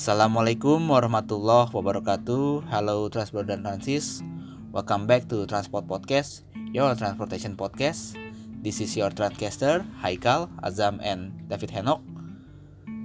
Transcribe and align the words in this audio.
Assalamualaikum 0.00 0.88
warahmatullahi 0.88 1.76
wabarakatuh. 1.76 2.64
Halo 2.72 3.12
Transport 3.12 3.44
dan 3.44 3.60
Transis. 3.60 4.24
Welcome 4.72 5.04
back 5.04 5.28
to 5.28 5.44
Transport 5.44 5.84
Podcast, 5.84 6.48
your 6.72 6.96
transportation 6.96 7.52
podcast. 7.52 8.16
This 8.64 8.80
is 8.80 8.96
your 8.96 9.12
Transcaster, 9.12 9.84
Haikal, 10.00 10.48
Azam, 10.64 11.04
and 11.04 11.36
David 11.52 11.76
Henok. 11.76 12.00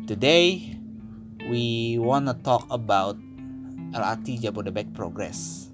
Today, 0.07 0.79
we 1.51 1.99
wanna 1.99 2.31
talk 2.31 2.63
about 2.71 3.19
LRT 3.91 4.39
Jabodebek 4.39 4.95
progress. 4.95 5.67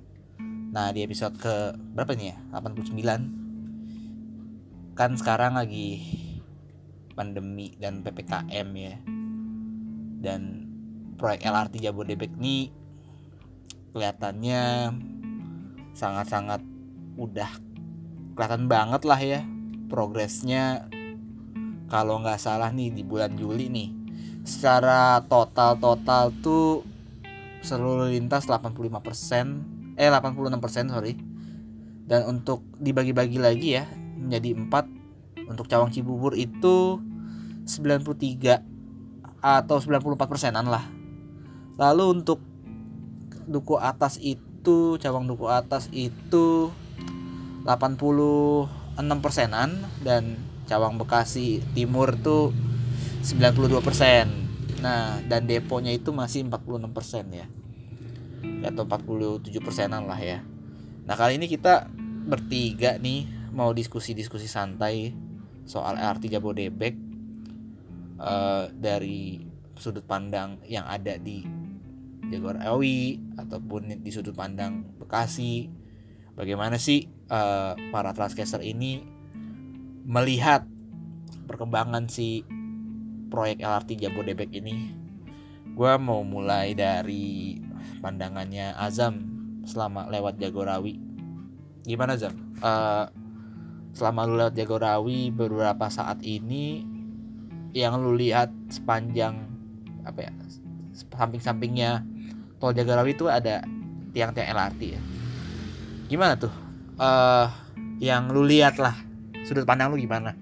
Nah, 0.74 0.90
di 0.90 1.06
episode 1.06 1.38
ke 1.38 1.78
berapa 1.94 2.18
nih 2.18 2.34
ya? 2.34 2.38
89. 2.50 4.98
Kan 4.98 5.22
sekarang 5.22 5.54
lagi 5.54 6.02
pandemi 7.14 7.78
dan 7.78 8.02
PPKM 8.02 8.68
ya. 8.74 8.98
Dan 10.18 10.61
proyek 11.22 11.46
LRT 11.46 11.86
Jabodebek 11.86 12.34
ini 12.42 12.74
kelihatannya 13.94 14.90
sangat-sangat 15.94 16.66
udah 17.14 17.52
kelihatan 18.34 18.66
banget 18.66 19.06
lah 19.06 19.22
ya 19.22 19.46
progresnya. 19.86 20.90
Kalau 21.92 22.24
nggak 22.24 22.42
salah 22.42 22.74
nih 22.74 22.90
di 22.90 23.06
bulan 23.06 23.38
Juli 23.38 23.70
nih 23.70 23.90
secara 24.42 25.22
total 25.30 25.78
total 25.78 26.34
tuh 26.42 26.82
seluruh 27.62 28.10
lintas 28.10 28.50
85% 28.50 30.02
eh 30.02 30.10
86% 30.10 30.90
sorry. 30.90 31.14
Dan 32.10 32.26
untuk 32.26 32.66
dibagi-bagi 32.82 33.38
lagi 33.38 33.78
ya 33.78 33.86
menjadi 34.18 34.58
4 34.58 35.48
untuk 35.54 35.70
Cawang 35.70 35.94
Cibubur 35.94 36.34
itu 36.34 36.98
93 37.70 39.44
atau 39.44 39.78
94 39.78 40.18
persenan 40.26 40.66
lah 40.66 41.01
lalu 41.82 42.22
untuk 42.22 42.38
duku 43.50 43.82
atas 43.82 44.22
itu 44.22 45.02
cawang 45.02 45.26
duku 45.26 45.50
atas 45.50 45.90
itu 45.90 46.70
86 47.66 48.70
persenan 49.18 49.82
dan 50.06 50.38
cawang 50.70 51.02
bekasi 51.02 51.66
timur 51.74 52.14
tuh 52.22 52.54
92 53.26 53.82
persen. 53.82 54.30
Nah 54.86 55.26
dan 55.26 55.50
deponya 55.50 55.90
itu 55.90 56.14
masih 56.14 56.46
46 56.46 56.94
persen 56.94 57.26
ya. 57.34 57.50
Atau 58.62 58.86
47 58.86 59.50
persenan 59.66 60.06
lah 60.06 60.22
ya. 60.22 60.46
Nah 61.10 61.18
kali 61.18 61.42
ini 61.42 61.50
kita 61.50 61.90
bertiga 62.30 63.02
nih 63.02 63.26
mau 63.58 63.74
diskusi-diskusi 63.74 64.46
santai 64.46 65.18
soal 65.66 65.98
LRT 65.98 66.30
Jabodebek 66.30 66.94
uh, 68.22 68.70
dari 68.70 69.42
sudut 69.82 70.06
pandang 70.06 70.62
yang 70.70 70.86
ada 70.86 71.18
di 71.18 71.61
Jaguar 72.32 72.64
Awi 72.64 73.20
ataupun 73.36 74.02
di 74.02 74.10
sudut 74.10 74.34
pandang 74.34 74.88
Bekasi. 74.98 75.68
Bagaimana 76.34 76.80
sih 76.80 77.12
uh, 77.28 77.76
para 77.92 78.16
transcaster 78.16 78.64
ini 78.64 79.04
melihat 80.08 80.64
perkembangan 81.46 82.08
si 82.08 82.48
proyek 83.28 83.60
LRT 83.60 84.08
Jabodebek 84.08 84.50
ini? 84.56 84.96
Gue 85.76 85.92
mau 86.00 86.24
mulai 86.24 86.72
dari 86.72 87.60
pandangannya 88.00 88.74
Azam 88.80 89.28
selama 89.68 90.08
lewat 90.08 90.40
Jagorawi 90.40 91.12
gimana 91.86 92.18
Azam? 92.18 92.34
Uh, 92.62 93.10
selama 93.92 94.24
lu 94.24 94.40
lewat 94.40 94.56
Jagorawi 94.56 95.34
beberapa 95.34 95.92
saat 95.92 96.24
ini 96.24 96.86
yang 97.76 98.00
lu 98.00 98.16
lihat 98.16 98.52
sepanjang 98.72 99.48
apa 100.04 100.28
ya 100.28 100.32
samping-sampingnya 100.96 102.04
tol 102.62 102.78
Jagorawi 102.78 103.18
itu 103.18 103.26
ada 103.26 103.66
tiang-tiang 104.14 104.54
LRT 104.54 104.82
ya 104.86 105.02
gimana 106.08 106.38
tuh 106.38 106.54
uh, 107.02 107.50
yang 107.98 108.30
lu 108.30 108.46
lihat 108.46 108.78
lah 108.78 108.94
sudut 109.44 109.66
pandang 109.66 109.90
lu 109.90 109.98
gimana 109.98 110.38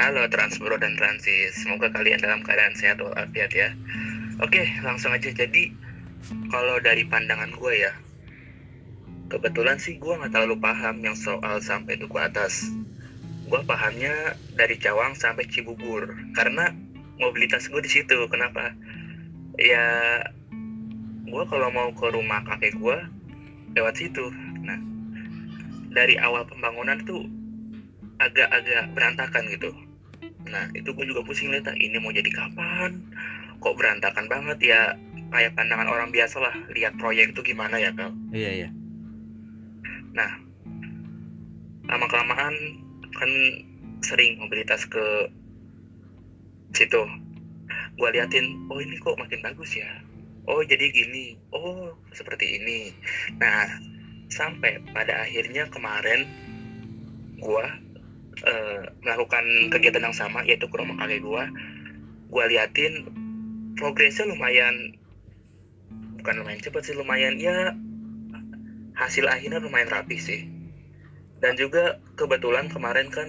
Halo 0.00 0.24
Transbro 0.32 0.80
dan 0.80 0.96
Transis, 0.96 1.60
semoga 1.60 1.92
kalian 1.92 2.24
dalam 2.24 2.40
keadaan 2.40 2.72
sehat 2.72 3.04
walafiat 3.04 3.52
ya. 3.52 3.68
Oke, 4.40 4.64
langsung 4.80 5.12
aja. 5.12 5.28
Jadi, 5.28 5.76
kalau 6.48 6.80
dari 6.80 7.04
pandangan 7.04 7.52
gue 7.52 7.74
ya, 7.84 7.92
kebetulan 9.28 9.76
sih 9.76 10.00
gue 10.00 10.16
nggak 10.16 10.32
terlalu 10.32 10.56
paham 10.56 11.04
yang 11.04 11.12
soal 11.12 11.60
sampai 11.60 12.00
duku 12.00 12.16
atas. 12.16 12.72
Gue 13.44 13.60
pahamnya 13.68 14.40
dari 14.56 14.80
Cawang 14.80 15.20
sampai 15.20 15.44
Cibubur, 15.52 16.16
karena 16.32 16.72
mobilitas 17.20 17.68
gue 17.68 17.84
di 17.84 17.92
situ. 17.92 18.24
Kenapa? 18.32 18.72
Ya, 19.60 20.24
gue 21.28 21.44
kalau 21.52 21.68
mau 21.68 21.92
ke 21.92 22.08
rumah 22.08 22.40
kakek 22.48 22.80
gue 22.80 22.96
lewat 23.76 23.94
situ. 24.00 24.32
Nah, 24.64 24.80
dari 25.92 26.16
awal 26.16 26.48
pembangunan 26.48 26.96
tuh 27.04 27.28
agak-agak 28.24 28.88
berantakan 28.96 29.52
gitu. 29.52 29.70
Nah, 30.48 30.64
itu 30.72 30.88
gue 30.96 31.04
juga 31.04 31.20
pusing 31.20 31.52
lihat 31.52 31.68
ini 31.76 32.00
mau 32.00 32.08
jadi 32.08 32.32
kapan? 32.32 33.04
Kok 33.60 33.76
berantakan 33.76 34.26
banget 34.32 34.58
ya? 34.64 34.96
Kayak 35.30 35.54
pandangan 35.54 35.92
orang 35.92 36.08
biasa 36.08 36.40
lah 36.40 36.56
lihat 36.72 36.96
proyek 36.96 37.36
itu 37.36 37.54
gimana 37.54 37.76
ya, 37.76 37.92
Kal? 37.94 38.10
iya 38.34 38.64
iya 38.64 38.68
Nah, 40.10 40.30
lama 41.86 42.06
kelamaan 42.10 42.54
kan 43.14 43.30
sering 44.02 44.40
mobilitas 44.42 44.88
ke 44.88 45.30
situ. 46.74 47.29
Gue 47.98 48.08
liatin, 48.12 48.70
oh 48.70 48.78
ini 48.78 48.98
kok 48.98 49.18
makin 49.18 49.40
bagus 49.42 49.78
ya. 49.78 49.88
Oh 50.46 50.62
jadi 50.66 50.90
gini, 50.90 51.38
oh 51.54 51.94
seperti 52.14 52.58
ini. 52.60 52.90
Nah, 53.38 53.66
sampai 54.30 54.82
pada 54.94 55.26
akhirnya 55.26 55.66
kemarin 55.70 56.26
gue 57.40 57.66
uh, 58.46 58.82
melakukan 59.02 59.44
kegiatan 59.72 60.06
yang 60.10 60.16
sama 60.16 60.44
yaitu 60.46 60.66
ke 60.68 60.76
rumah 60.76 60.96
kakek 61.00 61.22
gue. 61.22 61.44
Gue 62.30 62.44
liatin 62.46 63.10
progresnya 63.74 64.28
lumayan, 64.28 64.98
bukan 66.20 66.34
lumayan 66.44 66.60
cepat 66.60 66.82
sih, 66.84 66.94
lumayan 66.94 67.40
ya 67.40 67.74
hasil 69.00 69.24
akhirnya 69.24 69.64
lumayan 69.64 69.88
rapi 69.88 70.20
sih. 70.20 70.44
Dan 71.40 71.56
juga 71.56 71.96
kebetulan 72.20 72.68
kemarin 72.68 73.08
kan 73.08 73.28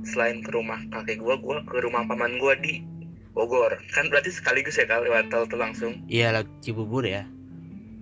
selain 0.00 0.40
ke 0.40 0.48
rumah 0.48 0.80
kakek 0.88 1.20
gua, 1.20 1.36
gua 1.36 1.60
ke 1.68 1.76
rumah 1.84 2.08
paman 2.08 2.40
gua 2.40 2.56
di 2.56 2.80
Bogor. 3.30 3.78
Kan 3.88 4.06
berarti 4.06 4.28
sekaligus 4.28 4.74
ya 4.74 4.84
kalau 4.84 5.04
lewat 5.04 5.28
tol 5.28 5.44
tuh 5.44 5.56
langsung. 5.56 5.94
iya 6.06 6.30
lah 6.30 6.42
Cibubur 6.60 7.02
ya 7.02 7.24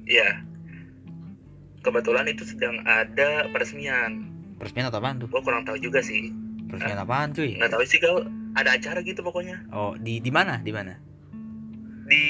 Iya. 0.05 0.41
Kebetulan 1.79 2.27
itu 2.27 2.43
sedang 2.45 2.81
ada 2.83 3.47
peresmian. 3.49 4.29
peresmian 4.55 4.89
atau 4.89 4.99
apaan 4.99 5.17
tuh 5.19 5.29
Gua 5.29 5.39
kurang 5.41 5.63
tahu 5.63 5.79
juga 5.79 6.01
sih. 6.01 6.35
peresmian 6.67 6.99
apaan 6.99 7.31
cuy 7.31 7.55
Nggak 7.55 7.71
tahu 7.71 7.83
sih 7.83 7.97
kalau 7.97 8.27
ada 8.53 8.73
acara 8.73 8.99
gitu 9.01 9.21
pokoknya 9.21 9.63
oh 9.71 9.95
di 9.97 10.19
di 10.19 10.29
mana 10.29 10.59
di 10.59 10.69
mana 10.69 10.99
di 12.05 12.25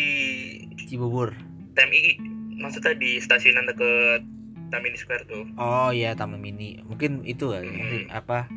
Cibubur 0.80 1.32
TMI. 1.72 2.18
Maksudnya 2.56 2.94
di 2.94 3.16
stasiunan 3.16 3.66
deket 3.66 4.22
Tamini 4.68 4.94
Square 4.94 5.24
tuh. 5.24 5.44
oh 5.56 5.88
iya 5.88 6.12
taman 6.12 6.36
mini 6.36 6.82
mungkin 6.84 7.22
itu 7.22 7.48
kali 7.48 7.70
Hmm. 7.70 8.04
apa 8.10 8.50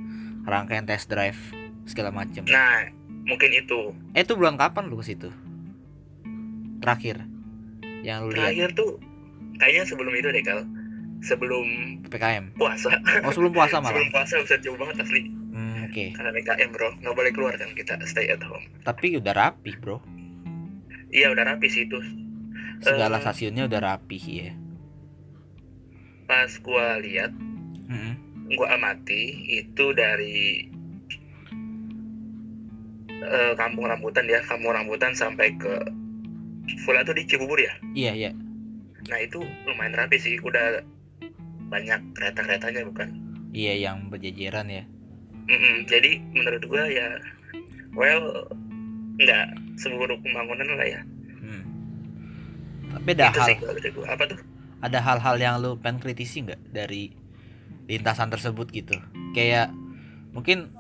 rangkaian 0.44 0.84
test 0.84 1.08
drive 1.08 1.38
segala 1.84 2.12
macam 2.12 2.44
Nah, 2.44 2.90
mungkin 3.24 3.50
itu. 3.52 3.94
eh 4.12 4.22
itu 4.22 4.34
bulan 4.34 4.56
kapan 4.56 4.86
lu 4.86 4.98
ke 4.98 5.06
situ 5.08 5.30
terakhir 6.78 7.22
yang 8.02 8.24
lu 8.24 8.32
lihat 8.32 8.50
Terakhir 8.50 8.70
tuh 8.74 8.90
kayaknya 9.56 9.84
sebelum 9.86 10.10
itu 10.12 10.28
deh, 10.28 10.42
Kal. 10.42 10.62
Sebelum 11.22 11.66
PPKM 12.04 12.58
puasa. 12.58 12.90
oh 13.22 13.30
sebelum 13.30 13.52
puasa 13.52 13.78
malah 13.80 13.94
Sebelum 13.94 14.10
puasa 14.10 14.34
bisa 14.40 14.58
jauh 14.58 14.74
banget 14.76 14.98
asli. 15.00 15.22
hmm, 15.24 15.86
oke 15.86 16.06
Karena 16.12 16.30
PKM 16.34 16.70
bro, 16.72 16.90
nggak 16.98 17.14
boleh 17.14 17.32
keluar 17.32 17.54
kan 17.56 17.70
kita 17.72 17.94
stay 18.04 18.26
at 18.28 18.42
home. 18.42 18.66
tapi 18.82 19.16
udah 19.16 19.30
rapi 19.32 19.74
bro 19.76 20.02
Iya 21.08 21.30
udah 21.30 21.44
rapi 21.46 21.68
sih 21.68 21.86
itu. 21.86 22.02
segala 22.80 23.16
Eh. 23.16 23.22
stasiunnya 23.22 23.66
udah 23.66 23.82
rapi 23.84 24.18
ya 24.18 24.52
Pas 26.24 26.50
gua 26.58 26.96
lihat, 26.98 27.30
Mm-mm. 27.86 28.14
gua 28.56 28.74
amati 28.74 29.30
itu 29.54 29.92
dari 29.92 30.66
eh, 33.22 33.54
kampung 33.56 33.86
rambutan 33.86 34.26
ya, 34.26 34.42
kampung 34.44 34.74
rambutan 34.74 35.14
sampai 35.14 35.54
ke 35.56 35.74
Fula 36.84 37.02
tuh 37.02 37.14
di 37.14 37.26
Cibubur 37.26 37.58
ya. 37.58 37.74
iya 37.94 38.14
iya 38.14 38.32
Nah 39.02 39.18
itu 39.18 39.42
lumayan 39.66 39.98
rapi 39.98 40.16
sih, 40.16 40.38
udah 40.40 40.82
banyak 41.68 42.00
kereta-keretanya 42.14 42.84
bukan? 42.86 43.10
iya 43.52 43.76
yang 43.76 44.08
berjejeran 44.08 44.68
ya 44.68 44.84
Mm-mm, 45.44 45.84
jadi 45.84 46.22
menurut 46.32 46.64
gua 46.66 46.86
ya, 46.86 47.20
well 47.92 48.48
nggak 49.18 49.46
seburuk 49.76 50.22
pembangunan 50.22 50.78
lah 50.78 50.88
ya. 50.88 51.02
hmm. 51.38 51.64
tapi 52.94 53.10
ada 53.12 53.28
itu 53.28 53.40
hal 53.40 53.48
sih 53.50 53.58
gua. 53.92 54.06
Apa 54.16 54.24
tuh? 54.30 54.40
ada 54.82 54.98
hal-hal 54.98 55.36
yang 55.38 55.56
lu 55.60 55.76
pengen 55.76 56.00
kritisi 56.00 56.42
nggak 56.42 56.62
dari 56.72 57.12
lintasan 57.86 58.32
tersebut 58.32 58.72
gitu 58.72 58.96
kayak 59.32 59.70
mungkin 60.32 60.72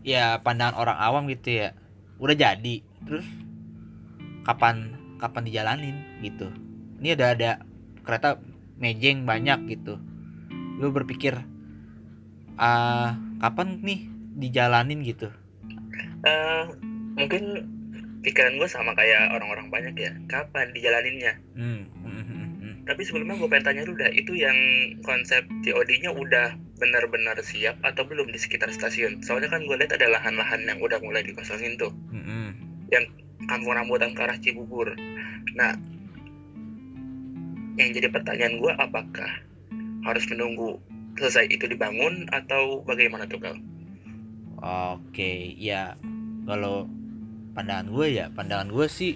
ya 0.00 0.40
pandangan 0.40 0.74
orang 0.74 0.96
awam 0.96 1.22
gitu 1.28 1.60
ya 1.60 1.68
udah 2.24 2.36
jadi. 2.36 2.76
Terus 3.04 3.26
kapan 4.48 4.96
kapan 5.20 5.42
dijalanin 5.44 5.96
gitu. 6.24 6.48
Ini 7.00 7.16
udah 7.16 7.28
ada 7.36 7.50
kereta 8.00 8.40
mejeng 8.80 9.28
banyak 9.28 9.68
gitu. 9.68 10.00
Lu 10.80 10.88
berpikir 10.88 11.36
ah 12.56 13.16
kapan 13.40 13.84
nih 13.84 14.00
dijalanin? 14.40 15.04
gitu. 15.04 15.28
Eh, 16.24 16.64
mungkin 17.14 17.68
pikiran 18.24 18.56
gue 18.56 18.68
sama 18.68 18.96
kayak 18.96 19.36
orang-orang 19.36 19.68
banyak 19.68 19.94
ya. 20.00 20.12
Kapan 20.26 20.72
dijalaninnya? 20.72 21.36
Hmm, 21.52 21.84
hmm, 21.92 22.24
hmm, 22.24 22.48
hmm. 22.60 22.74
tapi 22.88 23.04
sebelumnya 23.04 23.36
gue 23.36 23.48
pengen 23.52 23.64
tanya 23.68 23.82
dulu 23.84 24.00
dah 24.00 24.10
itu 24.16 24.32
yang 24.32 24.56
konsep 25.04 25.44
COD-nya 25.60 26.10
udah 26.16 26.56
benar-benar 26.78 27.38
siap 27.44 27.78
atau 27.86 28.02
belum 28.02 28.30
di 28.34 28.38
sekitar 28.38 28.70
stasiun 28.74 29.22
soalnya 29.22 29.50
kan 29.52 29.62
gue 29.62 29.76
lihat 29.78 29.94
ada 29.94 30.10
lahan-lahan 30.10 30.66
yang 30.66 30.78
udah 30.82 30.98
mulai 31.00 31.22
dikosongin 31.22 31.78
tuh 31.78 31.94
Hmm, 32.10 32.24
hmm. 32.26 32.50
kampung 33.46 33.74
rambutan 33.76 34.14
ke 34.14 34.20
arah 34.26 34.38
Cibubur 34.40 34.90
nah 35.54 35.74
yang 37.74 37.90
jadi 37.90 38.10
pertanyaan 38.10 38.62
gue 38.62 38.72
apakah 38.78 39.30
harus 40.06 40.24
menunggu 40.30 40.78
selesai 41.18 41.50
itu 41.50 41.66
dibangun 41.70 42.26
atau 42.30 42.82
bagaimana 42.86 43.26
tuh 43.26 43.38
kal? 43.42 43.56
Oke, 44.64 45.54
ya 45.58 45.98
kalau 46.48 46.88
pandangan 47.54 47.90
gue 47.90 48.06
ya, 48.14 48.26
pandangan 48.32 48.70
gue 48.70 48.86
sih 48.88 49.14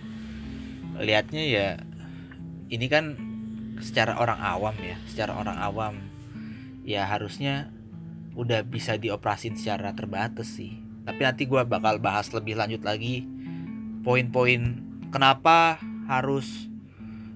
lihatnya 0.99 1.43
ya 1.47 1.69
ini 2.69 2.87
kan 2.91 3.15
secara 3.79 4.19
orang 4.19 4.41
awam 4.43 4.75
ya, 4.83 4.99
secara 5.07 5.39
orang 5.39 5.59
awam 5.59 5.95
ya 6.89 7.05
harusnya 7.05 7.69
udah 8.33 8.65
bisa 8.65 8.97
dioperasin 8.97 9.61
secara 9.61 9.93
terbatas 9.93 10.57
sih. 10.57 10.81
Tapi 11.05 11.21
nanti 11.21 11.45
gue 11.45 11.61
bakal 11.69 12.01
bahas 12.01 12.33
lebih 12.33 12.57
lanjut 12.57 12.81
lagi 12.81 13.29
poin-poin 14.01 14.81
kenapa 15.13 15.77
harus 16.09 16.73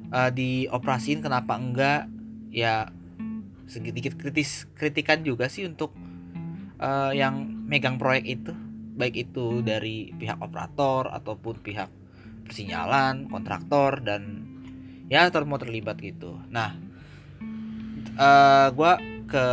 uh, 0.08 0.32
dioperasiin, 0.32 1.20
kenapa 1.20 1.60
enggak. 1.60 2.08
Ya 2.49 2.88
sedikit 3.69 4.16
kritis 4.16 4.64
kritikan 4.72 5.20
juga 5.20 5.52
sih 5.52 5.69
untuk 5.69 5.93
uh, 6.81 7.12
yang 7.12 7.44
megang 7.69 8.00
proyek 8.00 8.25
itu. 8.40 8.56
Baik 8.96 9.28
itu 9.28 9.60
dari 9.60 10.16
pihak 10.16 10.40
operator 10.40 11.12
ataupun 11.12 11.60
pihak 11.60 11.93
persinyalan 12.49 13.28
kontraktor 13.28 14.00
dan 14.00 14.49
ya 15.12 15.28
termau 15.28 15.60
terlibat 15.60 16.00
gitu. 16.00 16.40
Nah 16.49 16.76
uh, 18.16 18.69
gue 18.72 19.12
ke 19.32 19.44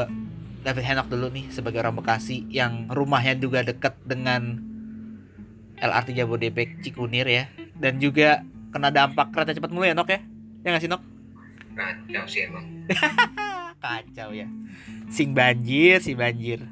David 0.59 0.83
Henok 0.83 1.07
dulu 1.07 1.31
nih 1.31 1.47
sebagai 1.55 1.79
orang 1.79 1.95
Bekasi 1.95 2.43
yang 2.51 2.91
rumahnya 2.91 3.39
juga 3.39 3.63
dekat 3.63 3.95
dengan 4.03 4.59
LRT 5.79 6.19
Jabodebek 6.19 6.83
Cikunir 6.83 7.23
ya. 7.23 7.47
Dan 7.79 8.03
juga 8.03 8.43
kena 8.75 8.91
dampak 8.91 9.31
kereta 9.31 9.55
cepat 9.55 9.71
mulu 9.71 9.87
ya 9.87 9.95
Nok 9.95 10.11
ya? 10.11 10.19
Ya 10.67 10.67
nggak 10.75 10.83
sih 10.83 10.91
Nok? 10.91 11.01
Kacau 11.79 12.25
sih 12.27 12.41
emang. 12.43 12.65
Kacau 13.83 14.29
ya. 14.35 14.51
Sing 15.07 15.31
banjir 15.31 16.03
si 16.03 16.11
banjir. 16.11 16.67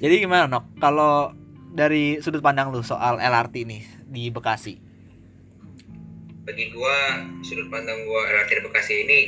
Jadi 0.00 0.14
gimana 0.24 0.48
Nok? 0.48 0.80
Kalau 0.80 1.36
dari 1.76 2.24
sudut 2.24 2.40
pandang 2.40 2.72
lu 2.72 2.80
soal 2.80 3.20
LRT 3.20 3.68
nih 3.68 3.84
di 4.08 4.32
Bekasi. 4.32 4.80
Bagi 6.48 6.72
gua 6.72 7.20
sudut 7.44 7.68
pandang 7.68 8.00
gua 8.08 8.24
LRT 8.32 8.50
di 8.56 8.62
Bekasi 8.64 8.94
ini 9.04 9.20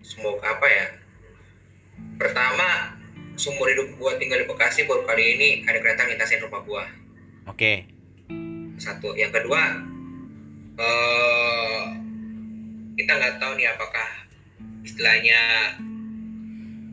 semoga 0.00 0.56
apa 0.56 0.66
ya 0.66 1.01
pertama 2.16 2.98
seumur 3.36 3.68
hidup 3.72 3.96
gua 3.96 4.16
tinggal 4.20 4.40
di 4.42 4.46
Bekasi 4.46 4.84
baru 4.84 5.02
kali 5.08 5.24
ini 5.38 5.48
ada 5.64 5.78
kereta 5.80 6.04
lintasin 6.08 6.42
rumah 6.44 6.62
gua. 6.64 6.84
Oke. 7.48 7.88
Satu. 8.78 9.14
Yang 9.16 9.42
kedua 9.42 9.62
eh 10.72 11.82
kita 12.96 13.12
nggak 13.16 13.36
tahu 13.40 13.52
nih 13.56 13.68
apakah 13.72 14.08
istilahnya 14.82 15.40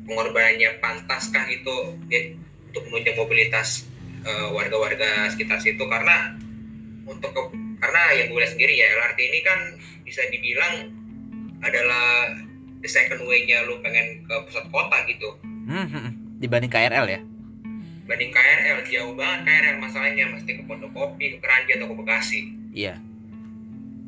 pengorbanannya 0.09 0.81
pantaskah 0.81 1.45
itu 1.53 1.75
ya, 2.09 2.33
untuk 2.71 2.83
menunjang 2.89 3.17
mobilitas 3.17 3.85
eh, 4.25 4.47
warga-warga 4.51 5.29
sekitar 5.31 5.59
situ. 5.61 5.83
Karena 5.85 6.33
untuk 7.05 7.31
ke- 7.31 7.55
karena 7.79 8.01
yang 8.19 8.27
gue 8.29 8.39
lihat 8.43 8.53
sendiri 8.53 8.73
ya 8.75 8.87
LRT 8.91 9.19
ini 9.23 9.39
kan 9.41 9.59
bisa 10.03 10.21
dibilang 10.27 10.91
adalah 11.63 12.35
the 12.79 12.89
second 12.89 13.21
way-nya 13.27 13.67
lu 13.67 13.79
pengen 13.83 14.23
ke 14.23 14.35
pusat 14.47 14.65
kota 14.71 14.97
gitu. 15.07 15.29
Hmm, 15.43 15.85
hmm, 15.85 16.01
hmm. 16.01 16.11
dibanding 16.39 16.71
KRL 16.71 17.05
ya? 17.07 17.19
Banding 18.09 18.31
KRL 18.33 18.77
jauh 18.89 19.13
banget 19.13 19.39
KRL 19.45 19.77
masalahnya. 19.77 20.25
Mesti 20.33 20.51
ke 20.57 20.63
Pondokopi, 20.65 21.25
ke 21.35 21.37
Keranji 21.37 21.71
atau 21.77 21.87
ke 21.91 21.95
Bekasi. 21.99 22.39
Iya. 22.73 22.97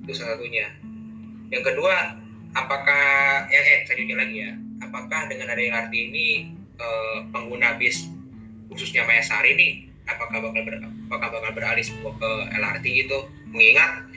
Itu 0.01 0.11
salah 0.17 0.39
satunya. 0.39 0.67
Yang 1.53 1.63
kedua 1.73 2.17
apakah 2.57 3.05
yang 3.51 3.63
eh 3.63 3.79
selanjutnya 3.85 4.17
lagi 4.17 4.35
ya. 4.41 4.51
Apakah 4.81 5.29
dengan 5.29 5.53
ada 5.53 5.61
LRT 5.61 5.93
ini 5.93 6.27
eh, 6.81 7.17
pengguna 7.29 7.77
bis 7.77 8.09
khususnya 8.71 9.03
Mayasari 9.03 9.53
ini 9.53 9.69
apakah 10.07 10.39
bakal 10.41 10.61
ber, 10.63 10.75
apakah 11.11 11.27
bakal 11.31 11.51
beralih 11.53 11.83
semua 11.83 12.11
ke 12.15 12.31
LRT 12.55 12.85
gitu? 13.05 13.19
Mengingat 13.51 14.10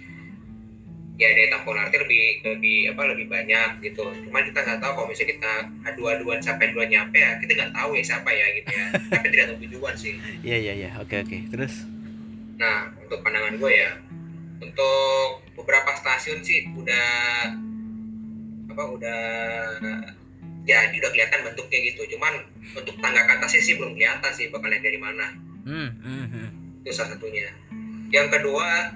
ya 1.14 1.30
daya 1.30 1.46
tampung 1.54 1.78
LRT 1.78 1.94
lebih 1.94 2.24
lebih 2.42 2.78
apa 2.90 3.02
lebih 3.14 3.26
banyak 3.30 3.70
gitu 3.86 4.02
cuman 4.26 4.42
kita 4.50 4.58
nggak 4.66 4.78
tahu 4.82 4.92
kalau 4.98 5.06
misalnya 5.06 5.30
kita 5.38 5.52
adu-aduan 5.86 6.40
sampai 6.42 6.74
dua 6.74 6.84
nyampe 6.90 7.22
ya 7.22 7.38
kita 7.38 7.52
nggak 7.54 7.72
tahu 7.72 7.94
ya 7.94 8.02
siapa 8.02 8.30
ya 8.34 8.46
gitu 8.58 8.70
ya 8.74 8.86
tapi 9.14 9.26
tidak 9.30 9.46
tujuan 9.62 9.94
sih 9.94 10.18
iya 10.42 10.56
iya 10.58 10.72
iya 10.74 10.90
oke 10.98 11.14
oke 11.14 11.38
terus 11.54 11.86
Nah, 12.58 12.90
untuk 13.02 13.18
pandangan 13.22 13.58
gue 13.58 13.72
ya, 13.72 13.90
untuk 14.62 15.42
beberapa 15.58 15.90
stasiun 15.98 16.40
sih 16.46 16.70
udah 16.74 17.06
apa 18.70 18.82
udah 18.90 19.22
jadi 20.64 20.94
udah 20.94 21.10
kelihatan 21.12 21.40
bentuknya 21.44 21.78
gitu. 21.92 22.16
Cuman 22.16 22.46
untuk 22.78 22.94
tangga 23.02 23.26
ke 23.26 23.32
atasnya 23.38 23.62
sih 23.62 23.74
belum 23.76 23.98
kelihatan 23.98 24.32
sih 24.32 24.48
bakal 24.50 24.70
lihat 24.70 24.84
dari 24.86 24.98
mana. 24.98 25.26
hmm, 25.66 25.90
hmm, 26.00 26.26
hmm. 26.30 26.48
Itu 26.84 26.90
salah 26.94 27.16
satunya. 27.16 27.50
Yang 28.14 28.38
kedua, 28.38 28.94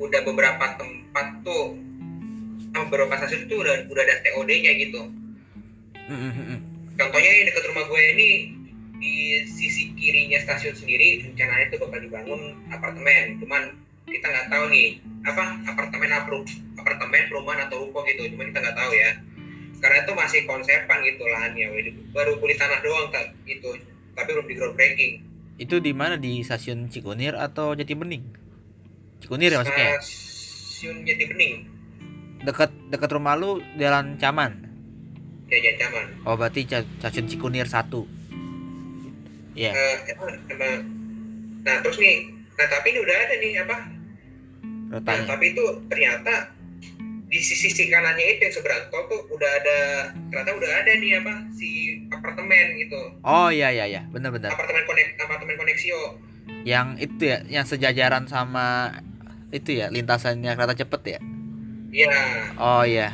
udah 0.00 0.20
beberapa 0.24 0.64
tempat 0.80 1.07
tuh 1.42 1.78
sama 2.74 2.84
beberapa 2.92 3.16
stasiun 3.18 3.48
tuh 3.48 3.58
udah 3.64 3.74
udah 3.88 4.02
ada 4.04 4.16
TOD-nya 4.22 4.72
gitu. 4.76 5.00
Contohnya 6.98 7.30
ini 7.30 7.42
dekat 7.48 7.64
rumah 7.70 7.84
gue 7.86 8.02
ini 8.16 8.30
di 8.98 9.46
sisi 9.46 9.94
kirinya 9.94 10.42
stasiun 10.42 10.74
sendiri 10.74 11.22
rencananya 11.22 11.70
itu 11.70 11.76
bakal 11.78 11.98
dibangun 12.02 12.42
apartemen. 12.74 13.38
Cuman 13.40 13.62
kita 14.08 14.26
nggak 14.26 14.46
tahu 14.50 14.64
nih 14.72 14.98
apa 15.28 15.44
apartemen 15.68 16.10
apa 16.10 16.28
apartemen 16.80 17.22
perumahan 17.30 17.68
atau 17.70 17.86
ruko 17.86 18.02
gitu. 18.08 18.26
Cuman 18.34 18.50
kita 18.50 18.58
nggak 18.64 18.76
tahu 18.76 18.90
ya. 18.92 19.10
Karena 19.78 19.96
itu 20.02 20.12
masih 20.18 20.40
konsepan 20.44 20.98
gitu 21.06 21.22
lahannya. 21.22 21.66
Baru 22.10 22.42
beli 22.42 22.58
tanah 22.58 22.82
doang 22.82 23.14
tak 23.14 23.30
gitu. 23.46 23.78
Tapi 24.18 24.28
belum 24.34 24.46
di 24.50 24.54
groundbreaking. 24.58 25.12
Itu 25.58 25.78
di 25.78 25.94
mana? 25.94 26.18
Di 26.18 26.42
stasiun 26.42 26.90
Cikunir 26.90 27.38
atau 27.38 27.78
Jatibening? 27.78 28.26
Cikunir 29.22 29.54
ya 29.54 29.62
maksudnya? 29.62 29.98
Ya? 29.98 30.02
Stasiun 30.78 31.02
Jati 31.02 31.26
Bening. 31.26 31.54
Dekat 32.46 32.70
dekat 32.94 33.10
rumah 33.10 33.34
lu 33.34 33.58
jalan 33.82 34.14
Caman? 34.14 34.62
Ya 35.50 35.58
Jancaman 35.58 36.22
oh 36.22 36.38
berarti 36.38 36.70
stasiun 36.70 37.26
Cikunir 37.26 37.66
satu. 37.66 38.06
Iya. 39.58 39.74
Eh, 39.74 40.14
emang, 40.14 40.38
emang. 40.46 40.86
Nah 41.66 41.82
terus 41.82 41.98
nih 41.98 42.30
nah 42.54 42.66
tapi 42.70 42.94
ini 42.94 42.98
udah 43.02 43.16
ada 43.26 43.34
nih 43.42 43.52
apa? 43.66 43.76
Nah, 44.94 45.02
Rotanya. 45.02 45.26
tapi 45.26 45.50
itu 45.50 45.64
ternyata 45.90 46.54
di 47.26 47.38
sisi 47.42 47.74
sisi 47.74 47.90
kanannya 47.90 48.38
itu 48.38 48.46
yang 48.46 48.54
seberang 48.54 48.86
tol 48.94 49.02
tuh 49.10 49.20
udah 49.34 49.50
ada 49.58 49.78
ternyata 50.30 50.50
udah 50.62 50.70
ada 50.78 50.90
nih 50.94 51.10
apa 51.18 51.34
si 51.58 51.98
apartemen 52.14 52.78
gitu. 52.78 53.18
Oh 53.26 53.50
iya 53.50 53.74
iya 53.74 53.90
iya, 53.90 54.02
benar-benar. 54.14 54.54
apartemen 54.54 54.86
konek 54.86 55.18
apartemen 55.18 55.58
koneksio 55.58 56.22
Yang 56.62 56.86
itu 57.02 57.22
ya, 57.28 57.38
yang 57.50 57.66
sejajaran 57.66 58.30
sama 58.30 58.94
itu 59.48 59.80
ya 59.80 59.88
lintasannya 59.88 60.52
kereta 60.52 60.74
cepet 60.76 61.02
ya. 61.16 61.20
iya. 61.88 62.20
Oh 62.60 62.84
iya, 62.84 63.08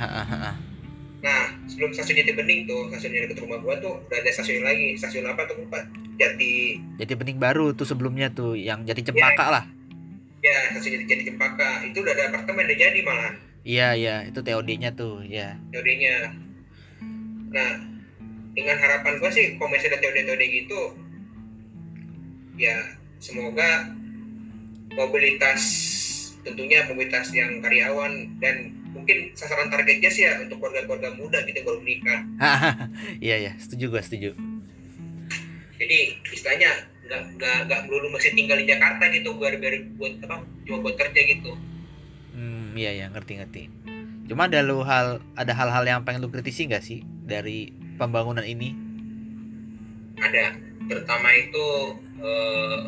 nah 1.25 1.47
sebelum 1.71 1.95
stasiun 1.95 2.21
Jati 2.21 2.33
Bening 2.37 2.67
tuh 2.69 2.91
stasiun 2.91 3.17
yang 3.17 3.25
dekat 3.31 3.47
rumah 3.47 3.63
gua 3.63 3.79
tuh 3.81 4.03
udah 4.11 4.19
ada 4.19 4.31
stasiun 4.35 4.67
lagi 4.67 4.99
stasiun 4.99 5.25
apa 5.25 5.47
tuh 5.47 5.63
lupa 5.63 5.81
Jati. 6.19 6.83
Jadi 6.99 7.13
bening 7.15 7.39
baru 7.39 7.73
tuh 7.73 7.87
sebelumnya 7.87 8.29
tuh 8.35 8.59
yang 8.59 8.83
Jati 8.85 9.03
Cempaka 9.07 9.47
lah. 9.51 9.65
ya 10.45 10.77
stasiun 10.77 11.01
Jati, 11.01 11.07
Jati 11.07 11.23
Cempaka. 11.33 11.87
Itu 11.87 12.03
udah 12.05 12.13
ada 12.13 12.35
apartemen 12.35 12.67
udah 12.67 12.79
jadi 12.79 13.01
malah. 13.07 13.33
Iya 13.65 13.97
iya, 13.97 14.17
itu 14.29 14.45
TOD-nya 14.45 14.93
tuh, 14.93 15.25
ya. 15.25 15.57
teorinya 15.73 16.45
nah 17.55 17.71
dengan 18.51 18.77
harapan 18.83 19.23
gua 19.23 19.31
sih 19.31 19.55
kalau 19.55 19.71
misalnya 19.71 19.97
ada 19.97 20.03
teori-teori 20.03 20.47
gitu 20.51 20.83
ya 22.59 22.75
semoga 23.23 23.95
mobilitas 24.99 25.63
tentunya 26.45 26.85
mobilitas 26.85 27.33
yang 27.33 27.59
karyawan 27.59 28.13
dan 28.39 28.57
mungkin 28.93 29.33
sasaran 29.33 29.67
targetnya 29.69 30.07
sih 30.07 30.23
ya 30.23 30.39
untuk 30.39 30.61
keluarga-keluarga 30.61 31.17
muda 31.17 31.43
gitu 31.43 31.59
baru 31.65 31.81
menikah 31.81 32.21
Iya 33.25 33.37
iya, 33.41 33.53
setuju 33.59 33.91
gua, 33.91 34.03
setuju. 34.05 34.37
jadi 35.75 35.99
istilahnya 36.31 36.71
nggak 37.05 37.21
nggak 37.37 37.57
nggak 37.67 37.81
melulu 37.85 38.09
masih 38.09 38.33
tinggal 38.33 38.57
di 38.57 38.65
Jakarta 38.65 39.11
gitu 39.11 39.35
biar 39.35 39.59
biar 39.59 39.75
buat 39.97 40.15
apa 40.23 40.41
cuma 40.65 40.77
buat 40.81 40.97
kerja 40.97 41.21
gitu 41.25 41.53
Hmm, 42.31 42.75
iya 42.75 42.91
ya 42.91 43.07
ngerti 43.11 43.39
ngerti. 43.39 43.63
Cuma 44.27 44.51
ada 44.51 44.59
lu 44.59 44.83
hal 44.83 45.23
ada 45.39 45.55
hal-hal 45.55 45.87
yang 45.87 46.03
pengen 46.03 46.19
lu 46.19 46.27
kritisi 46.27 46.67
nggak 46.67 46.83
sih 46.83 46.99
dari 47.23 47.71
pembangunan 47.95 48.43
ini? 48.43 48.75
ada 50.17 50.55
terutama 50.85 51.31
itu 51.31 51.67
eh, 52.19 52.79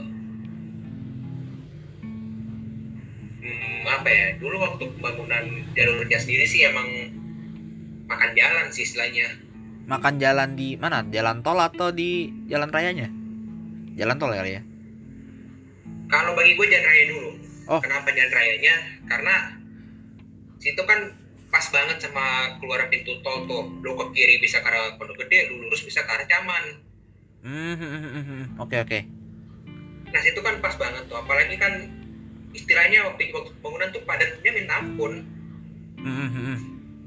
apa 3.86 4.08
ya 4.08 4.26
dulu 4.36 4.56
waktu 4.58 4.84
pembangunan 4.98 5.44
jalurnya 5.72 6.18
sendiri 6.18 6.44
sih 6.44 6.66
emang 6.66 6.86
makan 8.06 8.30
jalan 8.34 8.66
sih 8.70 8.82
istilahnya 8.82 9.26
Makan 9.86 10.18
jalan 10.18 10.58
di 10.58 10.74
mana? 10.74 11.06
Jalan 11.06 11.46
tol 11.46 11.62
atau 11.62 11.94
di 11.94 12.26
jalan 12.50 12.66
rayanya? 12.74 13.06
Jalan 13.94 14.18
tol 14.18 14.34
kali 14.34 14.58
ya. 14.58 14.62
kalau 16.06 16.34
bagi 16.34 16.54
gue 16.54 16.66
jalan 16.66 16.82
raya 16.84 17.04
dulu 17.08 17.30
Oh. 17.66 17.82
kenapa 17.82 18.10
jalan 18.10 18.30
rayanya 18.30 18.74
karena 19.06 19.34
situ 20.56 20.78
kan 20.82 21.10
pas 21.48 21.66
banget 21.66 21.98
sama 21.98 22.54
keluar 22.58 22.86
pintu 22.86 23.10
tol 23.22 23.42
tuh 23.46 23.66
lu 23.82 23.94
ke 23.94 24.04
kiri 24.12 24.38
bisa 24.38 24.58
ke 24.58 24.66
arah 24.66 24.94
pondok 24.94 25.18
gede 25.22 25.50
lu 25.50 25.66
lurus 25.66 25.82
bisa 25.82 26.02
ke 26.02 26.10
arah 26.10 26.26
caman 26.26 26.64
Hmm, 27.42 27.74
hmm, 27.74 27.86
hmm, 27.86 28.02
hmm, 28.02 28.24
hmm. 28.24 28.42
Oke 28.58 28.76
oke. 28.78 28.98
nah 30.06 30.18
situ 30.18 30.38
kan 30.40 30.58
pas 30.58 30.74
banget 30.74 31.06
tuh 31.06 31.14
apalagi 31.16 31.54
kan 31.54 31.74
istilahnya 32.56 33.04
waktu 33.12 33.28
waktu 33.30 33.52
pembangunan 33.60 33.88
tuh 33.92 34.02
padatnya 34.08 34.50
minta 34.50 34.74
ampun. 34.80 35.12
Hmm, 35.96 36.28
hmm, 36.28 36.56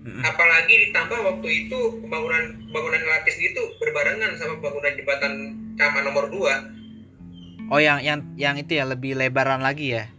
hmm, 0.05 0.21
apalagi 0.25 0.89
ditambah 0.89 1.19
waktu 1.25 1.47
itu 1.65 1.79
pembangunan 2.05 2.57
pembangunan 2.69 3.01
lapis 3.05 3.35
gitu 3.37 3.61
berbarengan 3.81 4.37
sama 4.37 4.57
pembangunan 4.61 4.93
jembatan 4.97 5.33
Caman 5.79 6.03
nomor 6.11 6.27
2 6.27 6.79
Oh 7.69 7.77
yang 7.77 8.01
yang 8.01 8.25
yang 8.33 8.57
itu 8.57 8.81
ya 8.81 8.85
lebih 8.89 9.13
lebaran 9.13 9.61
lagi 9.61 9.93
ya? 9.93 10.09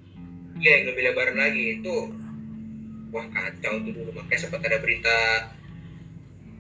ya 0.63 0.71
yang 0.71 0.95
lebih 0.95 1.03
lebaran 1.11 1.35
lagi 1.35 1.83
itu. 1.83 1.97
Wah 3.11 3.27
kacau 3.27 3.83
tuh 3.83 3.91
dulu. 3.91 4.11
Makanya 4.15 4.39
sempat 4.39 4.63
ada 4.63 4.79
berita 4.79 5.17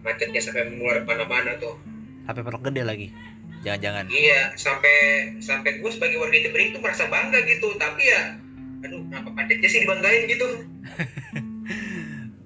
macetnya 0.02 0.42
sampai 0.42 0.66
mengular 0.66 1.06
mana-mana 1.06 1.54
tuh. 1.62 1.78
Sampai 2.26 2.42
pondok 2.42 2.74
gede 2.74 2.82
lagi. 2.82 3.08
Jangan-jangan. 3.60 4.08
iya 4.08 4.56
sampai 4.56 4.96
sampai 5.38 5.84
gue 5.84 5.90
sebagai 5.92 6.16
warga 6.16 6.42
Jember 6.42 6.58
itu 6.58 6.82
merasa 6.82 7.06
bangga 7.06 7.38
gitu. 7.46 7.70
Tapi 7.78 8.02
ya 8.02 8.39
aduh 8.80 9.00
kenapa 9.04 9.28
macetnya 9.30 9.68
sih 9.68 9.80
dibanggain 9.80 10.24
gitu 10.26 10.46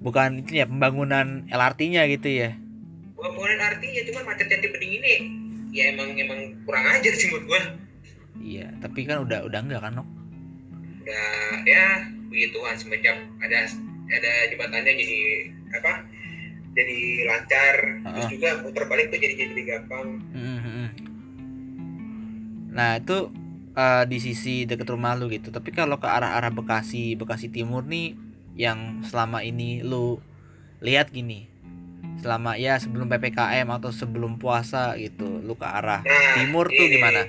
Bukan 0.01 0.37
itu 0.39 0.61
ya 0.61 0.65
pembangunan 0.65 1.49
LRT-nya 1.49 2.05
gitu 2.07 2.29
ya. 2.29 2.53
pembangunan 3.15 3.57
artinya 3.59 4.01
cuma 4.05 4.21
macetnya 4.23 4.57
di 4.59 4.69
Bening 4.69 4.93
ini 4.95 5.13
ya 5.71 5.89
emang 5.89 6.13
emang 6.13 6.37
kurang 6.61 6.85
aja 6.85 7.09
sih 7.09 7.27
menurut 7.27 7.45
gue 7.47 7.61
Iya, 8.37 8.69
tapi 8.77 9.03
kan 9.03 9.25
udah 9.25 9.41
udah 9.43 9.59
enggak 9.59 9.81
kan, 9.81 9.95
Nok? 9.95 10.07
udah 11.01 11.29
ya 11.63 11.85
begituan 12.27 12.75
semenjak 12.75 13.13
ada 13.39 13.65
ada 14.07 14.31
jembatannya 14.47 14.91
jadi 14.91 15.19
apa 15.73 15.93
jadi 16.71 16.97
lancar 17.25 17.75
terus 18.03 18.25
Ah. 18.25 18.29
juga 18.29 18.49
muter 18.61 18.83
balik 18.85 19.07
tuh 19.07 19.17
jadi 19.17 19.33
jadi 19.39 19.61
gampang 19.65 20.07
hmm, 20.29 20.59
hmm. 20.59 20.87
Nah, 22.69 22.99
itu 22.99 23.17
eh, 23.75 24.03
di 24.07 24.17
sisi 24.17 24.63
deket 24.63 24.87
rumah 24.87 25.13
lu 25.13 25.27
gitu. 25.27 25.51
Tapi 25.51 25.69
kalau 25.69 25.95
ke 25.95 26.07
arah-arah 26.07 26.49
Bekasi, 26.49 27.13
Bekasi 27.13 27.47
Timur 27.47 27.83
nih 27.83 28.15
yang 28.55 29.03
selama 29.03 29.39
ini 29.39 29.79
lu 29.79 30.17
lihat 30.79 31.11
gini. 31.11 31.51
Selama 32.15 32.55
ya 32.55 32.79
sebelum 32.79 33.05
PPKM 33.05 33.67
atau 33.69 33.91
sebelum 33.91 34.39
puasa 34.39 34.95
gitu, 34.95 35.43
lu 35.43 35.53
ke 35.53 35.67
arah 35.67 35.99
nah 36.01 36.33
timur 36.33 36.65
tuh 36.67 36.79
ini- 36.81 36.95
gimana? 36.95 37.21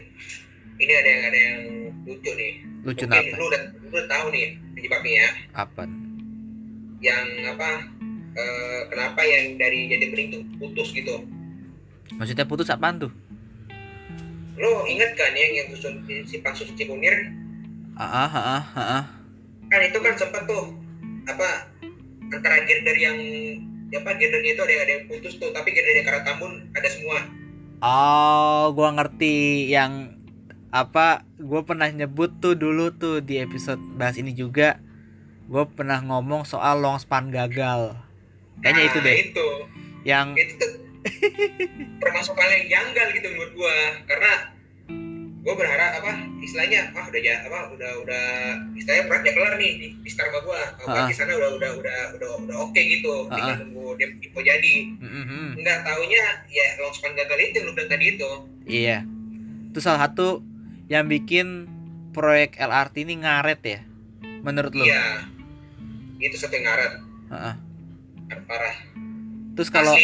ini 0.77 0.93
ada 0.93 1.09
yang 1.09 1.23
ada 1.25 1.39
yang 1.39 1.59
lucu 2.05 2.31
nih 2.33 2.53
Lucu 2.85 3.05
mungkin 3.05 3.25
apa? 3.25 3.35
lu 3.35 3.45
udah 3.47 3.63
lu 3.75 3.87
udah 3.91 4.07
tahu 4.07 4.27
nih 4.29 4.47
penyebabnya 4.73 5.13
ya 5.17 5.31
Apa? 5.57 5.83
yang 6.99 7.27
apa 7.49 7.71
eh, 8.37 8.81
kenapa 8.87 9.21
yang 9.25 9.57
dari 9.57 9.89
Bening 9.91 10.29
tuh 10.31 10.43
putus 10.61 10.93
gitu 10.93 11.25
Maksudnya 12.15 12.45
putus 12.45 12.69
apaan 12.69 13.03
tuh? 13.03 13.13
Lo 14.57 14.85
inget 14.85 15.13
kan 15.15 15.33
yang 15.33 15.53
yang 15.53 15.69
simpang 16.25 16.55
susun 16.57 16.75
Cikunir 16.75 17.13
Ah, 17.97 18.29
ah, 18.29 18.33
ah, 18.33 18.65
ah, 18.77 18.81
ah. 19.01 19.05
kan 19.69 19.81
itu 19.81 19.97
kan 19.97 20.13
sempat 20.15 20.45
tuh 20.45 20.73
apa 21.25 21.69
antara 22.29 22.61
girder 22.65 22.93
yang 22.93 23.17
apa 23.89 24.11
girdernya 24.15 24.53
itu 24.53 24.63
ada 24.63 24.75
ada 24.85 24.93
yang 24.97 25.05
putus 25.07 25.37
tuh 25.37 25.49
tapi 25.51 25.73
girder 25.73 25.95
yang 25.95 26.07
Karatambun 26.07 26.53
ada 26.73 26.89
semua 26.89 27.21
Oh, 27.77 28.73
gua 28.73 28.89
ngerti 28.89 29.69
yang 29.69 30.17
apa? 30.73 31.29
Gue 31.37 31.61
pernah 31.61 31.93
nyebut 31.93 32.33
tuh 32.41 32.57
dulu 32.57 32.89
tuh 32.89 33.21
di 33.21 33.37
episode 33.37 33.77
bahas 34.01 34.17
ini 34.17 34.33
juga. 34.33 34.81
Gue 35.45 35.69
pernah 35.69 36.01
ngomong 36.01 36.49
soal 36.49 36.81
long 36.81 36.97
span 36.97 37.29
gagal. 37.29 37.93
Kayaknya 38.65 38.83
itu 38.89 38.99
Nah, 38.99 39.05
deh. 39.05 39.17
itu 39.21 39.47
Yang 40.09 40.27
itu 40.41 40.53
tuh 40.57 40.71
termasuk 41.99 42.35
hal 42.35 42.51
yang 42.53 42.67
janggal 42.69 43.07
gitu 43.13 43.27
menurut 43.29 43.53
gua 43.55 43.77
karena 44.05 44.33
gua 45.41 45.55
berharap 45.55 46.03
apa 46.03 46.13
istilahnya 46.41 46.91
ah 46.93 47.07
udah 47.07 47.21
ya 47.21 47.37
apa 47.41 47.71
udah 47.71 47.91
udah 48.03 48.25
istilahnya 48.75 49.05
proyek 49.07 49.31
kelar 49.31 49.55
nih 49.57 49.73
di, 49.77 49.87
di 49.97 50.11
Starbucks 50.11 50.43
gua 50.43 50.59
apa 50.77 50.91
Ah. 50.97 51.07
di 51.07 51.15
sana 51.15 51.33
udah 51.33 51.51
udah 51.53 51.71
udah 51.77 51.99
udah 52.15 52.29
udah 52.41 52.57
oke 52.61 52.77
gitu 52.77 53.27
tinggal 53.29 53.55
Ah. 53.55 53.59
nunggu 53.61 53.87
dia 53.95 54.09
info 54.13 54.41
jadi 54.41 54.75
Mm, 54.97 55.07
mm, 55.07 55.25
mm. 55.25 55.51
nggak 55.57 55.79
taunya 55.83 56.23
ya 56.47 56.67
longspan 56.79 57.15
gagal 57.15 57.39
itu 57.41 57.59
lu 57.61 57.73
bilang 57.73 57.89
tadi 57.89 58.07
itu 58.13 58.31
iya, 58.65 59.07
itu 59.67 59.79
salah 59.79 60.03
satu 60.05 60.43
yang 60.87 61.07
bikin 61.07 61.71
proyek 62.11 62.57
LRT 62.57 63.03
ini 63.03 63.21
ngaret 63.21 63.61
ya, 63.61 63.81
menurut 64.41 64.73
lo? 64.73 64.83
iya 64.83 65.23
itu 66.19 66.35
satu 66.35 66.55
yang 66.55 66.65
ngaret 66.65 66.93
Heeh. 67.29 67.55
parah 68.43 68.77
Terus 69.53 69.69
kalau 69.69 69.95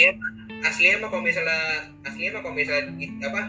aslinya 0.62 0.96
mah 0.98 1.08
kalau 1.08 1.22
misalnya 1.22 1.58
aslinya 2.02 2.30
mah 2.32 2.40
kalau 2.40 2.54
misalnya 2.54 2.84
it- 2.96 3.18
apa 3.20 3.42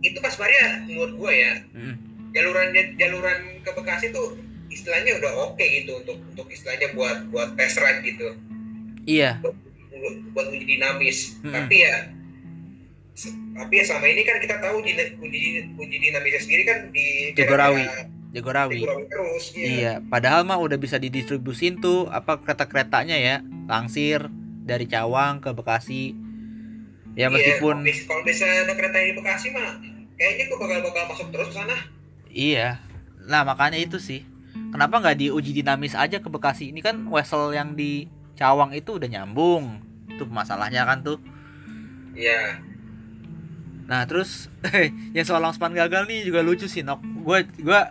itu 0.00 0.18
pas 0.18 0.34
Maria 0.34 0.66
menurut 0.82 1.12
gua 1.14 1.30
ya 1.30 1.52
Mm, 1.70 1.94
jaluran 2.30 2.66
jaluran 2.94 3.38
ke 3.60 3.70
Bekasi 3.70 4.06
tuh 4.10 4.38
istilahnya 4.66 5.18
udah 5.18 5.32
oke 5.46 5.60
gitu 5.60 5.98
untuk 5.98 6.16
untuk 6.24 6.46
istilahnya 6.46 6.92
buat 6.92 7.28
buat 7.28 7.52
test 7.54 7.76
ride 7.76 8.00
gitu 8.02 8.28
iya, 9.04 9.42
buat 10.30 10.46
uji 10.48 10.64
dinamis 10.64 11.36
Mm-mm. 11.38 11.52
tapi 11.52 11.76
ya 11.80 11.94
tapi 13.52 13.72
ya 13.76 13.84
selama 13.84 14.06
ini 14.08 14.22
kan 14.22 14.36
kita 14.38 14.56
tahu 14.56 14.80
uji 14.80 14.92
uji, 15.18 15.38
uji 15.76 15.96
dinamisnya 15.98 16.40
sendiri 16.40 16.62
kan 16.64 16.78
di 16.88 17.34
Jagorawi. 17.34 17.84
Jagorawi. 18.30 18.78
Jagorawi 18.80 19.04
terus 19.04 19.44
iya. 19.52 19.68
Iya, 19.68 19.92
padahal 20.00 20.40
mah 20.42 20.56
udah 20.56 20.78
bisa 20.78 20.96
didistribusin 20.96 21.76
tuh 21.76 22.06
apa 22.08 22.38
kereta-keretanya 22.38 23.18
ya, 23.18 23.36
langsir 23.66 24.30
dari 24.62 24.86
Cawang 24.86 25.40
ke 25.40 25.50
Bekasi. 25.52 26.14
Ya 27.12 27.26
Iya, 27.26 27.28
meskipun 27.28 27.82
bis- 27.82 28.06
kalau 28.06 28.22
bisa 28.22 28.46
ada 28.46 28.72
kereta 28.72 28.96
di 29.02 29.12
Bekasi 29.12 29.50
mah 29.50 29.82
kayaknya 30.14 30.44
gua 30.48 30.58
bakal 30.62 30.78
bakal 30.86 31.02
masuk 31.10 31.26
terus 31.32 31.48
ke 31.50 31.54
sana 31.56 31.76
iya. 32.30 32.78
Nah, 33.20 33.42
makanya 33.44 33.78
itu 33.78 34.00
sih. 34.00 34.24
Kenapa 34.70 34.98
nggak 34.98 35.18
diuji 35.18 35.50
dinamis 35.52 35.94
aja 35.94 36.22
ke 36.22 36.28
Bekasi? 36.30 36.70
Ini 36.70 36.80
kan 36.80 36.96
wesel 37.10 37.52
yang 37.52 37.74
di 37.74 38.06
Cawang 38.34 38.72
itu 38.72 38.96
udah 38.96 39.08
nyambung. 39.10 39.82
Itu 40.08 40.24
masalahnya 40.26 40.86
kan 40.86 41.02
tuh. 41.02 41.18
iya 42.14 42.58
Nah, 43.90 44.06
terus 44.06 44.46
yang 45.16 45.26
soal 45.26 45.42
longspan 45.42 45.74
gagal 45.74 46.06
nih 46.06 46.22
juga 46.22 46.46
lucu 46.46 46.70
sih, 46.70 46.86
Nok. 46.86 47.02
Gue 47.26 47.38
gua 47.58 47.90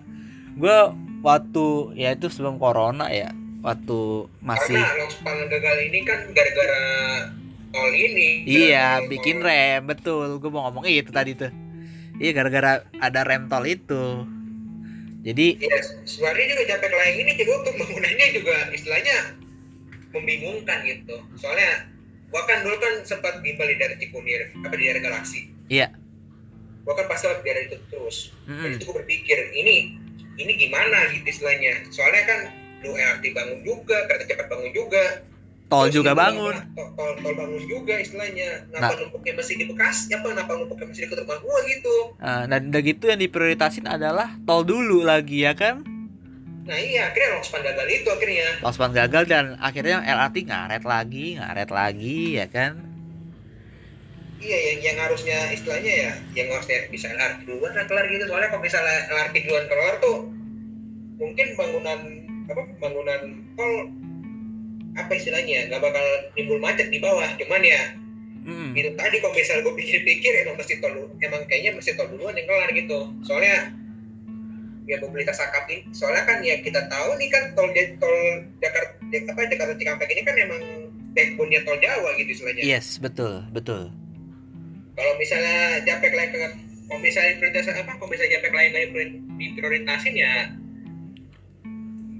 gua 0.55 0.77
waktu 1.19 1.65
ya 1.99 2.15
itu 2.15 2.31
sebelum 2.31 2.55
corona 2.55 3.11
ya, 3.11 3.35
waktu 3.60 4.00
masih 4.39 4.80
karena 4.80 5.04
longspan 5.04 5.38
gagal 5.51 5.78
ini 5.92 6.00
kan 6.08 6.20
gara-gara 6.32 6.82
tol 7.70 7.92
ini 7.94 8.30
Iya, 8.48 9.06
bikin 9.06 9.44
tol. 9.44 9.48
rem, 9.51 9.82
betul. 9.86 10.28
Gue 10.42 10.50
mau 10.50 10.66
ngomong 10.70 10.88
itu 10.89 11.12
tadi 11.12 11.38
tuh. 11.38 11.51
Iya, 12.18 12.32
gara-gara 12.34 12.84
ada 12.98 13.22
rem 13.28 13.46
tol 13.51 13.63
itu. 13.68 14.25
Jadi, 15.20 15.60
Iya, 15.60 15.78
sebenarnya 16.08 16.46
juga 16.56 16.63
Japek 16.75 16.92
Layang 16.96 17.18
ini 17.20 17.32
juga 17.36 17.54
pembangunannya 17.68 18.28
juga 18.32 18.56
istilahnya 18.72 19.18
membingungkan 20.16 20.80
gitu. 20.88 21.16
Soalnya 21.36 21.92
gua 22.32 22.48
kan 22.48 22.63
dulu 22.63 22.78
kan 22.80 23.04
sempat 23.04 23.44
di 23.44 23.54
Bali 23.60 23.75
dari 23.75 24.00
Cikunir, 24.00 24.56
apa 24.63 24.74
di 24.74 24.84
daerah 24.88 25.04
Galaksi. 25.04 25.51
Iya. 25.68 25.92
Gua 26.88 26.96
kan 26.96 27.06
pasti 27.12 27.28
lewat 27.28 27.44
daerah 27.44 27.63
itu 27.68 27.78
terus. 27.92 28.18
Mm, 28.48 28.80
itu 28.80 28.84
gua 28.89 28.96
berpikir, 29.04 29.38
ini 29.54 30.00
ini 30.39 30.51
gimana 30.56 31.12
gitu 31.13 31.28
istilahnya. 31.28 31.84
Soalnya 31.92 32.24
kan 32.25 32.39
lu 32.79 32.95
LRT 32.95 33.25
bangun 33.36 33.59
juga, 33.63 33.98
kereta 34.07 34.25
cepat 34.27 34.48
bangun 34.48 34.71
juga. 34.71 35.03
tol 35.69 35.86
Terus 35.86 36.01
juga 36.01 36.17
bangun. 36.17 36.55
Tol, 36.74 36.89
tol, 36.98 37.13
tol 37.21 37.33
bangun 37.38 37.62
juga 37.69 37.93
istilahnya. 38.01 38.65
Kenapa 38.74 38.98
Nah. 38.98 39.05
numpuknya 39.05 39.38
masih 39.38 39.53
di 39.53 39.65
Bekasi? 39.69 40.09
Apa 40.17 40.33
kenapa 40.33 40.51
numpuknya 40.57 40.86
masih 40.89 41.05
di 41.05 41.13
rumah 41.13 41.38
gua 41.38 41.59
gitu? 41.69 41.95
Nah, 42.17 42.43
dan 42.50 42.62
udah 42.74 42.81
gitu 42.81 43.03
yang 43.05 43.21
diprioritasin 43.21 43.86
adalah 43.86 44.33
tol 44.50 44.65
dulu 44.65 45.05
lagi 45.05 45.45
ya 45.45 45.53
kan. 45.53 45.86
Nah 46.65 46.77
iya, 46.77 47.13
akhirnya 47.13 47.38
longspan 47.38 47.62
gagal 47.62 47.86
itu 47.86 48.09
akhirnya. 48.09 48.50
Longspan 48.65 48.91
gagal 48.98 49.24
dan 49.29 49.45
akhirnya 49.62 50.01
LRT 50.01 50.38
ngaret 50.50 50.83
lagi, 50.86 51.25
ngaret 51.38 51.69
lagi 51.69 52.19
ya 52.41 52.48
kan. 52.50 52.74
Iya 54.39 54.57
yang 54.74 54.79
yang 54.79 54.98
harusnya 55.05 55.38
istilahnya 55.51 55.93
ya 56.07 56.12
yang 56.33 56.48
harusnya 56.50 56.88
bisa 56.89 57.12
LRT 57.12 57.43
duluan 57.45 57.75
kan 57.75 57.86
kelar 57.86 58.05
gitu 58.07 58.24
soalnya 58.25 58.50
kalau 58.50 58.63
misalnya 58.63 58.98
LRT 59.12 59.36
duluan 59.45 59.65
keluar 59.67 59.93
tuh 60.00 60.17
mungkin 61.19 61.48
bangunan 61.59 62.00
apa 62.50 62.62
pembangunan 62.68 63.22
tol 63.53 63.72
apa 64.94 65.12
istilahnya 65.12 65.70
nggak 65.70 65.79
bakal 65.79 66.06
timbul 66.34 66.58
macet 66.58 66.89
di 66.89 66.98
bawah 66.98 67.29
cuman 67.38 67.63
ya 67.63 67.82
Mm. 68.39 68.72
itu 68.72 68.96
tadi 68.96 69.20
kalau 69.20 69.36
misal 69.36 69.60
gue 69.60 69.75
pikir-pikir 69.75 70.32
emang 70.41 70.56
mesti 70.56 70.79
tol 70.79 70.96
emang 71.20 71.44
kayaknya 71.46 71.75
mesti 71.75 71.91
tol 71.94 72.08
duluan 72.08 72.32
yang 72.34 72.48
kelar 72.48 72.72
gitu 72.72 72.98
soalnya 73.22 73.75
ya 74.86 74.96
mobilitas 74.98 75.38
akap 75.38 75.68
ini 75.68 75.84
soalnya 75.91 76.24
kan 76.24 76.39
ya 76.39 76.56
kita 76.58 76.88
tahu 76.88 77.20
nih 77.20 77.27
kan 77.27 77.51
tol 77.51 77.68
tol 78.00 78.15
Jakarta 78.58 78.96
apa 79.27 79.41
Jakarta 79.46 79.74
Cikampek 79.75 80.10
ini 80.10 80.22
kan 80.24 80.36
emang 80.39 80.63
backbone-nya 81.12 81.62
tol 81.62 81.77
Jawa 81.77 82.15
gitu 82.15 82.32
istilahnya 82.32 82.63
Yes, 82.63 82.96
betul, 82.98 83.44
betul. 83.51 83.91
kalau 84.96 85.13
misalnya 85.15 85.60
Japek 85.84 86.12
lain 86.12 86.29
ke 86.32 86.39
kalau 86.88 87.00
misalnya 87.00 87.34
prioritas 87.38 87.70
apa 87.70 87.91
kalau 87.91 88.08
misalnya 88.08 88.39
Japek 88.39 88.53
lain 88.56 88.72
diprior- 88.72 89.20
diprioritasin 89.36 90.15
ya 90.15 90.34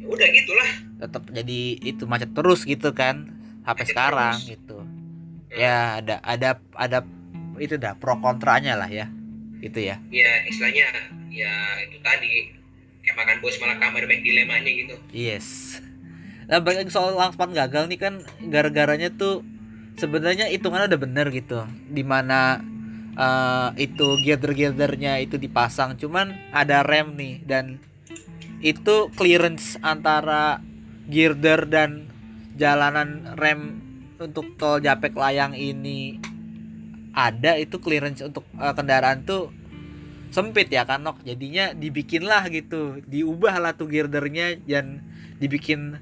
udah 0.10 0.28
gitulah 0.28 0.70
Tetap 1.00 1.24
jadi 1.30 1.62
itu 1.80 2.04
macet 2.04 2.34
terus 2.34 2.66
gitu 2.66 2.92
kan 2.92 3.30
sampai 3.64 3.86
Macet 3.86 3.92
sekarang 3.94 4.36
terus. 4.36 4.52
gitu. 4.52 4.78
Ya 5.50 6.02
ada 6.02 6.20
ada 6.22 6.50
ada 6.74 7.00
itu 7.58 7.76
dah 7.76 7.96
pro 7.96 8.18
kontranya 8.18 8.76
lah 8.76 8.90
ya. 8.90 9.08
Itu 9.60 9.80
ya. 9.80 10.00
ya 10.10 10.32
istilahnya 10.46 10.88
ya 11.30 11.54
itu 11.86 11.98
tadi 12.02 12.52
kayak 13.00 13.16
makan 13.16 13.38
bos 13.40 13.56
malah 13.58 13.78
kamar 13.78 14.04
banyak 14.04 14.24
dilemanya 14.24 14.72
gitu 14.72 14.96
Yes. 15.10 15.80
Nah, 16.46 16.58
balik 16.60 16.82
lagi 16.82 16.92
soal 16.92 17.14
langspan 17.14 17.54
gagal 17.54 17.86
nih 17.86 18.00
kan 18.02 18.14
gara-garanya 18.42 19.14
tuh 19.14 19.46
sebenarnya 19.96 20.50
hitungannya 20.50 20.90
udah 20.90 21.02
bener 21.02 21.28
gitu. 21.30 21.62
Di 21.86 22.02
mana 22.02 22.58
eh, 23.14 23.70
itu 23.78 24.18
girder-girdernya 24.20 25.22
itu 25.22 25.38
dipasang, 25.38 25.94
cuman 25.96 26.34
ada 26.50 26.82
rem 26.82 27.14
nih 27.14 27.36
dan 27.46 27.78
itu 28.60 29.08
clearance 29.16 29.80
antara 29.80 30.60
girder 31.08 31.66
dan 31.66 32.12
jalanan 32.60 33.36
rem 33.40 33.80
untuk 34.20 34.60
tol 34.60 34.84
Japek 34.84 35.16
Layang 35.16 35.56
ini 35.56 36.20
ada 37.16 37.56
itu 37.56 37.80
clearance 37.80 38.22
untuk 38.22 38.44
eh, 38.60 38.74
kendaraan 38.76 39.24
tuh 39.24 39.50
sempit 40.30 40.70
ya 40.70 40.86
kan 40.86 41.02
Nok. 41.02 41.26
Jadinya 41.26 41.74
dibikinlah 41.74 42.52
gitu 42.54 43.02
diubah 43.08 43.58
lah 43.58 43.74
tuh 43.74 43.90
girdernya 43.90 44.60
dan 44.68 45.02
dibikin 45.40 45.98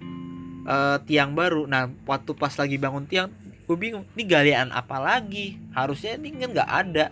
eh, 0.66 0.98
tiang 1.06 1.38
baru. 1.38 1.70
Nah 1.70 1.94
waktu 2.10 2.34
pas 2.34 2.52
lagi 2.58 2.76
bangun 2.82 3.06
tiang 3.06 3.30
gue 3.68 3.76
bingung 3.76 4.08
ini 4.18 4.24
galian 4.26 4.74
apa 4.74 4.98
lagi? 4.98 5.62
Harusnya 5.78 6.18
ini 6.18 6.42
kan 6.42 6.52
nggak 6.58 6.72
ada. 6.72 7.06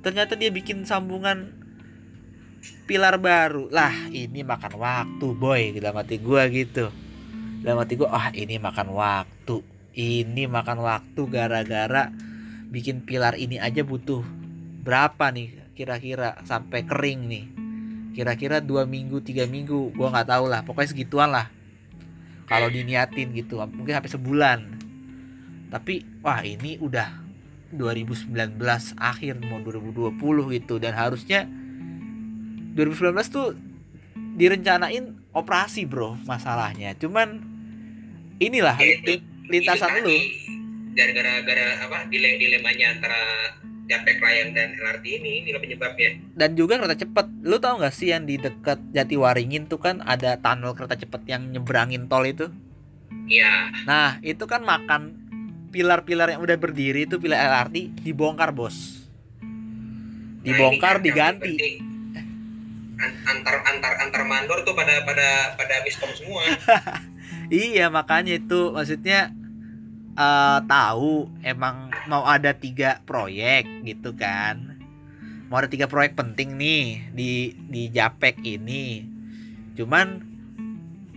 Ternyata 0.00 0.38
dia 0.38 0.48
bikin 0.48 0.86
sambungan 0.86 1.57
pilar 2.86 3.20
baru. 3.20 3.68
Lah 3.68 4.08
ini 4.12 4.44
makan 4.44 4.78
waktu 4.78 5.26
boy. 5.36 5.76
Dalam 5.76 5.96
hati 6.00 6.16
gue 6.20 6.42
gitu. 6.52 6.86
Dalam 7.64 7.82
hati 7.82 7.98
gue 7.98 8.08
ah 8.08 8.30
ini 8.32 8.56
makan 8.56 8.94
waktu. 8.94 9.60
Ini 9.98 10.46
makan 10.46 10.78
waktu 10.78 11.22
gara-gara 11.26 12.08
bikin 12.68 13.02
pilar 13.02 13.34
ini 13.34 13.58
aja 13.58 13.82
butuh 13.82 14.22
berapa 14.84 15.32
nih 15.34 15.74
kira-kira? 15.74 16.38
Sampai 16.46 16.86
kering 16.86 17.20
nih. 17.26 17.44
Kira-kira 18.16 18.58
dua 18.58 18.82
minggu 18.82 19.22
tiga 19.22 19.46
minggu 19.46 19.94
gua 19.94 20.10
nggak 20.10 20.28
tahu 20.32 20.44
lah. 20.50 20.66
Pokoknya 20.66 20.90
segituan 20.90 21.30
lah. 21.30 21.46
Kalau 22.48 22.72
diniatin 22.72 23.30
gitu 23.36 23.60
mungkin 23.60 23.94
sampai 23.94 24.10
sebulan. 24.10 24.58
Tapi 25.68 26.02
wah 26.24 26.40
ini 26.40 26.80
udah 26.80 27.28
2019 27.76 28.32
akhir 28.96 29.34
mau 29.44 29.60
2020 29.60 30.56
gitu. 30.56 30.80
Dan 30.80 30.96
harusnya 30.96 31.44
2019 32.78 33.10
tuh 33.26 33.58
direncanain 34.38 35.18
operasi 35.34 35.82
bro 35.82 36.14
masalahnya. 36.22 36.94
Cuman 36.94 37.42
inilah 38.38 38.78
Ya, 38.78 38.94
itu- 38.94 39.18
li- 39.18 39.24
lintasan 39.50 39.98
Itu 39.98 40.06
lu. 40.06 40.14
gara-gara 40.94 41.42
gara 41.42 41.66
apa 41.82 42.06
dile 42.06 42.38
dilemanya 42.38 42.94
antara 42.94 43.18
Japek 43.88 44.20
Layang 44.20 44.52
dan 44.52 44.76
LRT 44.76 45.04
ini 45.16 45.42
ini 45.42 45.50
penyebabnya. 45.50 46.20
Dan 46.36 46.54
juga 46.54 46.76
kereta 46.76 46.94
cepet. 46.94 47.26
Lu 47.40 47.56
tau 47.56 47.80
gak 47.80 47.90
sih 47.90 48.12
yang 48.12 48.28
di 48.28 48.36
dekat 48.36 48.78
Jatiwaringin 48.92 49.64
tuh 49.64 49.80
kan 49.80 50.04
ada 50.04 50.36
tunnel 50.36 50.76
kereta 50.76 50.94
cepet 50.94 51.24
yang 51.26 51.50
nyebrangin 51.50 52.06
tol 52.06 52.22
itu? 52.22 52.46
Ya 53.26 53.72
nah 53.84 54.20
itu 54.20 54.44
kan 54.44 54.62
makan 54.62 55.16
pilar-pilar 55.68 56.32
yang 56.32 56.40
udah 56.40 56.56
berdiri 56.56 57.04
itu 57.04 57.16
pilar 57.16 57.40
LRT 57.42 58.00
dibongkar 58.00 58.52
bos. 58.52 59.04
Nah, 59.40 60.44
dibongkar 60.44 61.00
yang 61.00 61.04
diganti 61.04 61.54
antar 62.98 63.56
antar 63.62 63.92
antar 64.02 64.22
mandor 64.26 64.66
tuh 64.66 64.74
pada 64.74 65.06
pada 65.06 65.54
pada 65.54 65.74
miskom 65.86 66.10
semua. 66.14 66.42
Iya 67.48 67.88
makanya 67.88 68.36
itu 68.36 68.76
maksudnya 68.76 69.32
eh 70.12 70.60
tahu 70.68 71.32
emang 71.40 71.88
mau 72.04 72.28
ada 72.28 72.52
tiga 72.52 73.00
proyek 73.08 73.64
gitu 73.88 74.12
kan. 74.12 74.76
Mau 75.48 75.56
ada 75.56 75.64
tiga 75.64 75.88
proyek 75.88 76.12
penting 76.12 76.60
nih 76.60 77.08
di 77.08 77.56
di 77.56 77.88
Japek 77.88 78.44
ini. 78.44 79.00
Cuman 79.80 80.20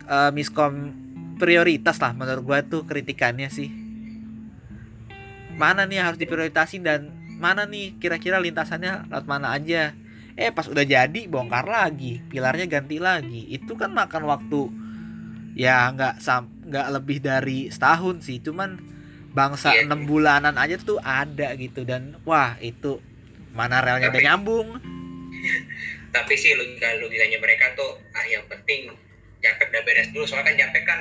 eh, 0.07 0.31
miskom 0.31 0.95
prioritas 1.35 1.99
lah 1.99 2.15
menurut 2.15 2.43
gua 2.47 2.63
tuh 2.63 2.87
kritikannya 2.87 3.51
sih. 3.51 3.67
Mana 5.59 5.83
nih 5.83 5.99
harus 5.99 6.15
diprioritasin 6.15 6.87
dan 6.87 7.11
mana 7.43 7.67
nih 7.67 7.99
kira-kira 7.99 8.39
lintasannya 8.39 9.11
lewat 9.11 9.27
mana 9.27 9.51
aja 9.51 9.91
eh 10.33 10.49
pas 10.49 10.65
udah 10.65 10.81
jadi 10.81 11.21
bongkar 11.25 11.63
lagi. 11.63 12.23
Pilarnya 12.25 12.65
ganti 12.65 12.97
lagi. 12.97 13.47
Itu 13.47 13.75
kan 13.75 13.91
makan 13.91 14.23
waktu 14.23 14.61
ya 15.51 15.91
nggak 15.91 16.19
sam 16.19 16.47
nggak 16.63 16.87
lebih 16.91 17.17
dari 17.19 17.67
setahun 17.67 18.23
sih. 18.23 18.39
Cuman 18.39 18.79
bangsa 19.31 19.71
Iya. 19.71 19.87
enam 19.87 20.03
bulanan 20.03 20.55
aja 20.55 20.75
tuh 20.75 20.97
ada 20.97 21.55
gitu. 21.55 21.83
Dan 21.83 22.19
wah 22.23 22.55
itu 22.57 22.99
mana 23.51 23.79
relnya 23.79 24.07
udah 24.07 24.23
nyambung. 24.23 24.67
Tapi 26.15 26.33
sih 26.35 26.51
logika 26.53 26.91
logikanya 26.99 27.39
mereka 27.39 27.71
tuh 27.73 27.95
ah 28.11 28.25
yang 28.25 28.43
penting 28.45 28.91
Japek 29.39 29.67
udah 29.69 29.83
beres 29.83 30.07
dulu. 30.11 30.23
Soalnya 30.23 30.47
kan 30.47 30.55
Japek 30.59 30.83
kan 30.83 30.99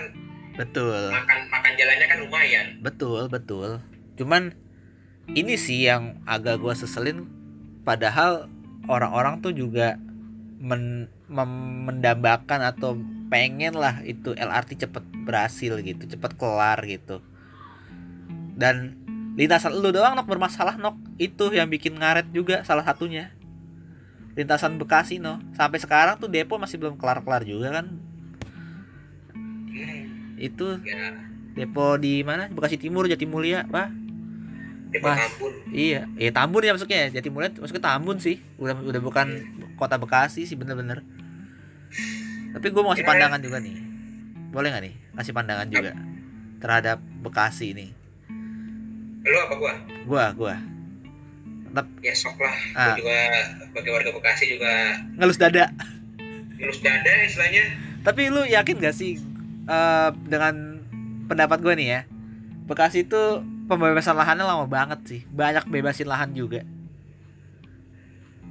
betul. 0.55 1.11
makan 1.11 1.39
makan 1.49 1.73
jalannya 1.75 2.07
kan 2.07 2.19
lumayan. 2.21 2.67
Betul 2.81 3.27
betul. 3.27 3.83
Cuman 4.15 4.55
ini 5.31 5.55
sih 5.55 5.85
yang 5.85 6.19
agak 6.25 6.59
gua 6.59 6.75
seselin. 6.75 7.27
Padahal 7.81 8.47
orang-orang 8.91 9.39
tuh 9.39 9.55
juga 9.55 9.95
men 10.61 11.07
mem- 11.31 11.87
mendambakan 11.87 12.61
atau 12.67 12.99
pengen 13.31 13.79
lah 13.79 14.03
itu 14.03 14.35
LRT 14.35 14.85
cepet 14.85 15.05
berhasil 15.23 15.79
gitu 15.79 16.03
cepet 16.05 16.35
kelar 16.35 16.83
gitu. 16.85 17.23
Dan 18.59 18.99
lintasan 19.39 19.79
lu 19.79 19.95
doang 19.95 20.19
nok 20.19 20.27
bermasalah 20.27 20.77
nok. 20.77 20.99
Itu 21.17 21.55
yang 21.55 21.71
bikin 21.71 21.97
ngaret 21.97 22.35
juga 22.35 22.67
salah 22.67 22.83
satunya. 22.83 23.31
Lintasan 24.35 24.77
Bekasi 24.77 25.23
no 25.23 25.39
sampai 25.55 25.79
sekarang 25.79 26.19
tuh 26.19 26.29
depo 26.29 26.59
masih 26.59 26.77
belum 26.77 26.99
kelar-kelar 26.99 27.47
juga 27.47 27.81
kan. 27.81 27.87
Itu 30.37 30.83
ya 30.83 31.31
depo 31.55 31.95
di 31.97 32.27
mana? 32.27 32.51
Bekasi 32.51 32.77
Timur 32.77 33.07
Jatimulya 33.07 33.71
wah 33.71 33.89
Mas. 34.99 35.19
Tambun 35.31 35.53
Iya, 35.71 36.01
iya 36.17 36.31
Tambun 36.31 36.61
ya 36.61 36.75
masuknya 36.75 36.99
ya. 37.07 37.19
Jatimulya 37.19 37.55
masuknya 37.55 37.85
Tambun 37.85 38.19
sih. 38.19 38.43
Udah 38.57 38.75
udah 38.75 38.99
bukan 38.99 39.27
kota 39.75 39.95
Bekasi 39.95 40.43
sih 40.43 40.55
bener-bener. 40.55 41.07
Tapi 42.51 42.67
gue 42.67 42.83
mau 42.83 42.91
kasih 42.91 43.07
Ya. 43.07 43.09
pandangan 43.09 43.39
juga 43.39 43.59
nih. 43.59 43.77
Boleh 44.51 44.69
nggak 44.69 44.83
nih? 44.83 44.95
Kasih 45.15 45.33
pandangan 45.33 45.67
juga 45.67 45.93
terhadap 46.59 46.99
Bekasi 47.21 47.73
ini. 47.73 47.87
lu 49.21 49.37
apa 49.37 49.53
gua 49.55 49.75
Gua, 50.03 50.25
gua 50.33 50.57
ya 52.01 52.11
sok 52.11 52.41
lah 52.41 52.57
Ah. 52.73 52.87
Gua 52.89 52.99
juga 52.99 53.17
sebagai 53.63 53.91
warga 53.93 54.11
Bekasi 54.11 54.45
juga 54.49 54.73
ngelus 55.15 55.37
dada. 55.37 55.69
lulus 56.57 56.81
dada 56.81 57.13
istilahnya 57.23 57.65
Tapi 58.01 58.29
lu 58.29 58.43
yakin 58.43 58.81
gak 58.81 58.93
sih 58.93 59.21
eh, 59.63 60.09
dengan 60.25 60.81
pendapat 61.25 61.61
gue 61.61 61.75
nih 61.77 61.89
ya? 61.91 62.01
Bekasi 62.65 63.05
itu 63.05 63.23
pembebasan 63.71 64.13
lahannya 64.13 64.43
lama 64.43 64.67
banget 64.67 65.01
sih. 65.07 65.21
Banyak 65.25 65.65
bebasin 65.65 66.05
lahan 66.05 66.31
juga. 66.33 66.67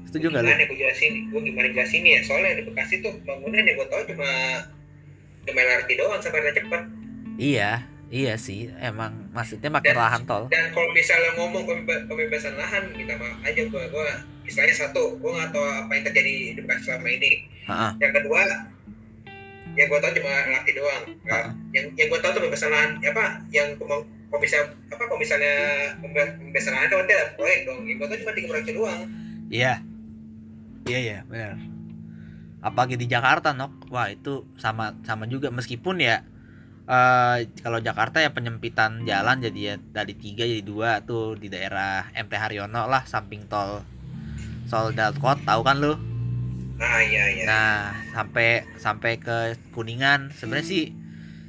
Setuju 0.05 0.31
gak 0.31 0.41
lu? 0.41 0.47
gimana 0.47 0.63
gue 0.65 0.77
jelasin 0.79 1.13
gue 1.29 1.41
gimana 1.43 1.67
jelasin 1.69 2.01
ya 2.01 2.19
soalnya 2.23 2.57
di 2.57 2.63
Bekasi 2.65 2.97
tuh 2.99 3.13
bangunan 3.21 3.61
yang 3.61 3.77
gue 3.77 3.87
tahu 3.87 4.01
cuma 4.09 4.29
cuma 5.43 5.59
LRT 5.61 5.89
doang 5.95 6.17
sampai 6.17 6.39
kereta 6.41 6.59
cepat 6.59 6.81
Iya, 7.37 7.71
iya 8.09 8.33
sih. 8.35 8.73
Emang 8.75 9.29
maksudnya 9.29 9.69
makin 9.69 9.93
Dan- 9.93 10.01
lahan 10.01 10.21
tol. 10.25 10.49
dan 10.49 10.73
kalau 10.73 10.89
misalnya 10.91 11.29
ngomong 11.35 11.61
pembeba- 11.63 12.03
pembebasan 12.03 12.57
lahan 12.57 12.89
minta 12.91 13.13
maaf 13.15 13.37
aja 13.43 13.61
gue 13.61 13.83
gue 13.85 14.07
istilahnya 14.43 14.75
satu 14.75 15.13
gue 15.15 15.29
nggak 15.29 15.51
tahu 15.51 15.61
apa 15.61 15.91
yang 15.93 16.03
terjadi 16.03 16.33
di 16.51 16.59
Bekasi 16.59 16.81
selama 16.83 17.07
ini 17.07 17.31
Heeh. 17.63 17.91
yang 17.99 18.11
kedua 18.11 18.41
yang 19.71 19.85
gue 19.85 19.99
tahu 20.01 20.13
cuma 20.17 20.31
LRT 20.43 20.69
doang 20.73 21.03
Heeh. 21.23 21.47
yang 21.71 21.85
yang 21.93 22.07
gue 22.09 22.19
tahu 22.19 22.31
tuh 22.33 22.41
pembebasan 22.41 22.71
lahan 22.73 22.91
apa 22.99 23.45
yang 23.49 23.77
kalau 24.29 24.39
misal 24.39 24.61
apa 24.93 25.03
kalau 25.03 25.19
misalnya 25.19 25.53
pembe- 25.97 26.33
pembebasan 26.37 26.71
lahan 26.71 26.85
itu 26.85 26.95
nanti 26.95 27.13
ada 27.17 27.27
proyek 27.33 27.59
dong. 27.65 27.79
Gue 27.83 28.05
tahu 28.05 28.17
cuma 28.21 28.33
tiga 28.33 28.47
proyek 28.47 28.65
doang. 28.71 29.01
Iya. 29.49 29.73
Iya 30.85 30.99
iya 30.99 31.19
benar. 31.25 31.57
apalagi 32.59 32.99
di 32.99 33.07
Jakarta 33.07 33.55
nok. 33.55 33.89
Wah 33.89 34.11
itu 34.11 34.45
sama 34.59 34.93
sama 35.01 35.25
juga. 35.25 35.49
Meskipun 35.49 35.97
ya 35.97 36.21
eh 36.89 37.37
kalau 37.61 37.77
Jakarta 37.79 38.17
ya 38.19 38.33
penyempitan 38.33 39.05
jalan 39.05 39.39
jadi 39.39 39.59
ya 39.61 39.75
dari 39.93 40.13
tiga 40.17 40.41
jadi 40.43 40.65
dua 40.65 41.01
tuh 41.05 41.37
di 41.37 41.47
daerah 41.47 42.09
MT 42.13 42.33
Haryono 42.33 42.89
lah 42.89 43.05
samping 43.05 43.47
tol 43.47 43.81
tol 44.69 44.91
Dalkot. 44.93 45.41
Tahu 45.45 45.61
kan 45.63 45.77
lu? 45.79 45.93
Nah 46.77 46.99
iya 47.01 47.23
iya. 47.33 47.43
Nah 47.47 47.73
sampai 48.13 48.65
sampai 48.77 49.17
ke 49.17 49.55
Kuningan. 49.71 50.33
Sebenarnya 50.35 50.67
sih 50.67 50.83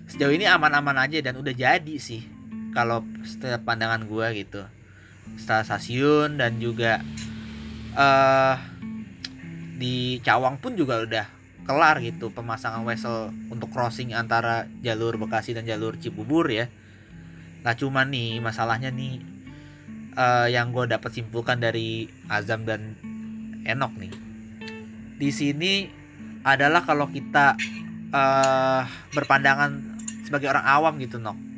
sejauh 0.08 0.30
ini 0.34 0.46
aman-aman 0.46 0.94
aja 1.06 1.18
dan 1.22 1.38
udah 1.38 1.54
jadi 1.54 1.96
sih 1.98 2.22
kalau 2.70 3.02
setiap 3.26 3.66
pandangan 3.66 4.06
gua 4.06 4.30
gitu 4.34 4.62
setelah 5.38 5.62
stasiun 5.66 6.38
dan 6.38 6.58
juga 6.58 7.02
eh 7.94 8.56
di 9.80 10.20
Cawang 10.20 10.60
pun 10.60 10.76
juga 10.76 11.00
udah 11.00 11.26
kelar 11.64 12.04
gitu 12.04 12.28
pemasangan 12.34 12.84
wesel 12.84 13.32
untuk 13.48 13.72
crossing 13.72 14.12
antara 14.12 14.68
jalur 14.84 15.16
Bekasi 15.16 15.56
dan 15.56 15.64
jalur 15.64 15.96
Cibubur 15.96 16.44
ya. 16.52 16.68
Nah 17.64 17.72
cuman 17.72 18.12
nih 18.12 18.44
masalahnya 18.44 18.92
nih 18.92 19.24
eh, 20.18 20.46
yang 20.52 20.74
gue 20.76 20.84
dapat 20.84 21.10
simpulkan 21.16 21.62
dari 21.62 22.10
Azam 22.28 22.68
dan 22.68 22.96
Enok 23.64 23.92
nih. 23.96 24.12
Di 25.16 25.30
sini 25.32 25.88
adalah 26.44 26.84
kalau 26.84 27.08
kita 27.08 27.56
eh 28.10 28.82
berpandangan 29.14 29.70
sebagai 30.26 30.50
orang 30.50 30.66
awam 30.66 30.98
gitu 31.00 31.16
Nok. 31.22 31.49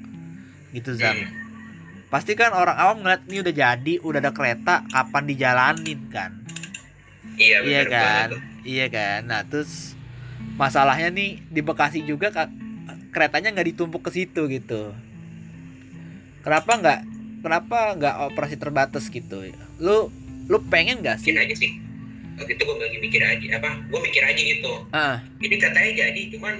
Gitu 0.72 0.96
Zam. 0.96 1.14
Hmm. 1.14 1.30
Pasti 2.12 2.36
kan 2.36 2.52
orang 2.52 2.76
awam 2.76 2.96
ngeliat 3.00 3.24
ini 3.28 3.40
udah 3.40 3.54
jadi, 3.56 3.94
udah 4.04 4.20
ada 4.20 4.32
kereta, 4.36 4.84
kapan 4.92 5.24
dijalanin 5.24 6.00
kan? 6.12 6.42
iya 7.40 7.58
iya 7.64 7.82
kan? 7.88 8.28
banget 8.28 8.30
iya 8.62 8.86
kan? 8.92 9.20
Nah 9.26 9.40
terus 9.46 9.96
masalahnya 10.56 11.08
nih 11.12 11.40
di 11.48 11.60
Bekasi 11.64 12.04
juga 12.04 12.30
keretanya 13.12 13.52
nggak 13.52 13.68
ditumpuk 13.74 14.04
ke 14.04 14.10
situ 14.12 14.48
gitu. 14.48 14.92
Kenapa 16.42 16.72
nggak 16.78 17.00
kenapa 17.42 17.78
nggak 17.96 18.14
operasi 18.32 18.56
terbatas 18.58 19.08
gitu? 19.08 19.46
Lu 19.78 20.10
lu 20.50 20.58
pengen 20.68 21.00
nggak 21.00 21.22
mikir 21.22 21.34
sih 21.34 21.38
aja 21.38 21.54
sih. 21.56 21.72
Waktu 22.32 22.56
itu 22.56 22.62
gue 22.64 22.76
lagi 22.80 22.98
mikir 22.98 23.22
aja 23.22 23.46
apa 23.60 23.70
gue 23.88 24.00
mikir 24.00 24.22
aja 24.24 24.42
gitu. 24.42 24.72
Ah 24.92 25.20
ini 25.40 25.56
katanya 25.60 25.92
jadi 26.08 26.22
cuman 26.34 26.54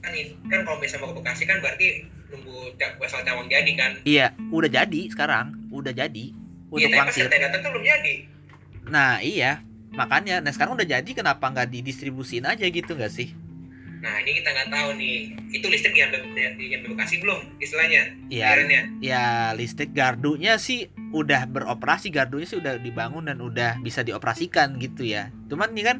kan 0.00 0.12
kan 0.48 0.60
kalau 0.64 0.78
misalnya 0.80 1.04
mau 1.04 1.12
ke 1.12 1.16
Bekasi 1.20 1.44
kan 1.44 1.60
berarti 1.60 2.08
nunggu 2.30 2.74
ca- 2.78 2.96
asal 3.02 3.20
cawang 3.26 3.46
jadi 3.50 3.72
kan. 3.76 3.92
Iya 4.06 4.26
udah 4.50 4.70
jadi 4.70 5.00
sekarang 5.10 5.70
udah 5.70 5.92
jadi 5.92 6.24
iya 6.30 6.34
untuk 6.70 6.90
tapi 6.90 7.00
langsir 7.02 7.24
katanya 7.26 7.42
datang 7.50 7.60
kan 7.66 7.70
belum 7.74 7.84
jadi. 7.86 8.14
Nah 8.90 9.12
iya 9.20 9.52
makanya 9.90 10.38
nah 10.38 10.54
sekarang 10.54 10.78
udah 10.78 10.86
jadi 10.86 11.10
kenapa 11.10 11.50
nggak 11.50 11.68
didistribusin 11.74 12.46
aja 12.46 12.64
gitu 12.66 12.94
nggak 12.94 13.12
sih? 13.12 13.34
Nah 14.00 14.16
ini 14.24 14.32
kita 14.40 14.48
nggak 14.48 14.68
tahu 14.72 14.88
nih 14.96 15.16
itu 15.52 15.66
listrik 15.68 15.92
diambil 15.92 16.24
diambil 16.56 16.96
Bekasi 16.96 17.20
belum 17.20 17.40
istilahnya 17.60 18.02
Iya 18.32 18.48
ya 19.04 19.24
listrik 19.52 19.92
gardunya 19.92 20.56
sih 20.56 20.88
udah 21.12 21.44
beroperasi 21.50 22.08
gardunya 22.08 22.46
sih 22.48 22.56
udah 22.62 22.80
dibangun 22.80 23.28
dan 23.28 23.42
udah 23.44 23.76
bisa 23.82 24.00
dioperasikan 24.00 24.78
gitu 24.80 25.04
ya. 25.04 25.28
Cuman 25.52 25.74
ini 25.76 25.82
kan 25.84 25.98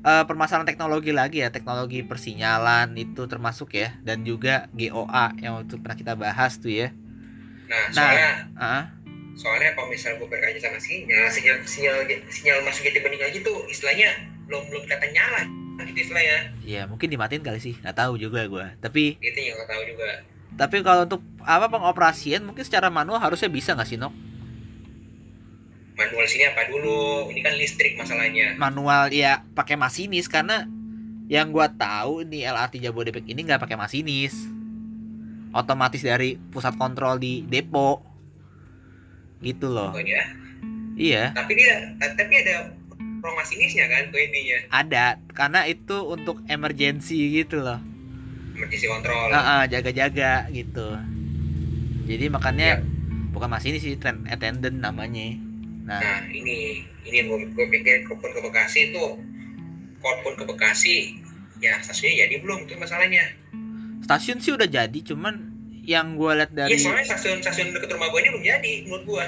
eh, 0.00 0.24
permasalahan 0.24 0.66
teknologi 0.66 1.10
lagi 1.10 1.42
ya 1.42 1.48
teknologi 1.48 2.02
persinyalan 2.02 2.94
itu 2.94 3.26
termasuk 3.26 3.74
ya 3.74 3.94
dan 4.02 4.22
juga 4.22 4.66
GOA 4.72 5.34
yang 5.40 5.62
waktu 5.62 5.78
pernah 5.78 5.96
kita 5.96 6.12
bahas 6.14 6.58
tuh 6.58 6.70
ya. 6.70 6.88
Nah 7.68 7.84
Nah. 7.88 7.92
soalnya 7.92 8.30
ah 8.56 8.84
soalnya 9.34 9.70
kalau 9.72 9.86
misalnya 9.86 10.18
gue 10.18 10.28
berkaca 10.28 10.58
sama 10.58 10.78
sinyal 10.78 11.30
sinyal 11.30 11.56
sinyal 11.62 11.96
sinyal 12.26 12.58
masuk 12.66 12.82
jadi 12.84 12.98
bening 12.98 13.22
aja 13.22 13.38
tuh 13.38 13.62
istilahnya 13.70 14.10
belum 14.50 14.66
belum 14.66 14.82
kelihatan 14.82 15.10
nyala 15.14 15.42
gitu 15.86 16.10
istilahnya. 16.10 16.50
Ya 16.66 16.82
mungkin 16.90 17.06
dimatiin 17.06 17.46
kali 17.46 17.62
sih 17.62 17.78
nggak 17.78 17.94
tahu 17.94 18.18
juga 18.18 18.42
gua. 18.50 18.74
Tapi 18.82 19.14
gitu 19.22 19.38
yang 19.38 19.54
nggak 19.54 19.70
tahu 19.70 19.82
juga. 19.86 20.10
tapi 20.58 20.82
kalau 20.82 21.06
untuk 21.06 21.22
apa 21.46 21.70
pengoperasian 21.70 22.42
mungkin 22.42 22.66
secara 22.66 22.90
manual 22.90 23.22
harusnya 23.22 23.46
bisa 23.46 23.78
nggak 23.78 23.86
sih 23.86 23.94
nok 23.94 24.10
manual 25.98 26.24
sini 26.24 26.46
apa 26.46 26.62
dulu? 26.70 27.26
Ini 27.28 27.40
kan 27.42 27.54
listrik 27.58 27.98
masalahnya. 27.98 28.54
Manual 28.54 29.10
ya 29.10 29.42
pakai 29.52 29.74
masinis 29.74 30.30
karena 30.30 30.64
yang 31.26 31.50
gua 31.50 31.68
tahu 31.68 32.22
ini 32.22 32.46
LRT 32.46 32.78
Jabodebek 32.80 33.26
ini 33.26 33.42
nggak 33.42 33.58
pakai 33.60 33.74
masinis. 33.74 34.32
Otomatis 35.50 36.00
dari 36.00 36.38
pusat 36.38 36.78
kontrol 36.78 37.18
di 37.18 37.42
depo. 37.42 38.00
Gitu 39.42 39.66
loh. 39.66 39.90
Pokoknya 39.90 40.22
iya? 40.94 41.34
Tapi 41.34 41.52
dia 41.58 41.92
tapi 41.98 42.34
ada 42.38 42.70
ruang 43.18 43.34
masinisnya 43.34 43.90
kan 43.90 44.14
tuh 44.14 44.20
intinya 44.22 44.58
ada 44.70 45.18
karena 45.34 45.66
itu 45.66 45.98
untuk 46.06 46.38
emergency 46.46 47.42
gitu 47.42 47.58
loh. 47.58 47.82
Emergency 48.54 48.86
control. 48.86 49.34
Ah, 49.34 49.42
ah, 49.42 49.62
jaga-jaga 49.66 50.46
gitu. 50.54 50.94
Jadi 52.06 52.30
makanya 52.30 52.80
Iya. 52.80 52.86
bukan 53.34 53.50
masinis 53.50 53.82
sih 53.84 53.98
train 54.00 54.24
attendant 54.30 54.78
namanya 54.80 55.36
nah 55.88 55.98
nah 55.98 56.18
ini 56.28 56.84
ini 57.08 57.18
gue, 57.24 57.38
gue 57.56 57.66
pikir 57.72 58.04
kalaupun 58.04 58.30
ke 58.36 58.40
Bekasi 58.44 58.92
tuh 58.92 59.16
kalaupun 60.04 60.36
ke 60.36 60.44
Bekasi 60.44 61.16
ya 61.58 61.80
stasiunnya 61.80 62.28
jadi 62.28 62.34
belum 62.44 62.68
itu 62.68 62.76
masalahnya 62.76 63.24
stasiun 64.04 64.38
sih 64.38 64.52
udah 64.54 64.68
jadi 64.68 64.98
cuman 65.02 65.48
yang 65.88 66.20
gua 66.20 66.36
lihat 66.36 66.52
dari 66.52 66.76
Iya 66.76 66.84
soalnya 66.84 67.06
stasiun 67.08 67.40
stasiun 67.40 67.72
dekat 67.72 67.96
rumah 67.96 68.12
gue 68.12 68.20
ini 68.20 68.28
belum 68.36 68.44
jadi 68.44 68.72
menurut 68.84 69.04
gue 69.08 69.26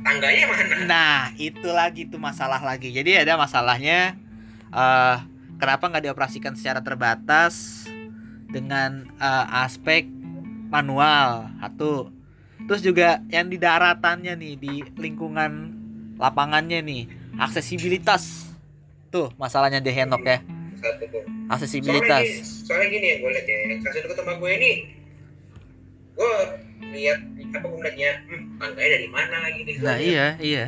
tangganya 0.00 0.44
mana 0.48 0.62
Nah, 0.88 1.20
itu 1.36 1.68
lagi 1.68 2.08
tuh 2.08 2.16
masalah 2.16 2.56
lagi. 2.64 2.88
Jadi 2.88 3.20
ada 3.20 3.36
masalahnya 3.36 4.16
eh 4.72 5.16
kenapa 5.60 5.92
nggak 5.92 6.08
dioperasikan 6.08 6.56
secara 6.56 6.80
terbatas 6.80 7.84
dengan 8.48 9.04
eh, 9.20 9.46
aspek 9.60 10.08
manual 10.72 11.52
satu. 11.60 12.08
Terus 12.64 12.80
juga 12.80 13.20
yang 13.28 13.52
di 13.52 13.60
daratannya 13.60 14.40
nih 14.40 14.54
di 14.56 14.74
lingkungan 14.96 15.79
lapangannya 16.20 16.84
nih 16.84 17.02
aksesibilitas. 17.40 18.52
Tuh 19.08 19.32
masalahnya 19.40 19.80
di 19.80 19.90
Henok 19.90 20.22
ya. 20.22 20.38
tuh 20.38 20.46
soalnya 20.80 21.50
Aksesibilitas. 21.50 22.24
gini, 22.24 22.40
soalnya 22.62 22.88
gini 22.88 23.06
ya 23.10 23.16
gue 23.20 23.30
lihat 23.34 23.46
ya 23.48 23.56
dekat 23.74 24.16
rumah 24.22 24.36
gue 24.38 24.50
ini 24.54 24.72
gue 26.14 26.32
lihat 26.94 27.18
apa 27.50 27.66
gue 27.66 27.78
ngeliatnya 27.80 28.10
hmm, 28.28 28.44
tangganya 28.60 28.90
dari 28.94 29.08
mana 29.10 29.36
gitu 29.58 29.70
Nah, 29.82 29.96
iya, 29.98 30.26
iya. 30.38 30.64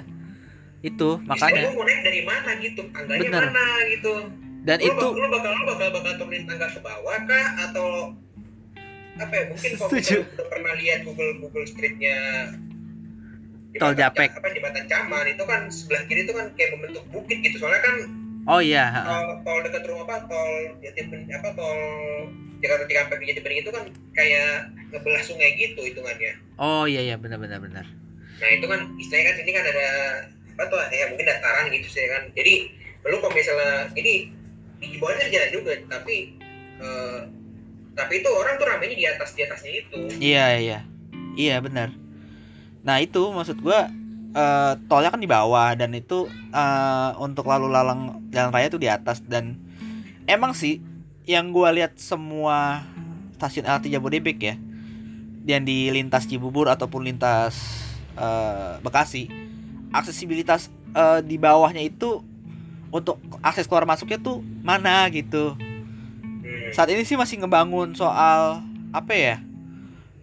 Itu 0.82 1.22
makanya 1.22 1.70
gue 1.70 1.78
mau 1.78 1.86
naik 1.86 2.00
dari 2.02 2.22
mana 2.26 2.50
gitu 2.58 2.82
tangganya 2.90 3.28
Bener. 3.30 3.44
mana 3.46 3.66
gitu 3.94 4.14
dan 4.62 4.78
lu, 4.78 4.90
itu 4.94 5.06
lu 5.14 5.28
bakal 5.30 5.50
lu 5.58 5.64
bakal 5.66 5.88
bakal 5.90 6.12
turunin 6.22 6.42
tangga 6.46 6.66
ke 6.70 6.80
bawah 6.82 7.18
kah 7.26 7.46
atau 7.66 8.14
apa 9.18 9.34
ya 9.34 9.44
mungkin 9.50 9.70
kalau 9.76 9.90
udah 9.90 10.46
pernah 10.48 10.74
lihat 10.78 10.98
Google 11.04 11.32
Google 11.42 11.66
Streetnya 11.66 12.18
Tol 13.80 13.94
Japek. 13.96 14.30
apa 14.36 14.48
jembatan 14.52 14.84
Caman 14.84 15.26
itu 15.32 15.44
kan 15.48 15.60
sebelah 15.72 16.02
kiri 16.04 16.28
itu 16.28 16.32
kan 16.36 16.52
kayak 16.56 16.70
membentuk 16.76 17.04
bukit 17.08 17.40
gitu. 17.40 17.56
Soalnya 17.62 17.80
kan 17.80 17.96
Oh 18.42 18.58
iya, 18.58 18.90
tol, 19.06 19.38
tol 19.46 19.58
dekat 19.62 19.86
rumah 19.86 20.02
apa 20.02 20.26
tol 20.26 20.74
Jatibening 20.82 21.30
apa 21.30 21.54
tol 21.54 21.78
Jakarta 22.58 22.90
Cikampek 22.90 23.22
Jatibening 23.22 23.62
itu 23.62 23.70
kan 23.70 23.84
kayak 24.18 24.66
ngebelah 24.90 25.22
sungai 25.22 25.54
gitu 25.54 25.78
hitungannya. 25.86 26.42
Oh 26.58 26.82
iya 26.90 27.06
iya 27.06 27.14
benar 27.14 27.38
benar 27.38 27.62
benar. 27.62 27.86
nah 28.42 28.50
itu 28.50 28.66
kan 28.66 28.90
istilahnya 28.98 29.26
kan 29.30 29.34
sini 29.38 29.50
kan 29.54 29.64
ada 29.70 29.88
apa 30.58 30.62
tuh 30.66 30.78
ya 30.90 31.06
mungkin 31.14 31.30
dataran 31.30 31.70
gitu 31.70 31.86
sih 31.86 32.10
kan. 32.10 32.22
Jadi 32.34 32.54
lu 33.06 33.16
kalau 33.22 33.30
misalnya 33.30 33.86
jadi 33.94 34.14
di 34.82 34.98
bawahnya 34.98 35.30
jalan 35.30 35.50
juga 35.54 35.72
tapi 35.86 36.16
eh, 36.82 37.20
tapi 37.94 38.12
itu 38.18 38.30
orang 38.34 38.58
tuh 38.58 38.66
ramenya 38.66 38.96
di 38.98 39.06
atas 39.06 39.38
di 39.38 39.46
atasnya 39.46 39.72
itu. 39.86 39.98
Iya 40.18 40.46
iya. 40.58 40.78
Iya 41.38 41.62
benar. 41.62 42.01
Nah 42.82 42.98
itu 42.98 43.22
maksud 43.30 43.62
gua 43.62 43.90
eh, 44.34 44.72
tolnya 44.90 45.10
kan 45.14 45.22
di 45.22 45.30
bawah 45.30 45.74
dan 45.78 45.94
itu 45.94 46.26
eh, 46.50 47.10
untuk 47.18 47.46
lalu 47.46 47.70
lalang 47.70 48.22
jalan 48.34 48.50
raya 48.50 48.70
itu 48.70 48.78
di 48.78 48.90
atas. 48.90 49.22
Dan 49.22 49.58
emang 50.26 50.54
sih 50.54 50.82
yang 51.26 51.54
gua 51.54 51.70
lihat 51.70 51.98
semua 51.98 52.82
stasiun 53.38 53.66
LRT 53.66 53.90
Jabodebek 53.90 54.38
ya 54.38 54.54
yang 55.42 55.66
di 55.66 55.90
lintas 55.90 56.30
Cibubur 56.30 56.70
ataupun 56.70 57.02
lintas 57.02 57.58
eh, 58.14 58.78
Bekasi 58.82 59.30
aksesibilitas 59.92 60.72
eh, 60.96 61.20
di 61.22 61.36
bawahnya 61.36 61.82
itu 61.84 62.22
untuk 62.92 63.16
akses 63.40 63.64
keluar 63.64 63.88
masuknya 63.88 64.20
tuh 64.20 64.44
mana 64.60 65.08
gitu. 65.08 65.56
Saat 66.76 66.92
ini 66.92 67.04
sih 67.04 67.16
masih 67.16 67.40
ngebangun 67.40 67.96
soal 67.96 68.60
apa 68.92 69.12
ya 69.16 69.36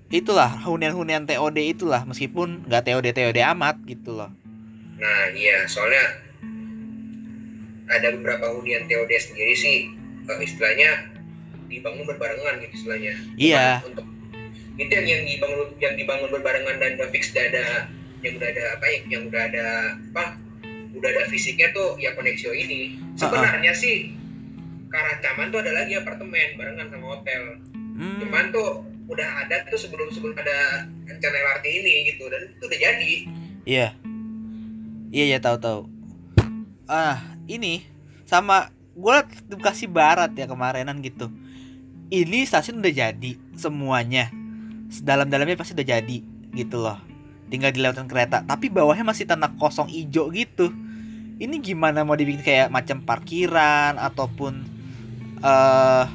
itulah 0.10 0.50
hunian-hunian 0.66 1.30
TOD 1.30 1.58
itulah 1.70 2.02
meskipun 2.06 2.66
nggak 2.66 2.90
TOD 2.90 3.14
TOD 3.14 3.40
amat 3.54 3.78
gitu 3.86 4.18
loh. 4.18 4.34
Nah 4.98 5.30
iya 5.38 5.70
soalnya 5.70 6.02
ada 7.90 8.14
beberapa 8.18 8.50
hunian 8.58 8.90
TOD 8.90 9.12
sendiri 9.22 9.54
sih 9.54 9.78
eh, 10.26 10.40
istilahnya 10.42 11.14
dibangun 11.70 12.10
berbarengan 12.10 12.58
gitu 12.66 12.74
istilahnya. 12.86 13.14
Iya. 13.38 13.86
Cuman 13.86 13.90
untuk 13.94 14.08
itu 14.80 14.92
yang 14.96 15.06
yang 15.06 15.24
dibangun 15.28 15.68
yang 15.78 15.94
dibangun 15.94 16.30
berbarengan 16.34 16.76
dan 16.82 16.92
udah 16.98 17.10
fix 17.14 17.30
udah 17.36 17.46
ada 17.46 17.66
yang 18.26 18.34
udah 18.36 18.50
ada 18.50 18.64
apa 18.76 18.86
ya 18.90 19.00
yang 19.08 19.24
udah 19.30 19.42
ada 19.46 19.66
apa 20.12 20.24
udah 20.98 21.10
ada 21.14 21.24
fisiknya 21.30 21.70
tuh 21.70 22.02
ya 22.02 22.18
koneksio 22.18 22.50
ini. 22.50 22.98
Sebenarnya 23.14 23.78
sih 23.78 24.18
ke 24.90 24.96
arah 24.98 25.22
Caman 25.22 25.54
tuh 25.54 25.62
ada 25.62 25.72
lagi 25.78 25.94
apartemen 25.94 26.58
barengan 26.58 26.90
sama 26.90 27.06
hotel. 27.14 27.62
Hmm. 27.94 28.18
Cuman 28.26 28.50
tuh 28.50 28.89
udah 29.10 29.30
ada 29.46 29.66
tuh 29.68 29.82
sebelum 29.82 30.14
sebelum 30.14 30.38
ada 30.38 30.86
rencana 30.86 31.36
LRT 31.36 31.66
ini 31.66 31.94
gitu 32.14 32.30
dan 32.30 32.46
itu 32.46 32.64
udah 32.64 32.80
jadi. 32.80 33.14
Iya. 33.66 33.88
Iya 35.10 35.26
ya 35.36 35.38
tahu 35.42 35.58
tahu. 35.58 35.82
Ah, 36.86 37.18
ini 37.50 37.82
sama 38.30 38.70
gue 38.94 39.18
Bekasi 39.50 39.90
Barat 39.90 40.30
ya 40.38 40.46
kemarinan 40.46 41.02
gitu. 41.02 41.34
Ini 42.14 42.46
stasiun 42.46 42.82
udah 42.82 42.94
jadi 42.94 43.32
semuanya. 43.58 44.30
Dalam-dalamnya 44.90 45.58
pasti 45.58 45.74
udah 45.74 45.88
jadi 45.98 46.18
gitu 46.54 46.78
loh. 46.82 46.98
Tinggal 47.50 47.74
dilewatkan 47.74 48.06
kereta, 48.06 48.46
tapi 48.46 48.70
bawahnya 48.70 49.02
masih 49.02 49.26
tanah 49.26 49.58
kosong 49.58 49.90
ijo 49.90 50.30
gitu. 50.30 50.70
Ini 51.42 51.58
gimana 51.66 52.06
mau 52.06 52.14
dibikin 52.14 52.46
kayak 52.46 52.70
macam 52.70 53.02
parkiran 53.02 53.98
ataupun 53.98 54.54
eh 55.42 56.06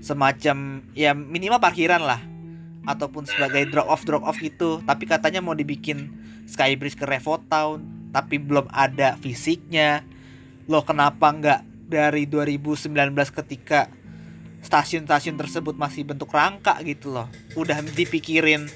semacam 0.00 0.82
ya 0.94 1.12
minimal 1.14 1.60
parkiran 1.62 2.02
lah. 2.02 2.20
Ataupun 2.88 3.28
sebagai 3.28 3.68
drop 3.68 3.88
off 3.90 4.02
drop 4.08 4.24
off 4.24 4.40
gitu. 4.40 4.80
Tapi 4.82 5.04
katanya 5.04 5.44
mau 5.44 5.52
dibikin 5.52 6.08
Skybridge 6.48 6.96
ke 6.96 7.04
Revo 7.04 7.36
Town 7.44 7.98
tapi 8.10 8.40
belum 8.40 8.68
ada 8.72 9.16
fisiknya. 9.20 10.04
Loh 10.68 10.84
kenapa 10.84 11.32
nggak 11.32 11.60
dari 11.88 12.28
2019 12.28 12.92
ketika 13.44 13.88
stasiun-stasiun 14.64 15.36
tersebut 15.38 15.76
masih 15.76 16.08
bentuk 16.08 16.32
rangka 16.32 16.80
gitu 16.84 17.12
loh? 17.12 17.28
Udah 17.56 17.80
dipikirin 17.84 18.68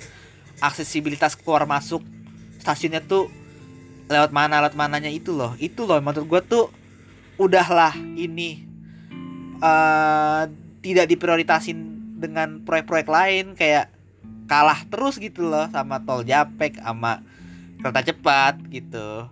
aksesibilitas 0.63 1.35
keluar 1.35 1.67
masuk 1.67 2.05
stasiunnya 2.63 3.03
tuh 3.03 3.27
lewat 4.07 4.31
mana 4.31 4.63
lewat 4.63 4.77
mananya 4.77 5.11
itu 5.11 5.33
loh. 5.33 5.57
Itu 5.59 5.89
loh 5.89 5.99
menurut 5.99 6.29
gue 6.29 6.41
tuh 6.47 6.65
udahlah 7.41 7.97
ini 8.15 8.69
eh 9.63 10.43
tidak 10.83 11.07
diprioritasin 11.09 11.79
dengan 12.19 12.61
proyek-proyek 12.67 13.09
lain 13.09 13.45
kayak 13.55 13.91
kalah 14.51 14.83
terus 14.91 15.17
gitu 15.17 15.47
loh 15.47 15.71
sama 15.71 16.03
tol 16.03 16.27
Japek 16.27 16.83
sama 16.83 17.23
kereta 17.81 18.13
cepat 18.13 18.59
gitu. 18.69 19.27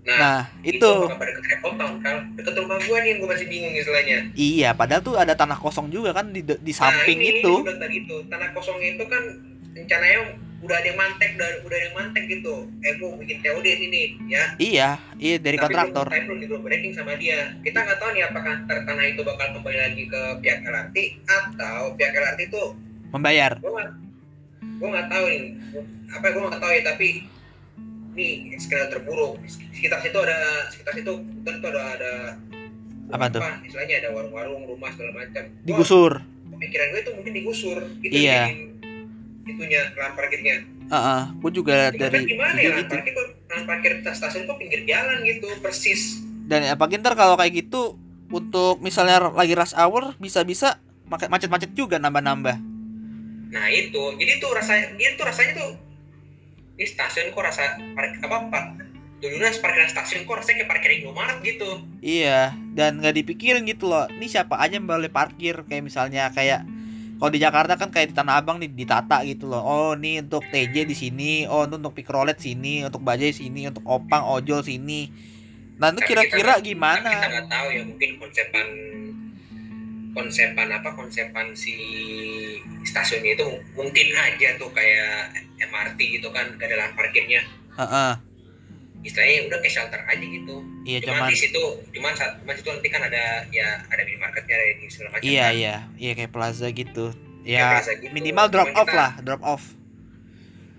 Nah, 0.00 0.16
Nah, 0.16 0.40
itu 0.64 0.80
itu 0.80 1.12
pada 1.12 1.32
ke? 1.36 2.12
Deket 2.40 2.54
rumah 2.56 2.80
gua 2.88 2.98
nih, 3.04 3.20
gua 3.20 3.28
masih 3.36 3.46
bingung 3.52 3.72
istilahnya. 3.76 4.18
iya 4.32 4.72
padahal 4.72 5.04
tuh 5.04 5.16
ada 5.20 5.36
tanah 5.36 5.60
kosong 5.60 5.92
juga 5.92 6.16
kan 6.16 6.32
di 6.32 6.40
di 6.40 6.72
samping 6.72 7.20
nah, 7.20 7.28
ini, 7.28 7.40
itu. 7.44 7.52
Ini 7.68 7.96
itu 8.00 8.16
tanah 8.32 8.48
kosong 8.56 8.80
itu 8.80 9.04
kan 9.04 9.22
rencananya 9.76 10.20
udah 10.60 10.76
ada 10.76 10.86
yang 10.86 10.98
mantek, 10.98 11.30
udah, 11.34 11.48
udah 11.62 11.72
ada 11.72 11.86
yang 11.86 11.96
mantek 11.96 12.24
gitu. 12.26 12.54
Eh, 12.80 12.92
gua 12.96 13.16
bikin 13.16 13.40
TOD 13.40 13.66
sini 13.66 14.00
ya. 14.26 14.44
Iya, 14.56 14.88
iya 15.16 15.36
dari 15.36 15.56
Tapi 15.56 15.64
kontraktor. 15.66 16.06
Tapi 16.06 16.20
belum 16.22 16.38
di 16.38 16.46
breaking 16.48 16.92
sama 16.92 17.16
dia. 17.16 17.56
Kita 17.58 17.78
nggak 17.78 17.96
tahu 17.96 18.10
nih 18.12 18.24
apakah 18.24 18.54
tanah 18.66 19.04
itu 19.06 19.20
bakal 19.22 19.46
kembali 19.52 19.78
lagi 19.78 20.04
ke 20.04 20.20
pihak 20.38 20.60
LRT 20.62 20.96
atau 21.26 21.92
pihak 21.94 22.12
LRT 22.12 22.40
itu 22.46 22.62
Membayar. 23.10 23.56
gua 24.76 24.88
nggak 24.90 25.08
tahu 25.08 25.24
nih 25.26 25.42
apa 26.10 26.26
gua 26.30 26.42
nggak 26.46 26.60
tahu 26.60 26.72
ya 26.72 26.82
tapi 26.86 27.08
nih 28.10 28.32
skenario 28.56 28.88
terburuk 28.90 29.32
sekitar 29.70 30.00
situ 30.00 30.18
ada 30.18 30.36
sekitar 30.68 30.92
situ 30.94 31.12
hutan 31.14 31.54
itu 31.54 31.66
ada 31.68 31.82
ada 31.90 32.12
Apa 33.10 33.26
tuh? 33.28 33.42
istilahnya 33.62 33.96
ada 33.98 34.08
warung-warung 34.10 34.64
rumah 34.64 34.88
segala 34.90 35.12
macam 35.16 35.42
Gua- 35.42 35.64
Digusur. 35.64 36.12
pemikiran 36.50 36.86
gue 36.88 37.00
itu 37.00 37.12
mungkin 37.12 37.32
digusur 37.34 37.78
gitu 38.00 38.12
Iya. 38.14 38.40
bikin 38.46 38.58
itunya 39.46 39.80
lahan 39.96 40.12
parkirnya. 40.16 40.56
Heeh, 40.90 41.22
gua 41.38 41.50
juga 41.54 41.76
Tapi 41.94 41.98
dari 42.02 42.18
gimana 42.26 42.58
ya 42.58 42.70
lahan 42.74 42.88
parkir 42.90 43.12
kok 43.14 43.26
lahan 43.46 43.64
parkir 43.64 43.92
stasiun 44.02 44.44
kok 44.50 44.58
pinggir 44.58 44.82
jalan 44.84 45.22
gitu 45.24 45.46
persis. 45.62 46.20
Dan 46.50 46.66
apa 46.66 46.90
ntar 46.90 47.14
kalau 47.14 47.38
kayak 47.38 47.66
gitu 47.66 47.94
untuk 48.30 48.82
misalnya 48.82 49.30
lagi 49.30 49.54
rush 49.54 49.74
hour 49.74 50.18
bisa-bisa 50.18 50.82
macet-macet 51.10 51.74
juga 51.74 51.98
nambah-nambah. 51.98 52.56
nah 53.50 53.66
itu. 53.66 54.14
Jadi 54.14 54.32
tuh 54.38 54.50
rasanya 54.54 54.94
dia 54.94 55.10
tuh 55.18 55.26
rasanya 55.26 55.58
tuh 55.58 55.70
ini 56.78 56.86
stasiun 56.86 57.34
kok 57.34 57.42
rasa 57.42 57.76
park 57.98 58.22
apa 58.22 58.36
pak 58.48 58.64
dulunya 59.20 59.52
parkiran 59.60 59.90
stasiun 59.92 60.24
kok 60.24 60.38
rasanya 60.40 60.64
kayak 60.64 60.70
parkir 60.70 60.90
Indomaret 60.96 61.38
gitu. 61.44 61.70
Iya, 62.00 62.56
dan 62.72 63.04
nggak 63.04 63.20
dipikirin 63.20 63.68
gitu 63.68 63.92
loh. 63.92 64.08
Ini 64.08 64.26
siapa 64.26 64.56
aja 64.56 64.80
yang 64.80 64.88
boleh 64.88 65.12
parkir? 65.12 65.60
Kayak 65.68 65.84
misalnya 65.84 66.32
kayak 66.32 66.64
kalau 67.20 67.30
di 67.30 67.40
Jakarta 67.44 67.76
kan 67.76 67.92
kayak 67.92 68.10
di 68.10 68.14
Tanah 68.16 68.40
Abang 68.40 68.56
nih 68.56 68.72
ditata 68.72 69.20
gitu 69.28 69.52
loh. 69.52 69.60
Oh, 69.60 69.92
ini 69.92 70.24
untuk 70.24 70.40
TJ 70.48 70.88
di 70.88 70.96
sini, 70.96 71.44
oh 71.44 71.68
ini 71.68 71.76
untuk 71.76 71.92
Pikrolet 71.92 72.40
sini, 72.40 72.80
untuk 72.80 73.04
Bajai 73.04 73.28
sini, 73.36 73.68
untuk 73.68 73.84
Opang 73.84 74.24
ojol 74.24 74.64
sini. 74.64 75.12
Nah, 75.76 75.92
itu 75.92 76.00
kira-kira 76.08 76.56
gimana? 76.64 77.04
kita 77.12 77.28
nggak 77.28 77.46
tahu 77.52 77.66
ya 77.76 77.82
mungkin 77.84 78.10
konsepan 78.16 78.66
konsepan 80.10 80.68
apa 80.74 80.90
konsepan 80.96 81.54
si 81.54 81.76
stasiunnya 82.82 83.38
itu 83.38 83.46
mungkin 83.78 84.08
aja 84.16 84.58
tuh 84.58 84.72
kayak 84.74 85.30
MRT 85.60 86.18
gitu 86.18 86.28
kan 86.34 86.50
gak 86.58 86.66
ada 86.66 86.76
lahan 86.82 86.92
parkirnya 86.98 87.40
Heeh. 87.78 88.29
Istilahnya 89.00 89.48
udah 89.48 89.58
kayak 89.58 89.72
shelter 89.72 90.00
aja 90.02 90.20
gitu 90.20 90.56
Iya, 90.82 90.98
cuman, 91.02 91.16
cuman 91.18 91.28
di 91.28 91.38
situ 91.38 91.64
cuman 91.90 92.12
saat 92.12 92.32
cuman 92.38 92.54
situ 92.54 92.68
nanti 92.68 92.88
kan 92.88 93.02
ada 93.02 93.24
ya 93.48 93.68
ada 93.84 94.02
minimarketnya 94.02 94.54
ada 94.54 94.66
ini 94.70 94.86
segala 94.86 95.08
macam 95.10 95.24
iya 95.24 95.42
kan. 95.42 95.52
iya, 95.54 95.74
iya 95.96 96.12
kayak 96.14 96.30
plaza 96.30 96.66
gitu. 96.68 97.06
Kayak 97.40 97.56
Ya, 97.56 97.66
plaza 97.74 97.92
gitu. 97.96 98.10
minimal 98.10 98.46
drop 98.46 98.66
Cuman 98.66 98.76
off 98.76 98.86
kita- 98.86 98.98
lah, 98.98 99.10
drop 99.18 99.42
off. 99.42 99.64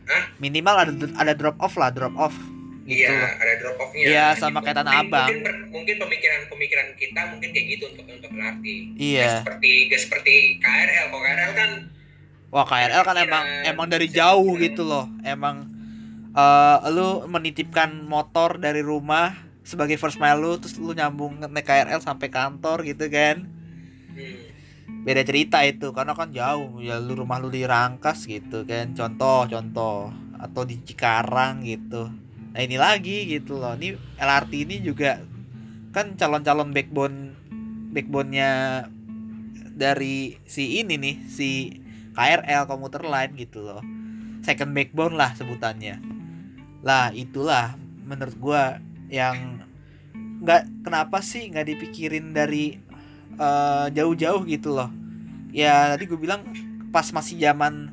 Hah? 0.04 0.24
Minimal 0.38 0.76
ada 0.78 0.92
ada 1.16 1.34
drop 1.34 1.58
off 1.58 1.74
lah, 1.76 1.90
drop 1.90 2.14
off 2.16 2.36
gitu. 2.84 3.08
Iya, 3.08 3.30
ada 3.32 3.54
drop 3.58 3.78
off-nya. 3.80 4.04
Iya, 4.04 4.26
sama 4.36 4.60
kayak 4.60 4.76
Tanah 4.76 4.94
Mungkin- 4.96 5.10
Abang. 5.10 5.28
Mungkin, 5.32 5.56
mungkin 5.72 5.96
pemikiran-pemikiran 5.98 6.88
kita 6.98 7.22
mungkin 7.28 7.50
kayak 7.52 7.68
gitu 7.72 7.84
untuk 7.88 8.06
untuk 8.06 8.30
LRT. 8.32 8.66
Iya. 8.96 9.22
Nggak 9.22 9.38
seperti 9.40 9.72
nggak 9.88 10.02
seperti 10.02 10.34
KRL. 10.60 11.06
Kalau 11.08 11.22
KRL 11.24 11.52
kan 11.56 11.72
Wah 12.52 12.66
KRL 12.68 13.02
kan 13.02 13.16
emang 13.18 13.46
emang 13.64 13.88
dari 13.88 14.08
jauh 14.08 14.54
gitu 14.60 14.84
loh. 14.84 15.08
Emang 15.24 15.66
eh 16.32 16.78
lu 16.96 17.28
menitipkan 17.28 18.08
motor 18.08 18.56
dari 18.56 18.80
rumah 18.80 19.36
sebagai 19.62 20.00
first 20.00 20.18
mile 20.18 20.40
lu 20.40 20.56
terus 20.58 20.80
lu 20.80 20.96
nyambung 20.96 21.38
naik 21.44 21.68
KRL 21.68 22.00
sampai 22.00 22.32
kantor 22.32 22.88
gitu 22.88 23.12
kan. 23.12 23.44
hmm, 24.16 25.04
Beda 25.04 25.22
cerita 25.28 25.64
itu 25.68 25.92
karena 25.92 26.16
kan 26.16 26.32
jauh 26.32 26.80
ya 26.80 27.00
lu 27.02 27.20
rumah 27.20 27.40
lu 27.40 27.52
di 27.52 27.68
Rangkas 27.68 28.28
gitu 28.28 28.64
kan. 28.64 28.96
Contoh 28.96 29.48
contoh 29.52 30.12
atau 30.40 30.62
di 30.64 30.80
Cikarang 30.80 31.68
gitu. 31.68 32.08
Nah 32.52 32.60
ini 32.64 32.76
lagi 32.80 33.28
gitu 33.28 33.60
loh. 33.60 33.76
Ini 33.76 33.96
LRT 34.20 34.54
ini 34.68 34.76
juga 34.84 35.20
kan 35.92 36.16
calon-calon 36.16 36.72
backbone 36.72 37.36
backbone-nya 37.92 38.84
dari 39.76 40.40
si 40.48 40.80
ini 40.80 40.96
nih 40.96 41.16
si 41.28 41.82
KRL 42.16 42.68
komuter 42.68 43.04
line 43.04 43.36
gitu 43.36 43.64
loh 43.64 43.84
second 44.44 44.72
backbone 44.72 45.16
lah 45.20 45.36
sebutannya 45.36 46.00
lah 46.82 47.14
itulah 47.14 47.78
menurut 48.06 48.36
gua 48.38 48.82
yang 49.12 49.62
nggak 50.42 50.88
kenapa 50.88 51.22
sih 51.22 51.50
nggak 51.54 51.68
dipikirin 51.70 52.34
dari 52.34 52.82
eh, 53.38 53.86
jauh-jauh 53.94 54.42
gitu 54.50 54.74
loh. 54.74 54.90
Ya 55.52 55.94
tadi 55.94 56.08
gue 56.08 56.16
bilang 56.16 56.48
pas 56.96 57.06
masih 57.12 57.36
zaman 57.38 57.92